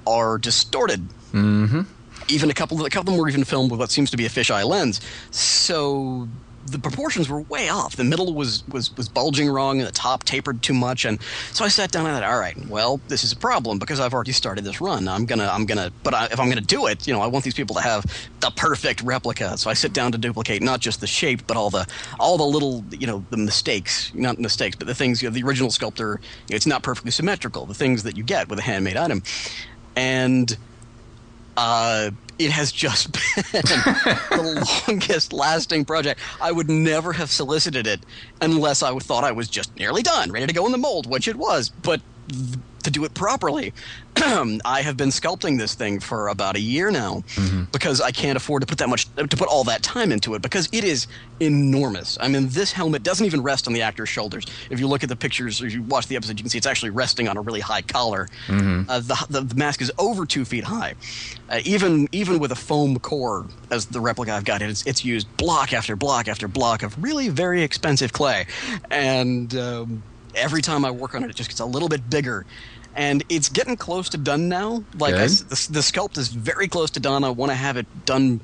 are 0.05 0.37
distorted. 0.37 1.07
Mm-hmm. 1.33 1.81
Even 2.27 2.51
a 2.51 2.53
couple, 2.53 2.79
of, 2.79 2.85
a 2.85 2.89
couple 2.91 3.09
of 3.09 3.15
them 3.15 3.17
were 3.17 3.27
even 3.29 3.43
filmed 3.43 3.71
with 3.71 3.79
what 3.79 3.89
seems 3.89 4.11
to 4.11 4.17
be 4.17 4.27
a 4.27 4.29
fisheye 4.29 4.65
lens. 4.65 5.01
So 5.31 6.27
the 6.67 6.79
proportions 6.79 7.29
were 7.29 7.41
way 7.41 7.69
off. 7.69 7.95
The 7.95 8.03
middle 8.03 8.33
was 8.33 8.63
was 8.67 8.95
was 8.97 9.07
bulging 9.07 9.49
wrong, 9.49 9.79
and 9.79 9.87
the 9.87 9.91
top 9.91 10.23
tapered 10.23 10.61
too 10.61 10.73
much. 10.73 11.05
And 11.05 11.19
so 11.53 11.63
I 11.63 11.69
sat 11.69 11.91
down 11.91 12.05
and 12.05 12.15
I 12.15 12.19
thought, 12.19 12.29
all 12.31 12.39
right, 12.39 12.57
well, 12.67 12.99
this 13.07 13.23
is 13.23 13.31
a 13.31 13.37
problem 13.37 13.79
because 13.79 13.99
I've 13.99 14.13
already 14.13 14.33
started 14.33 14.63
this 14.63 14.81
run. 14.81 15.07
I'm 15.07 15.25
gonna, 15.25 15.49
I'm 15.51 15.65
gonna, 15.65 15.91
but 16.03 16.13
I, 16.13 16.25
if 16.25 16.39
I'm 16.39 16.49
gonna 16.49 16.61
do 16.61 16.87
it, 16.87 17.07
you 17.07 17.13
know, 17.13 17.21
I 17.21 17.27
want 17.27 17.45
these 17.45 17.53
people 17.53 17.75
to 17.75 17.81
have 17.81 18.05
the 18.41 18.51
perfect 18.51 19.01
replica. 19.01 19.57
So 19.57 19.69
I 19.69 19.73
sit 19.73 19.93
down 19.93 20.11
to 20.11 20.17
duplicate 20.17 20.61
not 20.61 20.79
just 20.79 21.01
the 21.01 21.07
shape, 21.07 21.41
but 21.47 21.57
all 21.57 21.69
the 21.69 21.87
all 22.19 22.37
the 22.37 22.45
little, 22.45 22.83
you 22.91 23.07
know, 23.07 23.25
the 23.29 23.37
mistakes, 23.37 24.11
not 24.13 24.39
mistakes, 24.39 24.75
but 24.75 24.87
the 24.87 24.95
things. 24.95 25.21
You 25.21 25.29
know, 25.29 25.33
the 25.33 25.43
original 25.43 25.71
sculptor, 25.71 26.19
it's 26.49 26.67
not 26.67 26.83
perfectly 26.83 27.11
symmetrical. 27.11 27.65
The 27.65 27.73
things 27.73 28.03
that 28.03 28.17
you 28.17 28.23
get 28.23 28.49
with 28.49 28.59
a 28.59 28.63
handmade 28.63 28.97
item, 28.97 29.23
and 29.95 30.57
uh, 31.57 32.11
it 32.39 32.51
has 32.51 32.71
just 32.71 33.11
been 33.51 33.61
the 33.61 34.85
longest 34.87 35.33
lasting 35.33 35.85
project. 35.85 36.19
I 36.39 36.51
would 36.51 36.69
never 36.69 37.11
have 37.13 37.31
solicited 37.31 37.87
it 37.87 37.99
unless 38.41 38.83
I 38.83 38.97
thought 38.99 39.23
I 39.23 39.31
was 39.31 39.49
just 39.49 39.75
nearly 39.75 40.03
done, 40.03 40.31
ready 40.31 40.47
to 40.47 40.53
go 40.53 40.65
in 40.67 40.71
the 40.71 40.77
mold, 40.77 41.09
which 41.09 41.27
it 41.27 41.35
was. 41.35 41.69
But 41.69 41.99
to 42.87 42.91
do 42.91 43.03
it 43.05 43.13
properly, 43.13 43.73
I 44.17 44.81
have 44.81 44.97
been 44.97 45.09
sculpting 45.09 45.57
this 45.59 45.75
thing 45.75 45.99
for 45.99 46.29
about 46.29 46.55
a 46.55 46.59
year 46.59 46.89
now 46.89 47.23
because 47.71 48.01
I 48.01 48.11
can't 48.11 48.35
afford 48.35 48.61
to 48.61 48.65
put 48.65 48.79
that 48.79 48.89
much 48.89 49.13
to 49.15 49.27
put 49.27 49.47
all 49.47 49.63
that 49.65 49.83
time 49.83 50.11
into 50.11 50.33
it 50.33 50.41
because 50.41 50.67
it 50.71 50.83
is 50.83 51.07
enormous. 51.39 52.17
I 52.19 52.27
mean, 52.27 52.47
this 52.49 52.71
helmet 52.71 53.03
doesn't 53.03 53.25
even 53.25 53.43
rest 53.43 53.67
on 53.67 53.73
the 53.73 53.81
actor's 53.81 54.09
shoulders. 54.09 54.45
If 54.69 54.79
you 54.79 54.87
look 54.87 55.03
at 55.03 55.09
the 55.09 55.15
pictures 55.15 55.61
or 55.61 55.67
if 55.67 55.73
you 55.73 55.83
watch 55.83 56.07
the 56.07 56.15
episode, 56.15 56.39
you 56.39 56.43
can 56.43 56.49
see 56.49 56.57
it's 56.57 56.67
actually 56.67 56.89
resting 56.89 57.27
on 57.27 57.37
a 57.37 57.41
really 57.41 57.59
high 57.59 57.81
collar. 57.83 58.27
Uh, 58.89 58.99
the, 58.99 59.25
the 59.29 59.41
the 59.41 59.55
mask 59.55 59.81
is 59.81 59.91
over 59.97 60.25
two 60.25 60.45
feet 60.45 60.63
high. 60.63 60.95
Uh, 61.49 61.59
even 61.63 62.07
even 62.11 62.39
with 62.39 62.51
a 62.51 62.55
foam 62.55 62.97
core 62.99 63.45
as 63.69 63.85
the 63.87 63.99
replica 63.99 64.33
I've 64.33 64.45
got, 64.45 64.61
it's 64.61 64.85
it's 64.85 65.05
used 65.05 65.27
block 65.37 65.73
after 65.73 65.95
block 65.95 66.27
after 66.27 66.47
block 66.47 66.83
of 66.83 67.01
really 67.01 67.29
very 67.29 67.61
expensive 67.63 68.13
clay, 68.13 68.47
and 68.89 69.55
um, 69.55 70.03
every 70.35 70.61
time 70.61 70.85
I 70.85 70.91
work 70.91 71.15
on 71.15 71.23
it, 71.23 71.29
it 71.29 71.35
just 71.35 71.49
gets 71.49 71.59
a 71.59 71.65
little 71.65 71.89
bit 71.89 72.09
bigger. 72.09 72.45
And 72.97 73.23
it's 73.29 73.47
getting 73.47 73.77
close 73.77 74.09
to 74.09 74.17
done 74.17 74.49
now. 74.49 74.83
Like 74.97 75.13
I 75.13 75.27
the, 75.27 75.67
the 75.71 75.79
sculpt 75.81 76.17
is 76.17 76.29
very 76.29 76.67
close 76.67 76.89
to 76.91 76.99
done. 76.99 77.23
I 77.23 77.29
want 77.29 77.51
to 77.51 77.55
have 77.55 77.77
it 77.77 77.85
done 78.05 78.41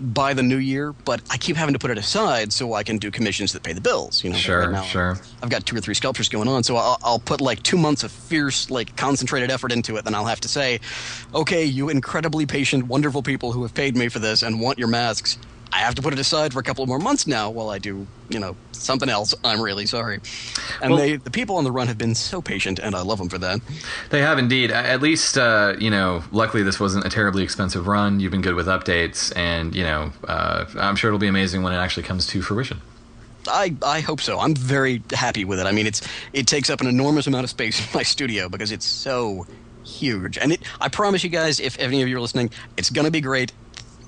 by 0.00 0.34
the 0.34 0.42
new 0.42 0.56
year, 0.56 0.92
but 0.92 1.22
I 1.30 1.36
keep 1.36 1.56
having 1.56 1.72
to 1.72 1.78
put 1.78 1.90
it 1.90 1.98
aside 1.98 2.52
so 2.52 2.74
I 2.74 2.82
can 2.82 2.98
do 2.98 3.10
commissions 3.10 3.52
that 3.52 3.62
pay 3.62 3.72
the 3.72 3.80
bills. 3.80 4.24
You 4.24 4.30
know, 4.30 4.36
Sure, 4.36 4.60
right 4.60 4.70
now 4.70 4.82
sure. 4.82 5.18
I've 5.42 5.50
got 5.50 5.64
two 5.66 5.76
or 5.76 5.80
three 5.80 5.94
sculptures 5.94 6.28
going 6.28 6.48
on, 6.48 6.64
so 6.64 6.76
I'll, 6.76 6.98
I'll 7.04 7.18
put 7.18 7.40
like 7.40 7.62
two 7.62 7.78
months 7.78 8.02
of 8.02 8.10
fierce, 8.10 8.70
like 8.70 8.96
concentrated 8.96 9.50
effort 9.50 9.70
into 9.70 9.96
it. 9.96 10.04
Then 10.04 10.14
I'll 10.14 10.24
have 10.26 10.40
to 10.40 10.48
say, 10.48 10.80
okay, 11.34 11.64
you 11.64 11.90
incredibly 11.90 12.46
patient, 12.46 12.86
wonderful 12.86 13.22
people 13.22 13.52
who 13.52 13.62
have 13.62 13.74
paid 13.74 13.96
me 13.96 14.08
for 14.08 14.18
this 14.18 14.42
and 14.42 14.60
want 14.60 14.78
your 14.78 14.88
masks. 14.88 15.38
I 15.74 15.78
have 15.78 15.96
to 15.96 16.02
put 16.02 16.12
it 16.12 16.20
aside 16.20 16.52
for 16.52 16.60
a 16.60 16.62
couple 16.62 16.84
of 16.84 16.88
more 16.88 17.00
months 17.00 17.26
now 17.26 17.50
while 17.50 17.68
I 17.68 17.78
do, 17.78 18.06
you 18.28 18.38
know, 18.38 18.54
something 18.70 19.08
else. 19.08 19.34
I'm 19.42 19.60
really 19.60 19.86
sorry. 19.86 20.20
And 20.80 20.92
Well- 20.92 21.00
they, 21.00 21.16
the 21.16 21.32
people 21.32 21.56
on 21.56 21.64
the 21.64 21.72
run 21.72 21.88
have 21.88 21.98
been 21.98 22.14
so 22.14 22.40
patient, 22.40 22.78
and 22.78 22.94
I 22.94 23.00
love 23.02 23.18
them 23.18 23.28
for 23.28 23.38
that. 23.38 23.60
They 24.10 24.20
have 24.20 24.38
indeed. 24.38 24.70
At 24.70 25.02
least, 25.02 25.36
uh, 25.36 25.74
you 25.80 25.90
know, 25.90 26.22
luckily 26.30 26.62
this 26.62 26.78
wasn't 26.78 27.04
a 27.06 27.08
terribly 27.08 27.42
expensive 27.42 27.88
run. 27.88 28.20
You've 28.20 28.30
been 28.30 28.40
good 28.40 28.54
with 28.54 28.68
updates, 28.68 29.36
and, 29.36 29.74
you 29.74 29.82
know, 29.82 30.12
uh, 30.28 30.66
I'm 30.78 30.94
sure 30.94 31.08
it'll 31.08 31.18
be 31.18 31.26
amazing 31.26 31.64
when 31.64 31.72
it 31.72 31.78
actually 31.78 32.04
comes 32.04 32.28
to 32.28 32.40
fruition. 32.40 32.80
I, 33.48 33.74
I 33.82 34.00
hope 34.00 34.20
so. 34.20 34.38
I'm 34.38 34.54
very 34.54 35.02
happy 35.12 35.44
with 35.44 35.58
it. 35.58 35.66
I 35.66 35.72
mean, 35.72 35.86
it's 35.86 36.00
it 36.32 36.46
takes 36.46 36.70
up 36.70 36.80
an 36.80 36.86
enormous 36.86 37.26
amount 37.26 37.44
of 37.44 37.50
space 37.50 37.78
in 37.80 37.86
my 37.92 38.02
studio 38.04 38.48
because 38.48 38.70
it's 38.70 38.86
so 38.86 39.44
huge. 39.84 40.38
And 40.38 40.52
it, 40.52 40.62
I 40.80 40.88
promise 40.88 41.24
you 41.24 41.30
guys, 41.30 41.58
if 41.60 41.78
any 41.78 42.00
of 42.00 42.08
you 42.08 42.16
are 42.16 42.20
listening, 42.20 42.50
it's 42.76 42.90
going 42.90 43.04
to 43.06 43.10
be 43.10 43.20
great. 43.20 43.52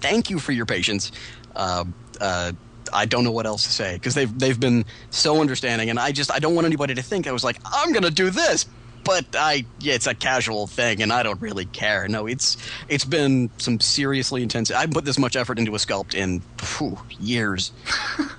Thank 0.00 0.30
you 0.30 0.38
for 0.38 0.52
your 0.52 0.64
patience. 0.66 1.10
Uh, 1.57 1.84
uh, 2.20 2.52
I 2.92 3.07
don't 3.07 3.24
know 3.24 3.32
what 3.32 3.46
else 3.46 3.64
to 3.64 3.72
say 3.72 3.94
because 3.94 4.14
they've 4.14 4.38
they've 4.38 4.59
been 4.59 4.84
so 5.11 5.40
understanding, 5.40 5.90
and 5.90 5.98
I 5.98 6.12
just 6.12 6.30
I 6.32 6.38
don't 6.38 6.54
want 6.54 6.66
anybody 6.66 6.94
to 6.94 7.02
think 7.02 7.26
I 7.26 7.32
was 7.32 7.44
like 7.44 7.59
I'm 7.64 7.92
to 7.94 8.11
do 8.11 8.30
this. 8.30 8.66
But 9.04 9.24
I, 9.34 9.64
yeah, 9.78 9.94
it's 9.94 10.09
a 10.09 10.16
casual 10.16 10.66
thing, 10.66 11.00
and 11.00 11.12
I 11.12 11.22
don't 11.22 11.40
really 11.40 11.66
care. 11.66 12.09
No, 12.09 12.26
it's 12.26 12.57
it's 12.88 13.04
been 13.04 13.50
some 13.57 13.78
seriously 13.78 14.42
intense. 14.42 14.72
I 14.72 14.86
put 14.86 15.04
this 15.04 15.16
much 15.16 15.36
effort 15.36 15.61
into 15.61 15.72
a 15.76 15.78
sculpt 15.78 16.12
in 16.14 16.40
phew, 16.59 16.98
years. 17.20 17.70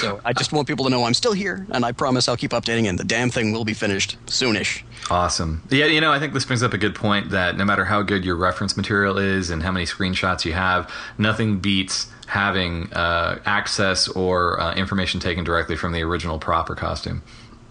So 0.00 0.20
I 0.24 0.32
just 0.32 0.52
want 0.52 0.68
people 0.68 0.84
to 0.84 0.90
know 0.90 1.04
I'm 1.04 1.14
still 1.14 1.32
here, 1.32 1.66
and 1.70 1.84
I 1.84 1.92
promise 1.92 2.28
I'll 2.28 2.36
keep 2.36 2.52
updating, 2.52 2.88
and 2.88 2.98
the 2.98 3.04
damn 3.04 3.30
thing 3.30 3.52
will 3.52 3.64
be 3.64 3.74
finished 3.74 4.16
soonish. 4.26 4.82
Awesome. 5.10 5.62
Yeah, 5.70 5.86
you 5.86 6.00
know, 6.00 6.12
I 6.12 6.18
think 6.18 6.32
this 6.32 6.44
brings 6.44 6.62
up 6.62 6.72
a 6.72 6.78
good 6.78 6.94
point 6.94 7.30
that 7.30 7.56
no 7.56 7.64
matter 7.64 7.84
how 7.84 8.02
good 8.02 8.24
your 8.24 8.36
reference 8.36 8.76
material 8.76 9.18
is 9.18 9.50
and 9.50 9.62
how 9.62 9.72
many 9.72 9.86
screenshots 9.86 10.44
you 10.44 10.52
have, 10.52 10.90
nothing 11.18 11.58
beats 11.58 12.08
having 12.26 12.92
uh, 12.92 13.38
access 13.44 14.08
or 14.08 14.60
uh, 14.60 14.74
information 14.74 15.20
taken 15.20 15.44
directly 15.44 15.76
from 15.76 15.92
the 15.92 16.02
original 16.02 16.38
proper 16.38 16.74
costume. 16.74 17.22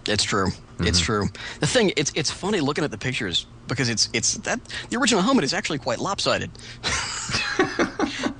It's 0.06 0.24
true. 0.24 0.48
It's 0.80 0.98
true. 0.98 1.28
The 1.60 1.66
thing, 1.66 1.92
it's 1.96 2.10
it's 2.16 2.30
funny 2.30 2.58
looking 2.58 2.82
at 2.82 2.90
the 2.90 2.98
pictures 2.98 3.46
because 3.68 3.88
it's 3.88 4.08
it's 4.12 4.34
that 4.38 4.60
the 4.90 4.96
original 4.96 5.22
helmet 5.22 5.44
is 5.44 5.54
actually 5.54 5.78
quite 5.78 6.00
lopsided. 6.00 6.50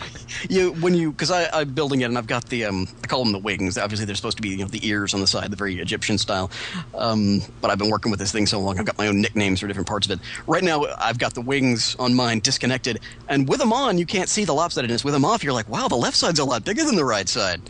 you 0.49 0.73
when 0.75 0.95
you 0.95 1.13
because 1.13 1.31
I'm 1.31 1.73
building 1.75 2.01
it 2.03 2.05
and 2.05 2.19
I've 2.19 2.27
got 2.27 2.49
the 2.49 2.65
um 2.65 2.89
I 3.03 3.07
call 3.07 3.25
them 3.25 3.33
the 3.33 3.39
wings. 3.39 3.79
Obviously, 3.79 4.07
they're 4.07 4.15
supposed 4.15 4.37
to 4.39 4.43
be 4.43 4.51
you 4.51 4.59
know 4.59 4.67
the 4.67 4.87
ears 4.87 5.15
on 5.15 5.21
the 5.21 5.27
side, 5.27 5.51
the 5.51 5.57
very 5.57 5.79
Egyptian 5.81 6.19
style. 6.19 6.51
Um, 6.95 7.43
but 7.61 7.71
I've 7.71 7.79
been 7.79 7.91
working 7.91 8.11
with 8.11 8.21
this 8.21 8.33
thing 8.33 8.47
so 8.47 8.61
long, 8.61 8.79
I've 8.79 8.87
got 8.87 8.99
my 8.99 9.07
own 9.07 9.21
nicknames 9.21 9.61
for 9.61 9.67
different 9.67 9.89
parts 9.89 10.07
of 10.07 10.13
it. 10.13 10.21
Right 10.47 10.63
now, 10.63 10.87
I've 10.99 11.19
got 11.19 11.35
the 11.35 11.41
wings 11.41 11.97
on 11.99 12.15
mine 12.15 12.41
disconnected, 12.41 13.01
and 13.29 13.49
with 13.49 13.61
them 13.61 13.73
on, 13.73 13.99
you 13.99 14.07
can't 14.07 14.29
see 14.29 14.45
the 14.45 14.55
lopsidedness. 14.55 15.05
With 15.05 15.15
them 15.15 15.25
off, 15.25 15.43
you're 15.45 15.53
like, 15.53 15.69
wow, 15.69 15.89
the 15.89 15.97
left 15.97 16.17
side's 16.17 16.39
a 16.39 16.45
lot 16.45 16.65
bigger 16.65 16.85
than 16.85 16.97
the 16.97 17.05
right 17.05 17.29
side. 17.29 17.61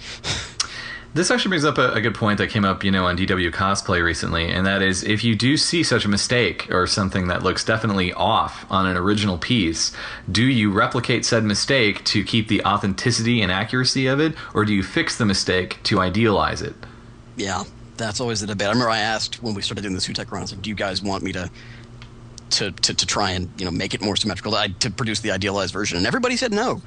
This 1.14 1.30
actually 1.30 1.50
brings 1.50 1.66
up 1.66 1.76
a, 1.76 1.92
a 1.92 2.00
good 2.00 2.14
point 2.14 2.38
that 2.38 2.48
came 2.48 2.64
up, 2.64 2.82
you 2.82 2.90
know, 2.90 3.04
on 3.04 3.18
DW 3.18 3.50
cosplay 3.50 4.02
recently, 4.02 4.50
and 4.50 4.66
that 4.66 4.80
is 4.80 5.04
if 5.04 5.22
you 5.22 5.34
do 5.34 5.58
see 5.58 5.82
such 5.82 6.06
a 6.06 6.08
mistake 6.08 6.72
or 6.72 6.86
something 6.86 7.28
that 7.28 7.42
looks 7.42 7.64
definitely 7.64 8.14
off 8.14 8.64
on 8.70 8.86
an 8.86 8.96
original 8.96 9.36
piece, 9.36 9.92
do 10.30 10.42
you 10.42 10.72
replicate 10.72 11.26
said 11.26 11.44
mistake 11.44 12.02
to 12.04 12.24
keep 12.24 12.48
the 12.48 12.64
authenticity 12.64 13.42
and 13.42 13.52
accuracy 13.52 14.06
of 14.06 14.20
it, 14.20 14.34
or 14.54 14.64
do 14.64 14.72
you 14.72 14.82
fix 14.82 15.18
the 15.18 15.26
mistake 15.26 15.78
to 15.82 16.00
idealize 16.00 16.62
it? 16.62 16.74
Yeah, 17.36 17.64
that's 17.98 18.18
always 18.18 18.40
the 18.40 18.46
debate. 18.46 18.68
I 18.68 18.70
remember 18.70 18.90
I 18.90 19.00
asked 19.00 19.42
when 19.42 19.54
we 19.54 19.60
started 19.60 19.82
doing 19.82 19.94
the 19.94 20.00
Sutekh 20.00 20.30
run, 20.30 20.42
I 20.42 20.46
like, 20.46 20.62
"Do 20.62 20.70
you 20.70 20.76
guys 20.76 21.02
want 21.02 21.22
me 21.22 21.32
to, 21.32 21.50
to, 22.50 22.70
to, 22.70 22.94
to 22.94 23.06
try 23.06 23.32
and 23.32 23.50
you 23.58 23.66
know 23.66 23.70
make 23.70 23.92
it 23.92 24.00
more 24.00 24.16
symmetrical, 24.16 24.52
to 24.52 24.90
produce 24.90 25.20
the 25.20 25.30
idealized 25.30 25.74
version?" 25.74 25.98
And 25.98 26.06
everybody 26.06 26.38
said 26.38 26.52
no. 26.52 26.80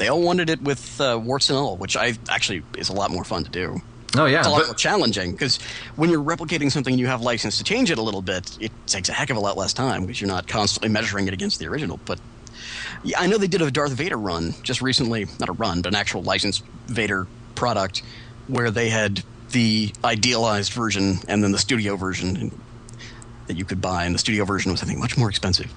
They 0.00 0.08
all 0.08 0.22
wanted 0.22 0.48
it 0.48 0.62
with 0.62 0.98
uh, 0.98 1.20
warts 1.22 1.50
and 1.50 1.58
all, 1.58 1.76
which 1.76 1.94
I 1.94 2.14
actually 2.30 2.62
is 2.78 2.88
a 2.88 2.94
lot 2.94 3.10
more 3.10 3.22
fun 3.22 3.44
to 3.44 3.50
do. 3.50 3.82
Oh 4.16 4.24
yeah, 4.24 4.38
It's 4.38 4.46
a 4.48 4.50
lot 4.50 4.60
but- 4.60 4.66
more 4.68 4.74
challenging 4.74 5.32
because 5.32 5.58
when 5.96 6.08
you're 6.08 6.24
replicating 6.24 6.72
something 6.72 6.94
and 6.94 6.98
you 6.98 7.06
have 7.06 7.20
license 7.20 7.58
to 7.58 7.64
change 7.64 7.90
it 7.90 7.98
a 7.98 8.02
little 8.02 8.22
bit, 8.22 8.56
it 8.58 8.72
takes 8.86 9.10
a 9.10 9.12
heck 9.12 9.28
of 9.28 9.36
a 9.36 9.40
lot 9.40 9.58
less 9.58 9.74
time 9.74 10.06
because 10.06 10.18
you're 10.18 10.26
not 10.28 10.48
constantly 10.48 10.88
measuring 10.88 11.28
it 11.28 11.34
against 11.34 11.58
the 11.58 11.66
original. 11.66 12.00
But 12.06 12.18
yeah, 13.04 13.20
I 13.20 13.26
know 13.26 13.36
they 13.36 13.46
did 13.46 13.60
a 13.60 13.70
Darth 13.70 13.92
Vader 13.92 14.16
run 14.16 14.54
just 14.62 14.80
recently, 14.80 15.26
not 15.38 15.50
a 15.50 15.52
run, 15.52 15.82
but 15.82 15.92
an 15.92 15.96
actual 15.96 16.22
licensed 16.22 16.64
Vader 16.86 17.26
product 17.54 18.02
where 18.48 18.70
they 18.70 18.88
had 18.88 19.22
the 19.50 19.92
idealized 20.02 20.72
version 20.72 21.18
and 21.28 21.44
then 21.44 21.52
the 21.52 21.58
studio 21.58 21.94
version 21.96 22.50
that 23.48 23.56
you 23.58 23.66
could 23.66 23.82
buy, 23.82 24.06
and 24.06 24.14
the 24.14 24.18
studio 24.18 24.46
version 24.46 24.72
was 24.72 24.82
I 24.82 24.86
think 24.86 24.98
much 24.98 25.18
more 25.18 25.28
expensive. 25.28 25.70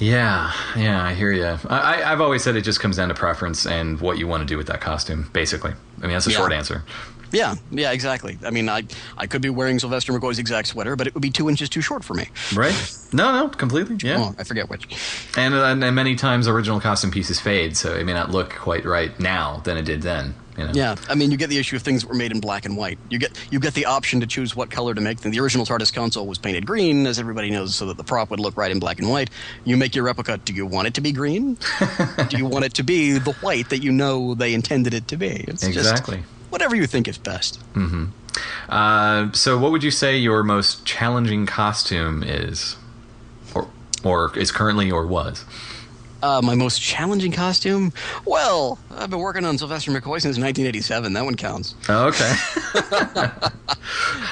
Yeah, 0.00 0.50
yeah, 0.76 1.04
I 1.04 1.12
hear 1.14 1.30
you. 1.30 1.58
I, 1.68 2.02
I've 2.02 2.22
always 2.22 2.42
said 2.42 2.56
it 2.56 2.62
just 2.62 2.80
comes 2.80 2.96
down 2.96 3.08
to 3.10 3.14
preference 3.14 3.66
and 3.66 4.00
what 4.00 4.16
you 4.18 4.26
want 4.26 4.40
to 4.40 4.46
do 4.46 4.56
with 4.56 4.66
that 4.68 4.80
costume. 4.80 5.28
Basically, 5.34 5.72
I 5.98 6.02
mean 6.02 6.12
that's 6.12 6.26
a 6.26 6.30
Yeah. 6.30 6.38
short 6.38 6.52
answer. 6.52 6.82
Yeah, 7.32 7.54
yeah, 7.70 7.92
exactly. 7.92 8.38
I 8.44 8.50
mean, 8.50 8.68
I 8.68 8.84
I 9.16 9.26
could 9.26 9.42
be 9.42 9.50
wearing 9.50 9.78
Sylvester 9.78 10.12
McCoy's 10.12 10.38
exact 10.38 10.68
sweater, 10.68 10.96
but 10.96 11.06
it 11.06 11.14
would 11.14 11.22
be 11.22 11.30
two 11.30 11.48
inches 11.48 11.68
too 11.68 11.80
short 11.80 12.04
for 12.04 12.14
me. 12.14 12.28
Right? 12.54 12.74
No, 13.12 13.32
no, 13.32 13.48
completely. 13.48 13.96
Yeah. 14.02 14.16
Oh, 14.18 14.34
I 14.38 14.44
forget 14.44 14.68
which. 14.70 14.86
And, 15.36 15.54
uh, 15.54 15.64
and 15.64 15.82
and 15.84 15.94
many 15.96 16.14
times 16.16 16.48
original 16.48 16.80
costume 16.80 17.10
pieces 17.10 17.40
fade, 17.40 17.76
so 17.76 17.94
it 17.94 18.04
may 18.04 18.12
not 18.12 18.30
look 18.30 18.50
quite 18.54 18.84
right 18.84 19.18
now 19.20 19.60
than 19.64 19.76
it 19.76 19.82
did 19.82 20.02
then. 20.02 20.34
You 20.58 20.66
know? 20.66 20.72
Yeah, 20.74 20.96
I 21.08 21.14
mean, 21.14 21.30
you 21.30 21.38
get 21.38 21.48
the 21.48 21.56
issue 21.58 21.76
of 21.76 21.82
things 21.82 22.02
that 22.02 22.08
were 22.08 22.14
made 22.14 22.32
in 22.32 22.40
black 22.40 22.66
and 22.66 22.76
white. 22.76 22.98
You 23.08 23.18
get 23.18 23.30
you 23.50 23.58
get 23.60 23.72
the 23.72 23.86
option 23.86 24.20
to 24.20 24.26
choose 24.26 24.54
what 24.54 24.70
color 24.70 24.94
to 24.94 25.00
make 25.00 25.20
them. 25.20 25.30
The 25.30 25.40
original 25.40 25.64
TARDIS 25.64 25.92
console 25.94 26.26
was 26.26 26.36
painted 26.38 26.66
green, 26.66 27.06
as 27.06 27.18
everybody 27.18 27.50
knows, 27.50 27.74
so 27.74 27.86
that 27.86 27.96
the 27.96 28.04
prop 28.04 28.30
would 28.30 28.40
look 28.40 28.56
right 28.56 28.70
in 28.70 28.78
black 28.78 28.98
and 28.98 29.08
white. 29.08 29.30
You 29.64 29.76
make 29.76 29.94
your 29.94 30.04
replica. 30.04 30.38
Do 30.38 30.52
you 30.52 30.66
want 30.66 30.88
it 30.88 30.94
to 30.94 31.00
be 31.00 31.12
green? 31.12 31.54
do 32.28 32.36
you 32.36 32.44
want 32.44 32.64
it 32.64 32.74
to 32.74 32.82
be 32.82 33.12
the 33.18 33.32
white 33.34 33.70
that 33.70 33.82
you 33.82 33.92
know 33.92 34.34
they 34.34 34.52
intended 34.52 34.92
it 34.92 35.08
to 35.08 35.16
be? 35.16 35.44
It's 35.48 35.64
Exactly. 35.64 36.18
just 36.18 36.26
whatever 36.50 36.76
you 36.76 36.86
think 36.86 37.08
is 37.08 37.18
best. 37.18 37.60
Uh, 38.68 39.32
so, 39.32 39.58
what 39.58 39.72
would 39.72 39.82
you 39.82 39.90
say 39.90 40.16
your 40.16 40.42
most 40.42 40.84
challenging 40.84 41.46
costume 41.46 42.22
is, 42.22 42.76
or 43.54 43.68
or 44.04 44.38
is 44.38 44.52
currently 44.52 44.90
or 44.90 45.06
was? 45.06 45.44
Uh, 46.22 46.40
my 46.42 46.54
most 46.54 46.80
challenging 46.80 47.32
costume? 47.32 47.92
Well, 48.26 48.78
I've 48.90 49.08
been 49.08 49.20
working 49.20 49.44
on 49.44 49.56
Sylvester 49.56 49.90
McCoy 49.90 50.20
since 50.20 50.38
1987. 50.38 51.14
That 51.14 51.24
one 51.24 51.34
counts. 51.34 51.74
Oh, 51.88 52.08
okay. 52.08 52.30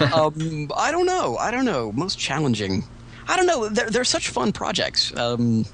um, 0.14 0.70
I 0.76 0.90
don't 0.92 1.06
know. 1.06 1.38
I 1.38 1.50
don't 1.50 1.64
know. 1.64 1.90
Most 1.92 2.18
challenging. 2.18 2.84
I 3.26 3.36
don't 3.36 3.46
know. 3.46 3.68
They're, 3.70 3.88
they're 3.88 4.04
such 4.04 4.28
fun 4.28 4.52
projects. 4.52 5.16
Um, 5.16 5.64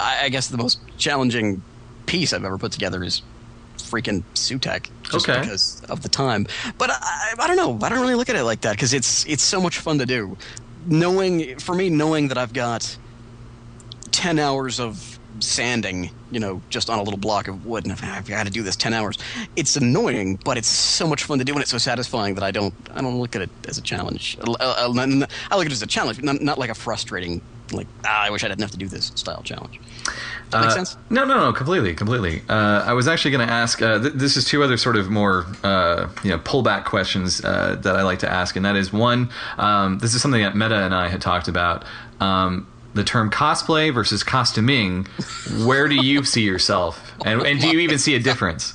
I, 0.00 0.24
I 0.24 0.28
guess 0.28 0.48
the 0.48 0.58
most 0.58 0.80
challenging 0.96 1.62
piece 2.06 2.32
I've 2.32 2.44
ever 2.44 2.58
put 2.58 2.72
together 2.72 3.04
is 3.04 3.22
freaking 3.76 4.24
Sutekh, 4.34 4.88
just 5.10 5.28
Okay. 5.28 5.40
because 5.40 5.82
of 5.84 6.02
the 6.02 6.08
time. 6.08 6.46
But 6.78 6.90
I, 6.90 7.34
I, 7.38 7.46
don't 7.46 7.56
know. 7.56 7.78
I 7.84 7.88
don't 7.88 8.00
really 8.00 8.14
look 8.14 8.28
at 8.28 8.36
it 8.36 8.44
like 8.44 8.60
that 8.62 8.72
because 8.72 8.92
it's 8.92 9.24
it's 9.26 9.42
so 9.42 9.60
much 9.60 9.78
fun 9.78 9.98
to 9.98 10.06
do. 10.06 10.36
Knowing 10.86 11.58
for 11.58 11.74
me, 11.74 11.90
knowing 11.90 12.28
that 12.28 12.38
I've 12.38 12.52
got 12.52 12.96
ten 14.10 14.38
hours 14.38 14.80
of 14.80 15.18
sanding, 15.40 16.10
you 16.32 16.40
know, 16.40 16.60
just 16.68 16.90
on 16.90 16.98
a 16.98 17.02
little 17.02 17.18
block 17.18 17.46
of 17.48 17.64
wood, 17.66 17.84
and 17.84 17.92
I've, 17.92 18.02
I've 18.04 18.26
got 18.28 18.46
to 18.46 18.50
do 18.52 18.62
this 18.62 18.76
ten 18.76 18.92
hours. 18.92 19.18
It's 19.56 19.76
annoying, 19.76 20.38
but 20.44 20.56
it's 20.58 20.68
so 20.68 21.06
much 21.06 21.24
fun 21.24 21.38
to 21.38 21.44
do, 21.44 21.52
and 21.52 21.62
it's 21.62 21.70
so 21.70 21.78
satisfying 21.78 22.34
that 22.36 22.44
I 22.44 22.50
don't 22.50 22.74
I 22.94 23.00
don't 23.00 23.18
look 23.20 23.36
at 23.36 23.42
it 23.42 23.50
as 23.68 23.78
a 23.78 23.82
challenge. 23.82 24.36
I, 24.42 24.50
I- 24.50 24.64
uh, 24.64 24.92
uh, 24.92 25.26
I 25.50 25.56
look 25.56 25.66
at 25.66 25.72
it 25.72 25.72
as 25.72 25.82
a 25.82 25.86
challenge, 25.86 26.22
not, 26.22 26.40
not 26.40 26.58
like 26.58 26.70
a 26.70 26.74
frustrating, 26.74 27.40
like 27.72 27.86
ah, 28.04 28.22
I 28.24 28.30
wish 28.30 28.44
I 28.44 28.48
didn't 28.48 28.62
have 28.62 28.70
to 28.72 28.76
do 28.78 28.88
this 28.88 29.12
style 29.14 29.42
challenge. 29.42 29.80
Does 30.04 30.14
that 30.52 30.60
make 30.60 30.70
Uh, 30.70 30.74
sense? 30.74 30.96
No, 31.10 31.24
no, 31.24 31.38
no, 31.38 31.52
completely, 31.52 31.94
completely. 31.94 32.42
Uh, 32.48 32.82
I 32.86 32.94
was 32.94 33.06
actually 33.06 33.32
going 33.32 33.46
to 33.46 33.52
ask. 33.52 33.82
Uh, 33.82 33.98
th- 34.00 34.14
this 34.14 34.36
is 34.36 34.44
two 34.46 34.62
other 34.62 34.76
sort 34.78 34.96
of 34.96 35.10
more, 35.10 35.44
uh, 35.62 36.08
you 36.24 36.30
know, 36.30 36.38
pullback 36.38 36.84
questions 36.86 37.44
uh, 37.44 37.76
that 37.82 37.96
I 37.96 38.02
like 38.02 38.20
to 38.20 38.30
ask, 38.32 38.56
and 38.56 38.64
that 38.64 38.74
is 38.76 38.90
one. 38.92 39.28
Um, 39.58 39.98
this 39.98 40.14
is 40.14 40.22
something 40.22 40.40
that 40.42 40.56
Meta 40.56 40.76
and 40.84 40.94
I 40.94 41.08
had 41.08 41.20
talked 41.20 41.48
about. 41.48 41.84
Um, 42.20 42.66
the 42.94 43.04
term 43.04 43.30
cosplay 43.30 43.92
versus 43.92 44.22
costuming. 44.24 45.06
Where 45.64 45.86
do 45.88 45.94
you 45.96 46.24
see 46.24 46.42
yourself, 46.42 47.12
and, 47.24 47.42
and 47.42 47.60
do 47.60 47.68
you 47.68 47.80
even 47.80 47.98
see 47.98 48.14
a 48.14 48.18
difference? 48.18 48.74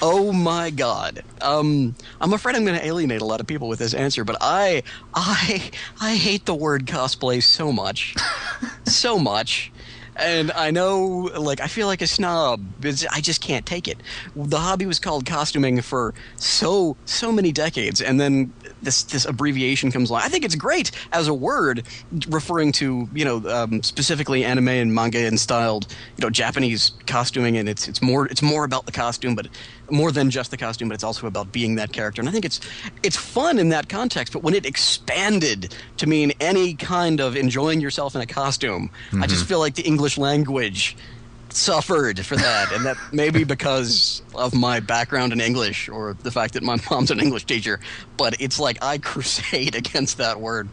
Oh 0.00 0.32
my 0.32 0.70
god. 0.70 1.22
Um, 1.40 1.94
I'm 2.20 2.32
afraid 2.32 2.56
I'm 2.56 2.64
going 2.64 2.78
to 2.78 2.86
alienate 2.86 3.22
a 3.22 3.26
lot 3.26 3.40
of 3.40 3.46
people 3.46 3.68
with 3.68 3.78
this 3.78 3.94
answer, 3.94 4.24
but 4.24 4.36
I, 4.40 4.82
I, 5.14 5.70
I 6.00 6.16
hate 6.16 6.46
the 6.46 6.54
word 6.54 6.86
cosplay 6.86 7.42
so 7.42 7.72
much, 7.72 8.14
so 8.86 9.18
much. 9.18 9.72
And 10.16 10.52
I 10.52 10.70
know, 10.70 11.30
like, 11.38 11.60
I 11.60 11.66
feel 11.66 11.86
like 11.86 12.02
a 12.02 12.06
snob. 12.06 12.60
It's, 12.82 13.06
I 13.06 13.20
just 13.20 13.40
can't 13.40 13.64
take 13.64 13.88
it. 13.88 14.02
The 14.36 14.58
hobby 14.58 14.84
was 14.84 14.98
called 14.98 15.24
costuming 15.24 15.80
for 15.80 16.12
so, 16.36 16.96
so 17.06 17.32
many 17.32 17.50
decades, 17.50 18.02
and 18.02 18.20
then 18.20 18.52
this 18.82 19.04
this 19.04 19.24
abbreviation 19.24 19.90
comes 19.90 20.10
along. 20.10 20.22
I 20.22 20.28
think 20.28 20.44
it's 20.44 20.54
great 20.54 20.90
as 21.12 21.28
a 21.28 21.34
word, 21.34 21.86
referring 22.28 22.72
to 22.72 23.08
you 23.14 23.24
know 23.24 23.48
um, 23.48 23.82
specifically 23.82 24.44
anime 24.44 24.68
and 24.68 24.94
manga 24.94 25.24
and 25.26 25.38
styled 25.40 25.86
you 26.16 26.22
know 26.22 26.30
Japanese 26.30 26.92
costuming, 27.06 27.56
and 27.56 27.68
it's 27.68 27.88
it's 27.88 28.02
more 28.02 28.26
it's 28.26 28.42
more 28.42 28.64
about 28.64 28.86
the 28.86 28.92
costume, 28.92 29.34
but 29.34 29.48
more 29.90 30.12
than 30.12 30.30
just 30.30 30.50
the 30.50 30.56
costume, 30.56 30.88
but 30.88 30.94
it's 30.94 31.04
also 31.04 31.26
about 31.26 31.52
being 31.52 31.74
that 31.76 31.92
character. 31.92 32.20
And 32.20 32.28
I 32.28 32.32
think 32.32 32.44
it's 32.44 32.60
it's 33.02 33.16
fun 33.16 33.58
in 33.58 33.70
that 33.70 33.88
context. 33.88 34.32
But 34.32 34.42
when 34.42 34.54
it 34.54 34.66
expanded 34.66 35.74
to 35.98 36.06
mean 36.06 36.32
any 36.40 36.74
kind 36.74 37.20
of 37.20 37.36
enjoying 37.36 37.80
yourself 37.80 38.14
in 38.14 38.20
a 38.20 38.26
costume, 38.26 38.90
I 39.12 39.26
just 39.26 39.42
mm-hmm. 39.42 39.48
feel 39.48 39.58
like 39.58 39.74
the 39.74 39.82
English 39.82 40.18
language 40.18 40.96
suffered 41.54 42.24
for 42.24 42.36
that 42.36 42.72
and 42.72 42.86
that 42.86 42.96
maybe 43.12 43.44
because 43.54 44.22
of 44.34 44.54
my 44.54 44.80
background 44.80 45.32
in 45.32 45.40
english 45.40 45.88
or 45.88 46.14
the 46.22 46.30
fact 46.30 46.54
that 46.54 46.62
my 46.62 46.76
mom's 46.90 47.10
an 47.10 47.20
english 47.20 47.44
teacher 47.44 47.78
but 48.16 48.34
it's 48.40 48.58
like 48.58 48.78
i 48.82 48.98
crusade 49.10 49.74
against 49.74 50.18
that 50.18 50.40
word 50.40 50.68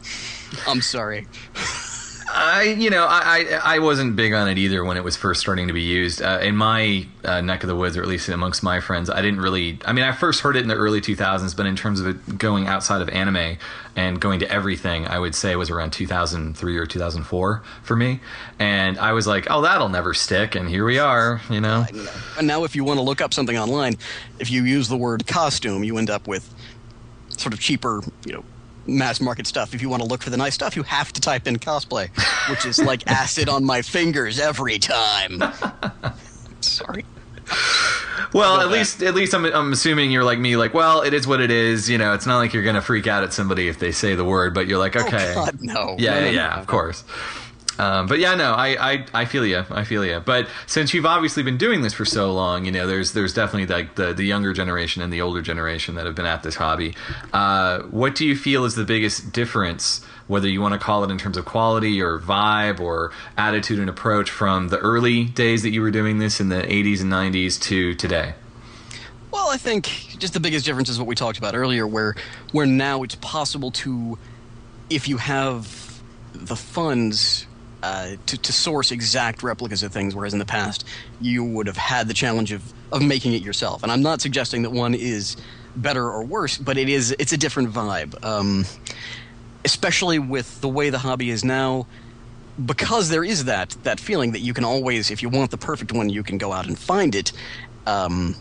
i'm 0.68 0.82
sorry 0.82 1.28
I, 2.32 2.76
you 2.78 2.90
know, 2.90 3.08
I, 3.10 3.60
I, 3.64 3.80
wasn't 3.80 4.16
big 4.16 4.34
on 4.34 4.48
it 4.48 4.58
either 4.58 4.86
when 4.86 4.98
it 4.98 5.04
was 5.04 5.16
first 5.16 5.42
starting 5.42 5.68
to 5.68 5.74
be 5.74 5.82
used. 5.82 6.22
Uh, 6.22 6.40
in 6.42 6.56
my 6.56 7.08
uh, 7.24 7.42
neck 7.42 7.64
of 7.64 7.68
the 7.68 7.76
woods, 7.76 7.98
or 7.98 8.04
at 8.04 8.08
least 8.08 8.30
amongst 8.30 8.62
my 8.62 8.80
friends, 8.80 9.10
I 9.10 9.22
didn't 9.22 9.42
really. 9.42 9.80
I 9.84 9.94
mean, 9.94 10.06
I 10.06 10.12
first 10.12 10.42
heard 10.42 10.56
it 10.56 10.62
in 10.62 10.68
the 10.68 10.76
early 10.76 11.02
2000s, 11.02 11.58
but 11.58 11.66
in 11.66 11.76
terms 11.76 12.00
of 12.00 12.08
it 12.08 12.38
going 12.38 12.68
outside 12.68 13.02
of 13.02 13.10
anime 13.10 13.58
and 13.96 14.22
going 14.22 14.40
to 14.42 14.52
everything, 14.52 15.08
I 15.08 15.18
would 15.18 15.34
say 15.34 15.56
was 15.56 15.72
around 15.72 15.92
2003 15.92 16.78
or 16.78 16.86
2004 16.86 17.64
for 17.82 17.96
me. 17.96 18.20
And 18.60 19.00
I 19.00 19.14
was 19.14 19.26
like, 19.26 19.48
oh, 19.50 19.62
that'll 19.62 19.90
never 19.90 20.14
stick. 20.14 20.54
And 20.54 20.70
here 20.70 20.86
we 20.86 21.00
are, 21.00 21.42
you 21.50 21.62
know. 21.62 21.86
and 22.38 22.48
now 22.48 22.64
if 22.64 22.76
you 22.76 22.84
want 22.84 23.00
to 23.00 23.04
look 23.04 23.22
up 23.22 23.34
something 23.34 23.58
online 23.58 23.96
if 24.40 24.52
you 24.52 24.64
use 24.64 24.88
the 24.88 24.98
word 24.98 25.26
costume 25.28 25.84
you 25.84 25.98
end 25.98 26.10
up 26.10 26.28
with 26.28 26.54
sort 27.30 27.54
of 27.54 27.60
cheaper 27.60 28.02
you 28.26 28.34
know 28.34 28.44
mass 28.88 29.22
market 29.22 29.46
stuff 29.46 29.74
if 29.74 29.82
you 29.82 29.90
want 29.90 30.02
to 30.02 30.08
look 30.08 30.22
for 30.22 30.30
the 30.30 30.38
nice 30.38 30.54
stuff 30.54 30.76
you 30.76 30.84
have 30.84 31.12
to 31.14 31.22
type 31.22 31.48
in 31.48 31.58
cosplay 31.58 32.10
which 32.50 32.66
is 32.66 32.80
like 32.82 33.06
acid 33.12 33.48
on 33.50 33.64
my 33.64 33.82
fingers 33.82 34.40
every 34.40 34.80
time 34.80 35.42
sorry 36.62 37.06
Well, 38.32 38.58
at 38.62 38.66
back. 38.66 38.72
least 38.72 39.02
at 39.04 39.16
least 39.16 39.34
I'm, 39.34 39.46
I'm 39.46 39.74
assuming 39.74 40.12
you're 40.12 40.24
like 40.24 40.38
me, 40.38 40.56
like, 40.56 40.74
well, 40.76 41.02
it 41.02 41.16
is 41.16 41.26
what 41.26 41.42
it 41.42 41.50
is. 41.50 41.90
You 41.90 41.98
know, 41.98 42.14
it's 42.14 42.28
not 42.28 42.38
like 42.38 42.54
you're 42.54 42.64
gonna 42.64 42.82
freak 42.82 43.08
out 43.08 43.24
at 43.24 43.34
somebody 43.34 43.68
if 43.68 43.80
they 43.80 43.92
say 43.92 44.14
the 44.14 44.24
word, 44.24 44.54
but 44.54 44.68
you're 44.68 44.78
like, 44.78 44.96
oh, 44.96 45.00
okay, 45.08 45.34
oh 45.36 45.46
god 45.46 45.58
no 45.62 45.96
yeah, 45.98 46.12
No, 46.14 46.20
no, 46.20 46.20
yeah, 46.20 46.20
no, 46.20 46.30
yeah, 46.30 46.50
no, 46.50 46.62
of 46.62 46.68
course. 46.68 47.04
Um, 47.80 48.08
but 48.08 48.20
yeah, 48.20 48.36
no, 48.36 48.52
I, 48.52 48.92
I, 48.92 49.06
I 49.14 49.26
feel 49.26 49.46
you. 49.46 49.64
I 49.72 49.86
feel 49.86 50.06
you. 50.06 50.20
But 50.20 50.50
since 50.68 50.94
you've 50.94 51.06
obviously 51.06 51.44
been 51.44 51.58
doing 51.58 51.82
this 51.82 51.94
for 51.94 52.04
so 52.04 52.34
long, 52.34 52.66
you 52.66 52.74
know, 52.74 52.86
there's 52.86 53.14
there's 53.14 53.34
definitely 53.34 53.74
like 53.74 53.96
the, 53.96 54.14
the 54.14 54.26
younger 54.26 54.52
generation 54.52 55.02
and 55.02 55.14
the 55.14 55.22
older 55.22 55.42
generation 55.42 55.96
that 55.96 56.06
have 56.06 56.14
been 56.14 56.26
at 56.26 56.44
this 56.44 56.56
hobby. 56.56 56.94
Uh, 57.32 57.84
what 57.84 58.16
do 58.16 58.26
you 58.26 58.36
feel 58.36 58.66
is 58.66 58.76
the 58.76 58.84
biggest 58.84 59.32
difference, 59.32 60.04
whether 60.28 60.50
you 60.50 60.60
want 60.60 60.74
to 60.74 60.78
call 60.78 61.06
it 61.06 61.10
in 61.10 61.18
terms 61.18 61.38
of 61.38 61.46
quality 61.46 62.02
or 62.02 62.20
vibe 62.20 62.82
or 62.82 63.14
attitude 63.38 63.80
and 63.80 63.90
approach 63.90 64.30
from 64.30 64.68
the 64.68 64.78
early 64.80 65.24
days 65.24 65.64
that 65.64 65.70
you 65.70 65.82
were 65.82 65.92
doing 65.92 66.20
this 66.20 66.42
in 66.42 66.50
the 66.50 66.62
80s 66.62 67.00
and 67.00 67.10
90s 67.10 67.62
to 67.62 67.96
today? 67.96 68.34
Well, 69.32 69.48
I 69.50 69.58
think 69.58 69.86
just 70.18 70.34
the 70.34 70.42
biggest 70.42 70.66
difference 70.66 70.90
is 70.90 71.00
what 71.00 71.08
we 71.08 71.16
talked 71.16 71.38
about 71.38 71.56
earlier, 71.56 71.88
where 71.88 72.18
where 72.52 72.66
now 72.66 73.04
it's 73.04 73.16
possible 73.16 73.72
to, 73.72 74.18
if 74.90 75.08
you 75.08 75.16
have 75.16 76.02
the 76.34 76.58
funds 76.58 77.46
uh, 77.84 78.16
to, 78.26 78.38
to 78.38 78.52
source 78.52 78.92
exact 78.92 79.44
replicas 79.44 79.84
of 79.84 79.92
things, 79.92 80.16
whereas 80.16 80.34
in 80.34 80.40
the 80.40 80.46
past 80.46 80.86
you 81.22 81.44
would 81.44 81.68
have 81.68 81.78
had 81.78 82.08
the 82.08 82.14
challenge 82.14 82.52
of, 82.52 82.62
of 82.92 83.02
making 83.02 83.34
it 83.34 83.42
yourself. 83.42 83.84
And 83.84 83.92
I'm 83.92 84.02
not 84.02 84.22
suggesting 84.22 84.64
that 84.64 84.72
one 84.72 84.94
is 84.94 85.38
better 85.76 86.10
or 86.10 86.24
worse, 86.24 86.58
but 86.58 86.78
it 86.78 86.90
is 86.90 87.16
it's 87.20 87.34
a 87.34 87.38
different 87.38 87.72
vibe. 87.72 88.24
Um, 88.24 88.66
especially 89.66 90.20
with 90.20 90.62
the 90.62 90.70
way 90.70 90.90
the 90.90 90.98
hobby 90.98 91.30
is 91.30 91.44
now, 91.44 91.88
because 92.64 93.10
there 93.10 93.24
is 93.24 93.46
that 93.46 93.76
that 93.84 94.00
feeling 94.00 94.32
that 94.32 94.40
you 94.40 94.54
can 94.54 94.66
always, 94.66 95.12
if 95.12 95.22
you 95.22 95.30
want 95.30 95.52
the 95.52 95.58
perfect 95.58 95.92
one, 95.92 96.10
you 96.10 96.24
can 96.24 96.38
go 96.38 96.52
out 96.52 96.68
and 96.68 96.78
find 96.78 97.16
it. 97.16 97.32
Um, 97.86 98.36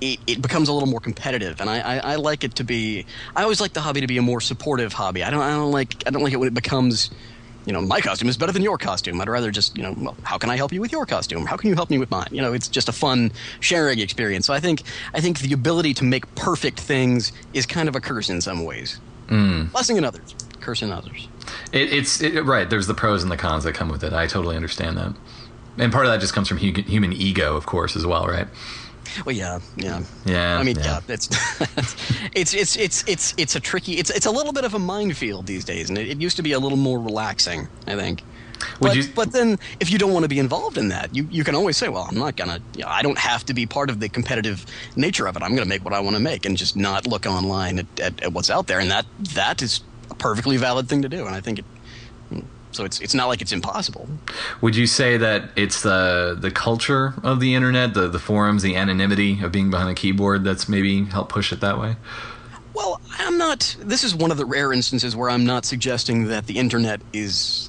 it, 0.00 0.20
it 0.28 0.42
becomes 0.42 0.68
a 0.68 0.72
little 0.72 0.88
more 0.88 1.00
competitive, 1.00 1.60
and 1.60 1.68
I, 1.68 1.80
I, 1.80 1.98
I 2.12 2.14
like 2.16 2.44
it 2.44 2.54
to 2.56 2.64
be. 2.64 3.04
I 3.34 3.42
always 3.42 3.60
like 3.60 3.72
the 3.72 3.80
hobby 3.80 4.00
to 4.00 4.06
be 4.06 4.18
a 4.18 4.22
more 4.22 4.40
supportive 4.40 4.92
hobby. 4.92 5.24
I 5.24 5.30
don't 5.30 5.40
I 5.40 5.50
don't 5.50 5.72
like 5.72 6.04
I 6.06 6.10
don't 6.10 6.22
like 6.22 6.32
it 6.32 6.36
when 6.36 6.48
it 6.48 6.54
becomes 6.54 7.10
you 7.68 7.74
know, 7.74 7.82
my 7.82 8.00
costume 8.00 8.30
is 8.30 8.38
better 8.38 8.50
than 8.50 8.62
your 8.62 8.78
costume. 8.78 9.20
I'd 9.20 9.28
rather 9.28 9.50
just, 9.50 9.76
you 9.76 9.82
know, 9.82 9.94
well, 9.98 10.16
how 10.22 10.38
can 10.38 10.48
I 10.48 10.56
help 10.56 10.72
you 10.72 10.80
with 10.80 10.90
your 10.90 11.04
costume? 11.04 11.44
How 11.44 11.58
can 11.58 11.68
you 11.68 11.74
help 11.74 11.90
me 11.90 11.98
with 11.98 12.10
mine? 12.10 12.28
You 12.30 12.40
know, 12.40 12.54
it's 12.54 12.66
just 12.66 12.88
a 12.88 12.92
fun 12.92 13.30
sharing 13.60 13.98
experience. 13.98 14.46
So 14.46 14.54
I 14.54 14.58
think 14.58 14.82
I 15.12 15.20
think 15.20 15.40
the 15.40 15.52
ability 15.52 15.92
to 15.94 16.04
make 16.04 16.34
perfect 16.34 16.80
things 16.80 17.30
is 17.52 17.66
kind 17.66 17.86
of 17.86 17.94
a 17.94 18.00
curse 18.00 18.30
in 18.30 18.40
some 18.40 18.64
ways. 18.64 18.98
Mm. 19.26 19.70
Blessing 19.70 19.98
in 19.98 20.04
others, 20.04 20.34
curse 20.60 20.80
in 20.80 20.90
others. 20.90 21.28
It, 21.70 21.92
it's 21.92 22.22
it, 22.22 22.42
right. 22.42 22.70
There's 22.70 22.86
the 22.86 22.94
pros 22.94 23.22
and 23.22 23.30
the 23.30 23.36
cons 23.36 23.64
that 23.64 23.74
come 23.74 23.90
with 23.90 24.02
it. 24.02 24.14
I 24.14 24.26
totally 24.26 24.56
understand 24.56 24.96
that, 24.96 25.14
and 25.76 25.92
part 25.92 26.06
of 26.06 26.12
that 26.12 26.22
just 26.22 26.32
comes 26.32 26.48
from 26.48 26.56
human 26.56 27.12
ego, 27.12 27.54
of 27.54 27.66
course, 27.66 27.96
as 27.96 28.06
well, 28.06 28.26
right? 28.26 28.48
Well, 29.24 29.34
yeah, 29.34 29.60
yeah, 29.76 30.02
Yeah. 30.24 30.58
I 30.58 30.62
mean, 30.62 30.76
yeah. 30.76 31.00
yeah, 31.08 31.14
it's 31.14 31.28
it's 32.34 32.54
it's 32.54 32.76
it's 32.76 33.04
it's 33.06 33.34
it's 33.36 33.56
a 33.56 33.60
tricky. 33.60 33.94
It's 33.94 34.10
it's 34.10 34.26
a 34.26 34.30
little 34.30 34.52
bit 34.52 34.64
of 34.64 34.74
a 34.74 34.78
minefield 34.78 35.46
these 35.46 35.64
days, 35.64 35.88
and 35.88 35.98
it, 35.98 36.08
it 36.08 36.20
used 36.20 36.36
to 36.36 36.42
be 36.42 36.52
a 36.52 36.58
little 36.58 36.78
more 36.78 37.00
relaxing. 37.00 37.68
I 37.86 37.94
think. 37.96 38.24
Would 38.80 38.88
But, 38.88 38.96
you- 38.96 39.08
but 39.14 39.32
then, 39.32 39.56
if 39.78 39.88
you 39.92 39.98
don't 39.98 40.12
want 40.12 40.24
to 40.24 40.28
be 40.28 40.40
involved 40.40 40.78
in 40.78 40.88
that, 40.88 41.14
you, 41.14 41.28
you 41.30 41.44
can 41.44 41.54
always 41.54 41.76
say, 41.76 41.88
"Well, 41.88 42.06
I'm 42.10 42.18
not 42.18 42.34
gonna. 42.36 42.60
You 42.76 42.82
know, 42.82 42.88
I 42.88 43.02
don't 43.02 43.18
have 43.18 43.44
to 43.46 43.54
be 43.54 43.66
part 43.66 43.88
of 43.88 44.00
the 44.00 44.08
competitive 44.08 44.66
nature 44.96 45.28
of 45.28 45.36
it. 45.36 45.42
I'm 45.44 45.54
gonna 45.54 45.66
make 45.66 45.84
what 45.84 45.94
I 45.94 46.00
want 46.00 46.16
to 46.16 46.20
make, 46.20 46.44
and 46.44 46.56
just 46.56 46.76
not 46.76 47.06
look 47.06 47.24
online 47.26 47.78
at, 47.78 47.86
at, 48.00 48.20
at 48.22 48.32
what's 48.32 48.50
out 48.50 48.66
there." 48.66 48.80
And 48.80 48.90
that 48.90 49.06
that 49.34 49.62
is 49.62 49.80
a 50.10 50.14
perfectly 50.16 50.56
valid 50.56 50.88
thing 50.88 51.02
to 51.02 51.08
do. 51.08 51.26
And 51.26 51.34
I 51.36 51.40
think 51.40 51.60
it. 51.60 51.64
So 52.78 52.84
it's 52.84 53.00
it's 53.00 53.12
not 53.12 53.26
like 53.26 53.42
it's 53.42 53.50
impossible. 53.50 54.08
Would 54.60 54.76
you 54.76 54.86
say 54.86 55.16
that 55.16 55.50
it's 55.56 55.82
the 55.82 56.38
the 56.38 56.52
culture 56.52 57.14
of 57.24 57.40
the 57.40 57.56
internet, 57.56 57.92
the 57.92 58.06
the 58.06 58.20
forums, 58.20 58.62
the 58.62 58.76
anonymity 58.76 59.42
of 59.42 59.50
being 59.50 59.68
behind 59.68 59.90
a 59.90 59.94
keyboard 59.94 60.44
that's 60.44 60.68
maybe 60.68 61.02
helped 61.06 61.32
push 61.32 61.52
it 61.52 61.58
that 61.58 61.80
way? 61.80 61.96
Well, 62.74 63.00
I'm 63.18 63.36
not. 63.36 63.74
This 63.80 64.04
is 64.04 64.14
one 64.14 64.30
of 64.30 64.36
the 64.36 64.46
rare 64.46 64.72
instances 64.72 65.16
where 65.16 65.28
I'm 65.28 65.44
not 65.44 65.64
suggesting 65.64 66.26
that 66.26 66.46
the 66.46 66.56
internet 66.56 67.00
is 67.12 67.67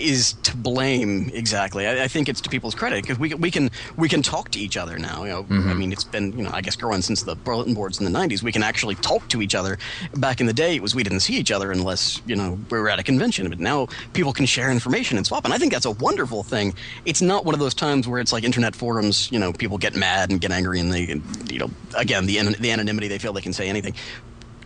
is 0.00 0.34
to 0.42 0.56
blame 0.56 1.30
exactly. 1.34 1.86
I, 1.86 2.04
I 2.04 2.08
think 2.08 2.28
it's 2.28 2.40
to 2.42 2.48
people's 2.48 2.74
credit 2.74 3.02
because 3.02 3.18
we 3.18 3.34
we 3.34 3.50
can 3.50 3.70
we 3.96 4.08
can 4.08 4.22
talk 4.22 4.50
to 4.50 4.58
each 4.58 4.76
other 4.76 4.98
now. 4.98 5.24
You 5.24 5.30
know, 5.30 5.46
I 5.70 5.74
mean, 5.74 5.92
it's 5.92 6.04
been 6.04 6.32
you 6.36 6.44
know 6.44 6.50
I 6.52 6.60
guess 6.60 6.76
growing 6.76 7.02
since 7.02 7.22
the 7.22 7.36
bulletin 7.36 7.74
boards 7.74 7.98
in 8.00 8.10
the 8.10 8.18
'90s. 8.18 8.42
We 8.42 8.52
can 8.52 8.62
actually 8.62 8.94
talk 8.96 9.26
to 9.28 9.42
each 9.42 9.54
other. 9.54 9.78
Back 10.16 10.40
in 10.40 10.46
the 10.46 10.52
day, 10.52 10.76
it 10.76 10.82
was 10.82 10.94
we 10.94 11.02
didn't 11.02 11.20
see 11.20 11.34
each 11.34 11.50
other 11.50 11.70
unless 11.72 12.20
you 12.26 12.36
know 12.36 12.58
we 12.70 12.78
were 12.78 12.88
at 12.88 12.98
a 12.98 13.02
convention. 13.02 13.48
But 13.48 13.60
now 13.60 13.88
people 14.12 14.32
can 14.32 14.46
share 14.46 14.70
information 14.70 15.16
and 15.16 15.26
swap, 15.26 15.44
and 15.44 15.54
I 15.54 15.58
think 15.58 15.72
that's 15.72 15.86
a 15.86 15.92
wonderful 15.92 16.42
thing. 16.42 16.74
It's 17.04 17.22
not 17.22 17.44
one 17.44 17.54
of 17.54 17.60
those 17.60 17.74
times 17.74 18.08
where 18.08 18.20
it's 18.20 18.32
like 18.32 18.44
internet 18.44 18.74
forums. 18.74 19.30
You 19.30 19.38
know, 19.38 19.52
people 19.52 19.78
get 19.78 19.94
mad 19.94 20.30
and 20.30 20.40
get 20.40 20.50
angry, 20.50 20.80
and 20.80 20.92
they 20.92 21.20
you 21.50 21.58
know 21.58 21.70
again 21.96 22.26
the 22.26 22.40
the 22.58 22.70
anonymity 22.70 23.08
they 23.08 23.18
feel 23.18 23.32
they 23.32 23.40
can 23.40 23.52
say 23.52 23.68
anything. 23.68 23.94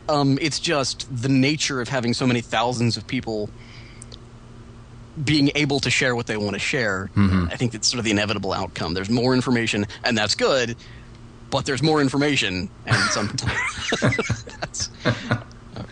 Um, 0.09 0.39
it's 0.41 0.61
just 0.61 1.07
the 1.23 1.31
nature 1.31 1.81
of 1.81 1.89
having 1.89 2.13
so 2.13 2.27
many 2.27 2.43
thousands 2.43 2.99
of 2.99 3.07
people 3.07 3.49
being 5.23 5.51
able 5.55 5.79
to 5.81 5.91
share 5.91 6.17
what 6.17 6.27
they 6.27 6.37
want 6.37 6.55
to 6.55 6.59
share. 6.59 7.11
I 7.17 7.57
think 7.57 7.73
that's 7.73 7.87
sort 7.87 7.99
of 7.99 8.05
the 8.05 8.11
inevitable 8.11 8.53
outcome. 8.53 8.95
There's 8.95 9.11
more 9.11 9.35
information, 9.35 9.87
and 10.03 10.19
that's 10.19 10.35
good, 10.35 10.77
but 11.51 11.65
there's 11.67 11.83
more 11.83 12.01
information, 12.01 12.69
and 12.87 12.97
sometimes 13.11 14.45
that's, 14.61 14.91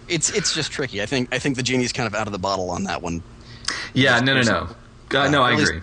it's 0.08 0.30
it's 0.30 0.54
just 0.54 0.72
tricky. 0.72 1.02
I 1.02 1.06
think 1.06 1.28
I 1.32 1.38
think 1.38 1.56
the 1.56 1.62
genie's 1.62 1.92
kind 1.92 2.06
of 2.06 2.14
out 2.14 2.26
of 2.26 2.32
the 2.32 2.38
bottle 2.38 2.70
on 2.70 2.84
that 2.84 3.00
one. 3.02 3.22
Yeah, 3.94 4.12
Just 4.20 4.24
no, 4.24 4.34
no, 4.34 4.42
no. 4.42 5.20
Uh, 5.20 5.28
no, 5.28 5.42
I 5.42 5.52
agree. 5.52 5.80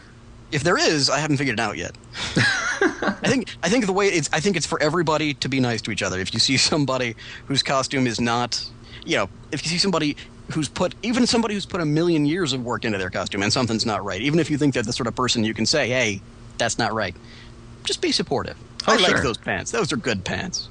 If 0.52 0.64
there 0.64 0.78
is, 0.78 1.10
I 1.10 1.20
haven't 1.20 1.38
figured 1.38 1.60
it 1.60 1.62
out 1.62 1.78
yet. 1.78 1.96
I 2.82 3.28
think 3.30 3.56
I 3.62 3.70
think 3.70 3.86
the 3.86 3.94
way 3.94 4.08
it's 4.08 4.30
I 4.34 4.40
think 4.40 4.58
it's 4.58 4.66
for 4.66 4.82
everybody 4.82 5.34
to 5.36 5.50
be 5.50 5.60
nice 5.60 5.82
to 5.84 5.92
each 5.92 6.02
other. 6.04 6.20
If 6.20 6.34
you 6.34 6.40
see 6.40 6.58
somebody 6.58 7.16
whose 7.46 7.62
costume 7.64 8.08
is 8.08 8.20
not, 8.20 8.64
you 9.06 9.16
know, 9.18 9.30
if 9.52 9.64
you 9.64 9.70
see 9.70 9.78
somebody 9.78 10.18
who's 10.52 10.68
put 10.68 10.96
even 11.04 11.28
somebody 11.28 11.54
who's 11.54 11.66
put 11.66 11.82
a 11.82 11.86
million 11.86 12.26
years 12.26 12.54
of 12.54 12.64
work 12.64 12.86
into 12.86 12.98
their 12.98 13.10
costume 13.10 13.44
and 13.44 13.54
something's 13.54 13.86
not 13.86 14.04
right, 14.04 14.22
even 14.22 14.40
if 14.40 14.50
you 14.50 14.58
think 14.58 14.74
they're 14.74 14.84
the 14.84 14.94
sort 14.94 15.08
of 15.08 15.16
person 15.16 15.44
you 15.44 15.54
can 15.54 15.66
say, 15.66 15.88
"Hey, 15.88 16.22
that's 16.58 16.78
not 16.78 16.94
right," 16.94 17.16
just 17.84 18.02
be 18.02 18.12
supportive. 18.12 18.58
Oh, 18.88 18.94
I 18.94 18.98
like 18.98 19.22
those 19.22 19.38
pants. 19.38 19.72
Those 19.72 19.92
are 19.92 19.98
good 19.98 20.24
pants. 20.24 20.70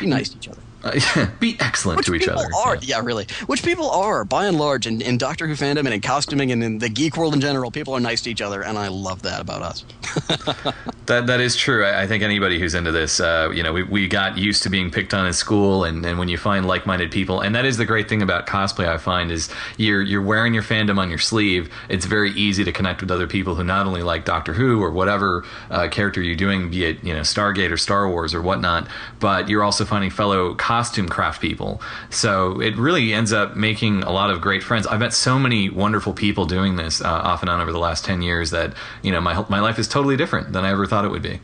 Be 0.00 0.06
nice 0.06 0.30
to 0.30 0.36
each 0.36 0.48
other. 0.48 0.60
Uh, 0.84 1.26
be 1.40 1.56
excellent 1.60 1.98
Which 1.98 2.06
to 2.06 2.14
each 2.14 2.22
people 2.22 2.38
other. 2.40 2.50
are, 2.64 2.74
Yeah. 2.76 2.98
yeah. 2.98 3.00
really. 3.04 3.26
Which 3.46 3.62
people 3.62 3.90
are, 3.90 4.24
by 4.24 4.46
and 4.46 4.58
large, 4.58 4.86
in, 4.86 5.00
in 5.00 5.18
Doctor 5.18 5.46
Who 5.46 5.54
fandom 5.54 5.80
and 5.80 5.94
in 5.94 6.00
costuming 6.00 6.50
and 6.52 6.62
in 6.62 6.78
the 6.78 6.88
geek 6.88 7.16
world 7.16 7.34
in 7.34 7.40
general, 7.40 7.70
people 7.70 7.94
are 7.94 8.00
nice 8.00 8.20
to 8.22 8.30
each 8.30 8.40
other, 8.42 8.62
and 8.62 8.78
I 8.78 8.88
love 8.88 9.22
that 9.22 9.40
about 9.40 9.62
us. 9.62 9.84
That 11.06 11.26
that 11.26 11.40
is 11.40 11.56
true. 11.56 11.84
I, 11.84 12.02
I 12.02 12.06
think 12.06 12.22
anybody 12.22 12.60
who's 12.60 12.74
into 12.76 12.92
this, 12.92 13.18
uh, 13.18 13.50
you 13.52 13.64
know, 13.64 13.72
we, 13.72 13.82
we 13.82 14.06
got 14.06 14.38
used 14.38 14.62
to 14.62 14.70
being 14.70 14.88
picked 14.88 15.12
on 15.12 15.26
in 15.26 15.32
school, 15.32 15.82
and, 15.82 16.06
and 16.06 16.16
when 16.16 16.28
you 16.28 16.38
find 16.38 16.64
like 16.64 16.86
minded 16.86 17.10
people, 17.10 17.40
and 17.40 17.56
that 17.56 17.64
is 17.64 17.76
the 17.76 17.84
great 17.84 18.08
thing 18.08 18.22
about 18.22 18.46
cosplay. 18.46 18.86
I 18.86 18.98
find 18.98 19.32
is 19.32 19.48
you're 19.76 20.00
you're 20.00 20.22
wearing 20.22 20.54
your 20.54 20.62
fandom 20.62 20.98
on 20.98 21.08
your 21.08 21.18
sleeve. 21.18 21.68
It's 21.88 22.06
very 22.06 22.30
easy 22.32 22.62
to 22.62 22.70
connect 22.70 23.00
with 23.00 23.10
other 23.10 23.26
people 23.26 23.56
who 23.56 23.64
not 23.64 23.84
only 23.86 24.02
like 24.04 24.24
Doctor 24.24 24.52
Who 24.52 24.80
or 24.80 24.92
whatever 24.92 25.44
uh, 25.70 25.88
character 25.88 26.22
you're 26.22 26.36
doing, 26.36 26.70
be 26.70 26.84
it 26.84 27.02
you 27.02 27.12
know 27.12 27.22
Stargate 27.22 27.72
or 27.72 27.76
Star 27.76 28.08
Wars 28.08 28.32
or 28.32 28.40
whatnot, 28.40 28.86
but 29.18 29.48
you're 29.48 29.64
also 29.64 29.84
finding 29.84 30.08
fellow 30.10 30.54
costume 30.72 31.06
craft 31.06 31.42
people. 31.42 31.82
So 32.08 32.58
it 32.60 32.74
really 32.76 33.12
ends 33.12 33.30
up 33.30 33.56
making 33.56 34.04
a 34.04 34.10
lot 34.10 34.30
of 34.30 34.40
great 34.40 34.62
friends. 34.62 34.86
I've 34.86 35.00
met 35.00 35.12
so 35.12 35.38
many 35.38 35.68
wonderful 35.68 36.14
people 36.14 36.46
doing 36.46 36.76
this 36.76 37.02
uh, 37.02 37.08
off 37.08 37.42
and 37.42 37.50
on 37.50 37.60
over 37.60 37.72
the 37.72 37.78
last 37.78 38.06
ten 38.06 38.22
years 38.22 38.52
that 38.52 38.72
you 39.02 39.12
know 39.12 39.20
my 39.20 39.44
my 39.50 39.60
life 39.60 39.78
is 39.78 39.86
totally 39.86 40.16
different 40.16 40.54
than 40.54 40.64
I 40.64 40.70
ever 40.70 40.86
thought 40.86 41.04
it 41.04 41.10
would 41.10 41.22
be. 41.22 41.40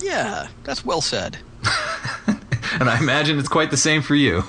Yeah, 0.00 0.46
that's 0.62 0.84
well 0.84 1.00
said. 1.00 1.38
And 2.80 2.88
I 2.88 2.98
imagine 2.98 3.38
it's 3.38 3.48
quite 3.48 3.70
the 3.70 3.76
same 3.76 4.02
for 4.02 4.14
you. 4.14 4.44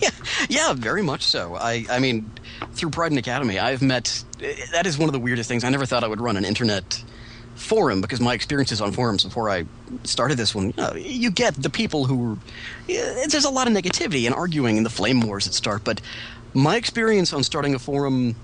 Yeah, 0.00 0.10
yeah, 0.48 0.72
very 0.74 1.02
much 1.02 1.22
so. 1.22 1.54
I, 1.54 1.86
I 1.88 1.98
mean, 1.98 2.30
through 2.72 2.90
Prydonian 2.90 3.18
Academy, 3.18 3.58
I've 3.58 3.80
met. 3.80 4.24
That 4.72 4.86
is 4.86 4.98
one 4.98 5.08
of 5.08 5.12
the 5.12 5.20
weirdest 5.20 5.48
things. 5.48 5.62
I 5.62 5.70
never 5.70 5.86
thought 5.86 6.02
I 6.02 6.08
would 6.08 6.20
run 6.20 6.36
an 6.36 6.44
internet 6.44 7.02
forum 7.62 8.00
because 8.00 8.20
my 8.20 8.34
experiences 8.34 8.80
on 8.80 8.92
forums 8.92 9.24
before 9.24 9.48
I 9.50 9.64
started 10.04 10.36
this 10.36 10.54
one, 10.54 10.66
you, 10.68 10.74
know, 10.76 10.94
you 10.94 11.30
get 11.30 11.54
the 11.54 11.70
people 11.70 12.04
who. 12.06 12.38
yeah, 12.88 13.24
There's 13.28 13.44
a 13.44 13.50
lot 13.50 13.66
of 13.66 13.72
negativity 13.72 14.26
and 14.26 14.34
arguing 14.34 14.76
and 14.76 14.84
the 14.86 14.90
flame 14.90 15.20
wars 15.20 15.44
that 15.46 15.54
start, 15.54 15.84
but 15.84 16.00
my 16.54 16.76
experience 16.76 17.32
on 17.32 17.42
starting 17.42 17.74
a 17.74 17.78
forum, 17.78 18.36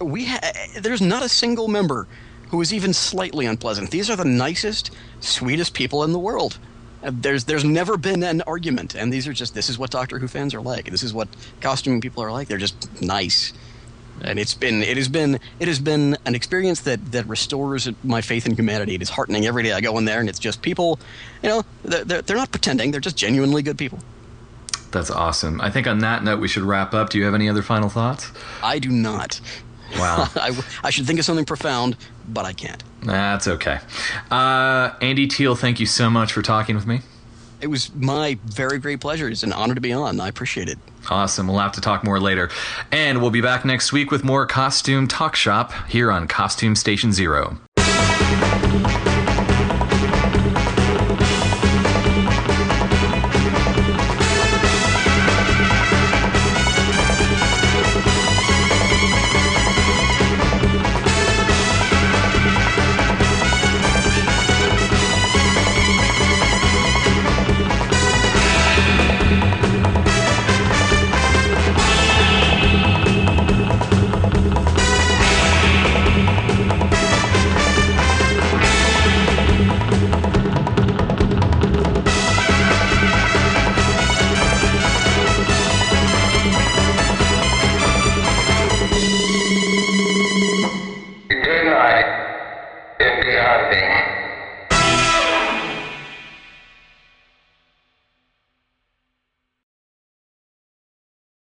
we 0.00 0.26
ha- 0.26 0.40
there's 0.80 1.00
not 1.00 1.22
a 1.22 1.28
single 1.28 1.68
member 1.68 2.06
who 2.50 2.60
is 2.60 2.74
even 2.74 2.92
slightly 2.92 3.46
unpleasant. 3.46 3.90
These 3.90 4.10
are 4.10 4.16
the 4.16 4.24
nicest, 4.24 4.90
sweetest 5.20 5.72
people 5.72 6.02
in 6.04 6.12
the 6.12 6.18
world. 6.18 6.58
Uh, 7.02 7.10
There's 7.14 7.44
there's 7.44 7.64
never 7.64 7.96
been 7.96 8.22
an 8.22 8.42
argument, 8.42 8.94
and 8.94 9.10
these 9.10 9.26
are 9.26 9.32
just 9.32 9.54
this 9.54 9.70
is 9.70 9.78
what 9.78 9.90
Doctor 9.90 10.18
Who 10.18 10.28
fans 10.28 10.52
are 10.54 10.60
like. 10.60 10.90
This 10.90 11.02
is 11.02 11.14
what 11.14 11.28
costuming 11.62 12.00
people 12.02 12.22
are 12.22 12.30
like. 12.32 12.48
They're 12.48 12.58
just 12.58 12.76
nice, 13.00 13.54
and 14.22 14.38
it's 14.38 14.54
been 14.54 14.82
it 14.82 14.96
has 14.96 15.08
been 15.08 15.38
it 15.58 15.68
has 15.68 15.78
been 15.78 16.16
an 16.26 16.34
experience 16.34 16.80
that 16.80 17.12
that 17.12 17.26
restores 17.26 17.88
my 18.04 18.20
faith 18.20 18.46
in 18.46 18.54
humanity. 18.54 18.94
It 18.94 19.02
is 19.02 19.10
heartening 19.10 19.46
every 19.46 19.62
day 19.62 19.72
I 19.72 19.80
go 19.80 19.96
in 19.98 20.04
there, 20.04 20.20
and 20.20 20.28
it's 20.28 20.38
just 20.38 20.62
people, 20.62 20.98
you 21.42 21.48
know, 21.48 21.64
they're 21.82 22.04
they're, 22.04 22.22
they're 22.22 22.36
not 22.36 22.50
pretending. 22.50 22.90
They're 22.90 23.00
just 23.00 23.16
genuinely 23.16 23.62
good 23.62 23.78
people. 23.78 23.98
That's 24.90 25.10
awesome. 25.10 25.60
I 25.60 25.70
think 25.70 25.86
on 25.86 26.00
that 26.00 26.24
note, 26.24 26.40
we 26.40 26.48
should 26.48 26.64
wrap 26.64 26.94
up. 26.94 27.10
Do 27.10 27.18
you 27.18 27.24
have 27.24 27.34
any 27.34 27.48
other 27.48 27.62
final 27.62 27.88
thoughts? 27.88 28.30
I 28.62 28.78
do 28.78 28.90
not. 28.90 29.40
Wow. 29.96 30.28
I, 30.34 30.56
I 30.82 30.90
should 30.90 31.06
think 31.06 31.18
of 31.18 31.24
something 31.24 31.44
profound, 31.44 31.96
but 32.28 32.44
I 32.44 32.52
can't. 32.52 32.82
That's 33.02 33.46
okay. 33.46 33.78
Uh, 34.30 34.90
Andy 35.00 35.26
Teal, 35.26 35.54
thank 35.54 35.80
you 35.80 35.86
so 35.86 36.10
much 36.10 36.32
for 36.32 36.42
talking 36.42 36.74
with 36.74 36.86
me. 36.86 37.00
It 37.60 37.68
was 37.68 37.94
my 37.94 38.38
very 38.44 38.78
great 38.78 39.00
pleasure. 39.00 39.28
It's 39.28 39.42
an 39.42 39.52
honor 39.52 39.74
to 39.74 39.80
be 39.80 39.92
on. 39.92 40.20
I 40.20 40.28
appreciate 40.28 40.68
it. 40.68 40.78
Awesome. 41.08 41.48
We'll 41.48 41.58
have 41.58 41.72
to 41.72 41.80
talk 41.80 42.04
more 42.04 42.20
later. 42.20 42.50
And 42.92 43.20
we'll 43.20 43.30
be 43.30 43.40
back 43.40 43.64
next 43.64 43.92
week 43.92 44.10
with 44.10 44.24
more 44.24 44.46
Costume 44.46 45.08
Talk 45.08 45.36
Shop 45.36 45.72
here 45.88 46.10
on 46.10 46.28
Costume 46.28 46.76
Station 46.76 47.12
Zero. 47.12 47.58